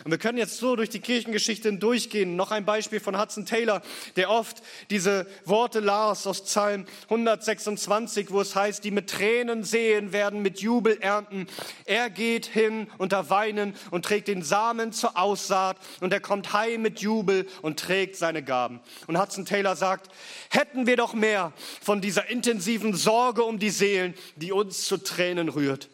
Und 0.02 0.10
wir 0.10 0.18
können 0.18 0.38
jetzt 0.38 0.56
so 0.56 0.76
durch 0.76 0.88
die 0.88 1.00
Kirchengeschichte 1.00 1.68
hindurchgehen. 1.68 2.36
Noch 2.36 2.50
ein 2.50 2.64
Beispiel 2.64 3.00
von 3.00 3.20
Hudson 3.20 3.44
Taylor, 3.44 3.82
der 4.16 4.30
oft 4.30 4.62
diese 4.88 5.26
Worte 5.44 5.80
las 5.80 6.26
aus 6.26 6.42
Psalm 6.44 6.86
126, 7.04 8.30
wo 8.30 8.40
es 8.40 8.56
heißt, 8.56 8.82
die 8.82 8.90
mit 8.90 9.10
Tränen 9.10 9.62
sehen, 9.62 10.12
werden 10.12 10.40
mit 10.40 10.60
Jubel 10.60 10.96
ernten. 11.00 11.46
Er 11.84 12.08
geht 12.08 12.46
hin 12.46 12.88
unter 12.96 13.28
Weinen 13.28 13.74
und 13.90 14.06
trägt 14.06 14.28
den 14.28 14.42
Samen 14.42 14.92
zur 14.92 15.18
Aussaat 15.18 15.76
und 16.00 16.14
er 16.14 16.20
kommt 16.20 16.54
heim 16.54 16.80
mit 16.80 17.00
Jubel 17.00 17.46
und 17.60 17.78
trägt 17.78 18.16
seine 18.16 18.42
Gaben. 18.42 18.80
Und 19.06 19.20
Hudson 19.20 19.44
Taylor 19.44 19.76
sagt, 19.76 20.10
hätten 20.48 20.86
wir 20.86 20.96
doch 20.96 21.12
mehr 21.12 21.52
von 21.82 22.00
dieser 22.00 22.30
intensiven 22.30 22.94
Sorge 22.94 23.44
um 23.44 23.58
die 23.58 23.70
Seelen, 23.70 24.14
die 24.36 24.50
uns 24.50 24.86
zu 24.86 24.96
Tränen 24.96 25.50
rührt. 25.50 25.90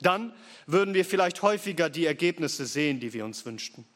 Dann 0.00 0.32
würden 0.68 0.92
wir 0.92 1.04
vielleicht 1.04 1.40
häufiger 1.40 1.88
die 1.88 2.04
Ergebnisse 2.04 2.66
sehen, 2.66 3.00
die 3.00 3.14
wir 3.14 3.24
uns 3.24 3.44
wünschten. 3.46 3.86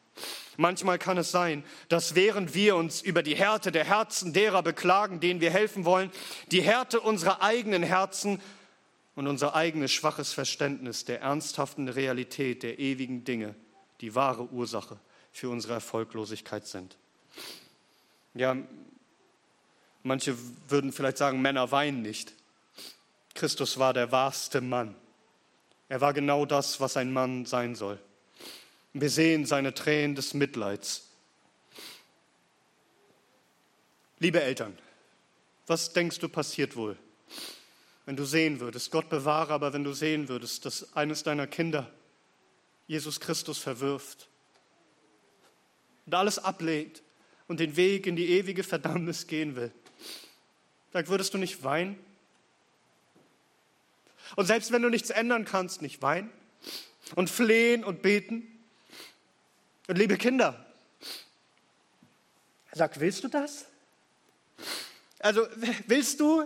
Manchmal 0.57 0.99
kann 0.99 1.17
es 1.17 1.31
sein, 1.31 1.63
dass 1.87 2.15
während 2.15 2.55
wir 2.55 2.75
uns 2.75 3.01
über 3.01 3.23
die 3.23 3.35
Härte 3.35 3.71
der 3.71 3.85
Herzen 3.85 4.33
derer 4.33 4.63
beklagen, 4.63 5.19
denen 5.19 5.39
wir 5.39 5.51
helfen 5.51 5.85
wollen, 5.85 6.11
die 6.51 6.61
Härte 6.61 6.99
unserer 6.99 7.41
eigenen 7.41 7.83
Herzen 7.83 8.41
und 9.15 9.27
unser 9.27 9.55
eigenes 9.55 9.91
schwaches 9.91 10.33
Verständnis 10.33 11.05
der 11.05 11.21
ernsthaften 11.21 11.87
Realität 11.87 12.63
der 12.63 12.79
ewigen 12.79 13.23
Dinge 13.23 13.55
die 14.01 14.15
wahre 14.15 14.49
Ursache 14.49 14.99
für 15.31 15.49
unsere 15.49 15.73
Erfolglosigkeit 15.73 16.67
sind. 16.67 16.97
Ja, 18.33 18.57
manche 20.01 20.35
würden 20.67 20.91
vielleicht 20.91 21.17
sagen, 21.17 21.41
Männer 21.41 21.71
weinen 21.71 22.01
nicht. 22.01 22.33
Christus 23.35 23.77
war 23.77 23.93
der 23.93 24.11
wahrste 24.11 24.59
Mann. 24.59 24.95
Er 25.93 26.01
war 26.01 26.11
genau 26.11 26.47
das, 26.47 26.79
was 26.79 26.97
ein 26.97 27.13
Mann 27.13 27.45
sein 27.45 27.75
soll. 27.75 27.99
Wir 28.93 29.11
sehen 29.11 29.45
seine 29.45 29.75
Tränen 29.75 30.15
des 30.15 30.33
Mitleids. 30.33 31.07
Liebe 34.17 34.41
Eltern, 34.41 34.75
was 35.67 35.93
denkst 35.93 36.17
du 36.17 36.29
passiert 36.29 36.75
wohl, 36.75 36.97
wenn 38.07 38.15
du 38.15 38.25
sehen 38.25 38.59
würdest, 38.59 38.89
Gott 38.89 39.07
bewahre, 39.07 39.53
aber 39.53 39.71
wenn 39.71 39.83
du 39.83 39.93
sehen 39.93 40.29
würdest, 40.29 40.65
dass 40.65 40.95
eines 40.95 41.21
deiner 41.21 41.45
Kinder 41.45 41.87
Jesus 42.87 43.19
Christus 43.19 43.59
verwirft 43.59 44.27
und 46.07 46.15
alles 46.15 46.39
ablehnt 46.39 47.03
und 47.47 47.59
den 47.59 47.75
Weg 47.75 48.07
in 48.07 48.15
die 48.15 48.31
ewige 48.31 48.63
Verdammnis 48.63 49.27
gehen 49.27 49.55
will? 49.55 49.71
Sag, 50.91 51.07
würdest 51.07 51.35
du 51.35 51.37
nicht 51.37 51.63
weinen? 51.63 51.99
Und 54.35 54.45
selbst 54.45 54.71
wenn 54.71 54.81
du 54.81 54.89
nichts 54.89 55.09
ändern 55.09 55.45
kannst, 55.45 55.81
nicht 55.81 56.01
weinen 56.01 56.31
und 57.15 57.29
flehen 57.29 57.83
und 57.83 58.01
beten? 58.01 58.47
Und 59.87 59.97
liebe 59.97 60.17
Kinder, 60.17 60.65
sag, 62.71 62.99
willst 62.99 63.23
du 63.23 63.27
das? 63.27 63.65
Also 65.19 65.47
willst 65.87 66.19
du 66.19 66.45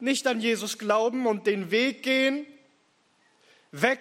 nicht 0.00 0.26
an 0.26 0.40
Jesus 0.40 0.78
glauben 0.78 1.26
und 1.26 1.46
den 1.46 1.70
Weg 1.70 2.02
gehen, 2.02 2.46
weg 3.72 4.00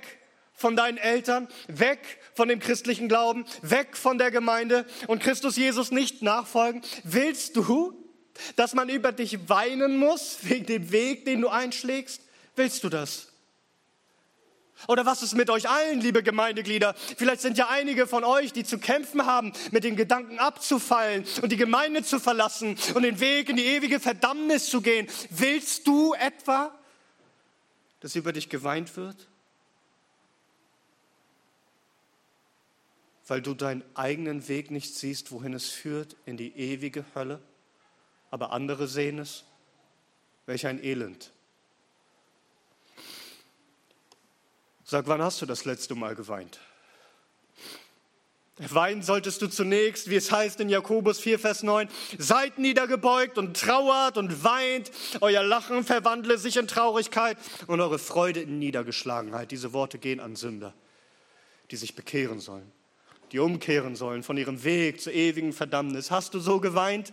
von 0.54 0.76
deinen 0.76 0.98
Eltern, 0.98 1.48
weg 1.68 2.00
von 2.34 2.48
dem 2.48 2.60
christlichen 2.60 3.08
Glauben, 3.08 3.46
weg 3.62 3.96
von 3.96 4.18
der 4.18 4.32
Gemeinde 4.32 4.86
und 5.08 5.22
Christus 5.22 5.56
Jesus 5.56 5.92
nicht 5.92 6.22
nachfolgen? 6.22 6.82
Willst 7.04 7.56
du, 7.56 7.94
dass 8.56 8.74
man 8.74 8.90
über 8.90 9.12
dich 9.12 9.50
weinen 9.50 9.98
muss 9.98 10.40
wegen 10.44 10.66
dem 10.66 10.92
Weg, 10.92 11.26
den 11.26 11.42
du 11.42 11.50
einschlägst? 11.50 12.22
Willst 12.58 12.84
du 12.84 12.90
das? 12.90 13.28
Oder 14.88 15.06
was 15.06 15.24
ist 15.24 15.36
mit 15.36 15.50
euch 15.50 15.70
allen, 15.70 16.02
liebe 16.02 16.22
Gemeindeglieder? 16.22 16.96
Vielleicht 16.96 17.42
sind 17.42 17.58
ja 17.58 17.68
einige 17.70 18.06
von 18.06 18.24
euch, 18.24 18.52
die 18.52 18.64
zu 18.64 18.80
kämpfen 18.80 19.26
haben, 19.26 19.54
mit 19.72 19.84
dem 19.84 19.96
Gedanken 19.96 20.40
abzufallen 20.40 21.26
und 21.42 21.52
die 21.52 21.58
Gemeinde 21.58 22.04
zu 22.04 22.20
verlassen 22.20 22.78
und 22.94 23.04
den 23.04 23.20
Weg 23.20 23.50
in 23.50 23.58
die 23.58 23.66
ewige 23.66 24.00
Verdammnis 24.00 24.70
zu 24.70 24.82
gehen. 24.82 25.08
Willst 25.30 25.88
du 25.88 26.14
etwa, 26.14 26.78
dass 28.00 28.16
über 28.16 28.34
dich 28.34 28.50
geweint 28.50 28.96
wird? 28.98 29.28
Weil 33.28 33.42
du 33.42 33.54
deinen 33.54 33.84
eigenen 33.96 34.48
Weg 34.48 34.72
nicht 34.72 34.96
siehst, 34.96 35.32
wohin 35.32 35.54
es 35.54 35.70
führt, 35.70 36.16
in 36.26 36.38
die 36.38 36.56
ewige 36.56 37.06
Hölle, 37.14 37.42
aber 38.32 38.52
andere 38.52 38.88
sehen 38.88 39.20
es. 39.20 39.44
Welch 40.46 40.66
ein 40.66 40.84
Elend. 40.84 41.32
Sag, 44.90 45.06
wann 45.08 45.22
hast 45.22 45.42
du 45.42 45.46
das 45.46 45.66
letzte 45.66 45.96
Mal 45.96 46.16
geweint? 46.16 46.62
Weinen 48.58 49.04
solltest 49.04 49.42
du 49.42 49.48
zunächst, 49.48 50.10
wie 50.10 50.16
es 50.16 50.32
heißt 50.32 50.62
in 50.62 50.70
Jakobus 50.70 51.20
4, 51.20 51.40
Vers 51.40 51.62
9, 51.62 51.90
seid 52.18 52.58
niedergebeugt 52.58 53.38
und 53.38 53.60
trauert 53.60 54.18
und 54.18 54.46
weint, 54.46 54.90
euer 55.20 55.44
Lachen 55.44 55.84
verwandle 55.84 56.38
sich 56.38 56.56
in 56.56 56.70
Traurigkeit 56.70 57.38
und 57.68 57.82
eure 57.82 58.00
Freude 58.00 58.40
in 58.40 58.60
Niedergeschlagenheit. 58.60 59.52
Diese 59.52 59.74
Worte 59.74 59.98
gehen 59.98 60.22
an 60.22 60.38
Sünder, 60.38 60.74
die 61.70 61.76
sich 61.76 61.94
bekehren 61.94 62.40
sollen, 62.40 62.72
die 63.34 63.40
umkehren 63.40 63.98
sollen 63.98 64.24
von 64.24 64.38
ihrem 64.38 64.64
Weg 64.64 65.02
zur 65.02 65.12
ewigen 65.12 65.52
Verdammnis. 65.52 66.12
Hast 66.12 66.34
du 66.34 66.40
so 66.40 66.62
geweint? 66.62 67.12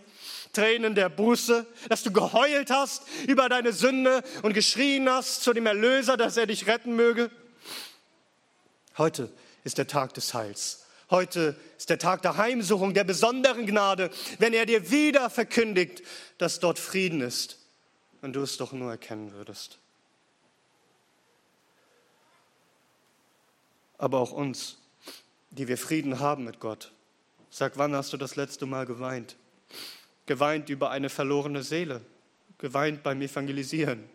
Tränen 0.53 0.95
der 0.95 1.09
Buße, 1.09 1.67
dass 1.89 2.03
du 2.03 2.13
geheult 2.13 2.71
hast 2.71 3.03
über 3.27 3.49
deine 3.49 3.73
Sünde 3.73 4.23
und 4.43 4.53
geschrien 4.53 5.09
hast 5.09 5.43
zu 5.43 5.51
dem 5.51 5.65
Erlöser, 5.65 6.15
dass 6.15 6.37
er 6.37 6.47
dich 6.47 6.67
retten 6.67 6.95
möge? 6.95 7.29
Heute 8.97 9.29
ist 9.63 9.77
der 9.77 9.87
Tag 9.87 10.13
des 10.13 10.33
Heils. 10.33 10.85
Heute 11.09 11.55
ist 11.77 11.89
der 11.89 11.99
Tag 11.99 12.21
der 12.21 12.37
Heimsuchung, 12.37 12.93
der 12.93 13.03
besonderen 13.03 13.65
Gnade, 13.65 14.09
wenn 14.39 14.53
er 14.53 14.65
dir 14.65 14.89
wieder 14.89 15.29
verkündigt, 15.29 16.01
dass 16.37 16.59
dort 16.59 16.79
Frieden 16.79 17.21
ist 17.21 17.59
und 18.21 18.33
du 18.33 18.41
es 18.41 18.57
doch 18.57 18.71
nur 18.71 18.89
erkennen 18.89 19.33
würdest. 19.33 19.79
Aber 23.97 24.19
auch 24.19 24.31
uns, 24.31 24.77
die 25.51 25.67
wir 25.67 25.77
Frieden 25.77 26.19
haben 26.19 26.45
mit 26.45 26.59
Gott. 26.59 26.91
Sag, 27.49 27.77
wann 27.77 27.95
hast 27.95 28.13
du 28.13 28.17
das 28.17 28.35
letzte 28.35 28.65
Mal 28.65 28.85
geweint? 28.85 29.35
Geweint 30.25 30.69
über 30.69 30.89
eine 30.89 31.09
verlorene 31.09 31.63
Seele, 31.63 32.01
geweint 32.57 33.03
beim 33.03 33.21
Evangelisieren, 33.21 34.09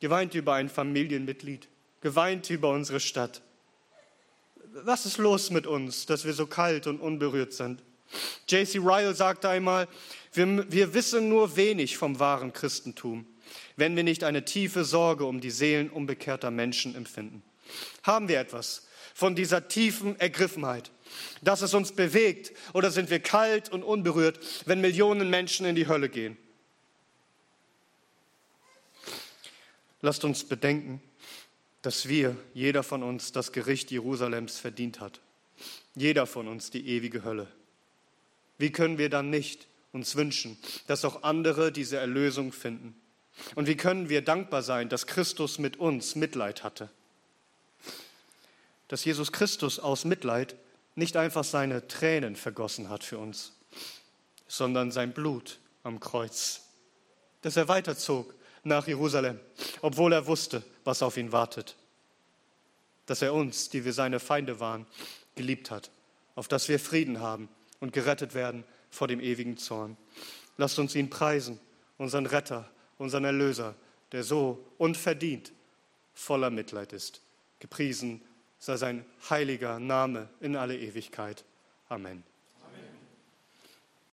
geweint 0.00 0.34
über 0.34 0.54
ein 0.54 0.68
Familienmitglied, 0.68 1.68
geweint 2.00 2.48
über 2.50 2.70
unsere 2.70 3.00
Stadt 3.00 3.42
was 4.72 5.06
ist 5.06 5.18
los 5.18 5.50
mit 5.50 5.66
uns, 5.66 6.06
dass 6.06 6.24
wir 6.24 6.32
so 6.32 6.46
kalt 6.46 6.86
und 6.86 7.00
unberührt 7.00 7.52
sind? 7.52 7.82
J.C. 8.48 8.78
Ryle 8.78 9.14
sagte 9.14 9.48
einmal, 9.48 9.88
wir, 10.32 10.70
wir 10.70 10.94
wissen 10.94 11.28
nur 11.28 11.56
wenig 11.56 11.96
vom 11.96 12.18
wahren 12.18 12.52
Christentum, 12.52 13.26
wenn 13.76 13.96
wir 13.96 14.02
nicht 14.02 14.24
eine 14.24 14.44
tiefe 14.44 14.84
Sorge 14.84 15.24
um 15.24 15.40
die 15.40 15.50
Seelen 15.50 15.90
unbekehrter 15.90 16.50
Menschen 16.50 16.94
empfinden. 16.94 17.42
Haben 18.02 18.28
wir 18.28 18.40
etwas 18.40 18.86
von 19.14 19.34
dieser 19.34 19.68
tiefen 19.68 20.18
Ergriffenheit, 20.18 20.90
dass 21.42 21.62
es 21.62 21.74
uns 21.74 21.92
bewegt, 21.92 22.52
oder 22.72 22.90
sind 22.90 23.10
wir 23.10 23.20
kalt 23.20 23.70
und 23.70 23.82
unberührt, 23.82 24.40
wenn 24.66 24.80
Millionen 24.80 25.28
Menschen 25.30 25.66
in 25.66 25.74
die 25.74 25.88
Hölle 25.88 26.08
gehen? 26.08 26.36
Lasst 30.00 30.24
uns 30.24 30.44
bedenken, 30.44 31.00
dass 31.82 32.08
wir, 32.08 32.36
jeder 32.54 32.82
von 32.82 33.02
uns, 33.02 33.32
das 33.32 33.52
Gericht 33.52 33.90
Jerusalems 33.90 34.58
verdient 34.58 35.00
hat. 35.00 35.20
Jeder 35.94 36.26
von 36.26 36.48
uns 36.48 36.70
die 36.70 36.88
ewige 36.88 37.24
Hölle. 37.24 37.48
Wie 38.56 38.70
können 38.70 38.98
wir 38.98 39.10
dann 39.10 39.30
nicht 39.30 39.66
uns 39.92 40.16
wünschen, 40.16 40.56
dass 40.86 41.04
auch 41.04 41.22
andere 41.22 41.72
diese 41.72 41.96
Erlösung 41.98 42.52
finden? 42.52 42.94
Und 43.54 43.66
wie 43.66 43.76
können 43.76 44.08
wir 44.08 44.22
dankbar 44.22 44.62
sein, 44.62 44.88
dass 44.88 45.06
Christus 45.06 45.58
mit 45.58 45.78
uns 45.78 46.14
Mitleid 46.14 46.62
hatte? 46.62 46.88
Dass 48.88 49.04
Jesus 49.04 49.32
Christus 49.32 49.78
aus 49.78 50.04
Mitleid 50.04 50.54
nicht 50.94 51.16
einfach 51.16 51.44
seine 51.44 51.88
Tränen 51.88 52.36
vergossen 52.36 52.88
hat 52.88 53.04
für 53.04 53.18
uns, 53.18 53.52
sondern 54.46 54.90
sein 54.90 55.12
Blut 55.12 55.58
am 55.82 55.98
Kreuz. 55.98 56.60
Dass 57.40 57.56
er 57.56 57.68
weiterzog 57.68 58.34
nach 58.62 58.86
Jerusalem, 58.86 59.40
obwohl 59.80 60.12
er 60.12 60.26
wusste, 60.26 60.62
was 60.84 61.02
auf 61.02 61.16
ihn 61.16 61.32
wartet. 61.32 61.76
Dass 63.06 63.22
er 63.22 63.34
uns, 63.34 63.68
die 63.68 63.84
wir 63.84 63.92
seine 63.92 64.20
Feinde 64.20 64.60
waren, 64.60 64.86
geliebt 65.34 65.70
hat, 65.70 65.90
auf 66.34 66.48
dass 66.48 66.68
wir 66.68 66.78
Frieden 66.78 67.20
haben 67.20 67.48
und 67.80 67.92
gerettet 67.92 68.34
werden 68.34 68.64
vor 68.90 69.08
dem 69.08 69.20
ewigen 69.20 69.56
Zorn. 69.56 69.96
Lasst 70.56 70.78
uns 70.78 70.94
ihn 70.94 71.10
preisen, 71.10 71.58
unseren 71.98 72.26
Retter, 72.26 72.70
unseren 72.98 73.24
Erlöser, 73.24 73.74
der 74.12 74.22
so 74.22 74.64
unverdient 74.78 75.52
voller 76.14 76.50
Mitleid 76.50 76.92
ist. 76.92 77.22
Gepriesen 77.58 78.22
sei 78.58 78.76
sein 78.76 79.04
heiliger 79.30 79.80
Name 79.80 80.28
in 80.40 80.56
alle 80.56 80.78
Ewigkeit. 80.78 81.44
Amen. 81.88 82.22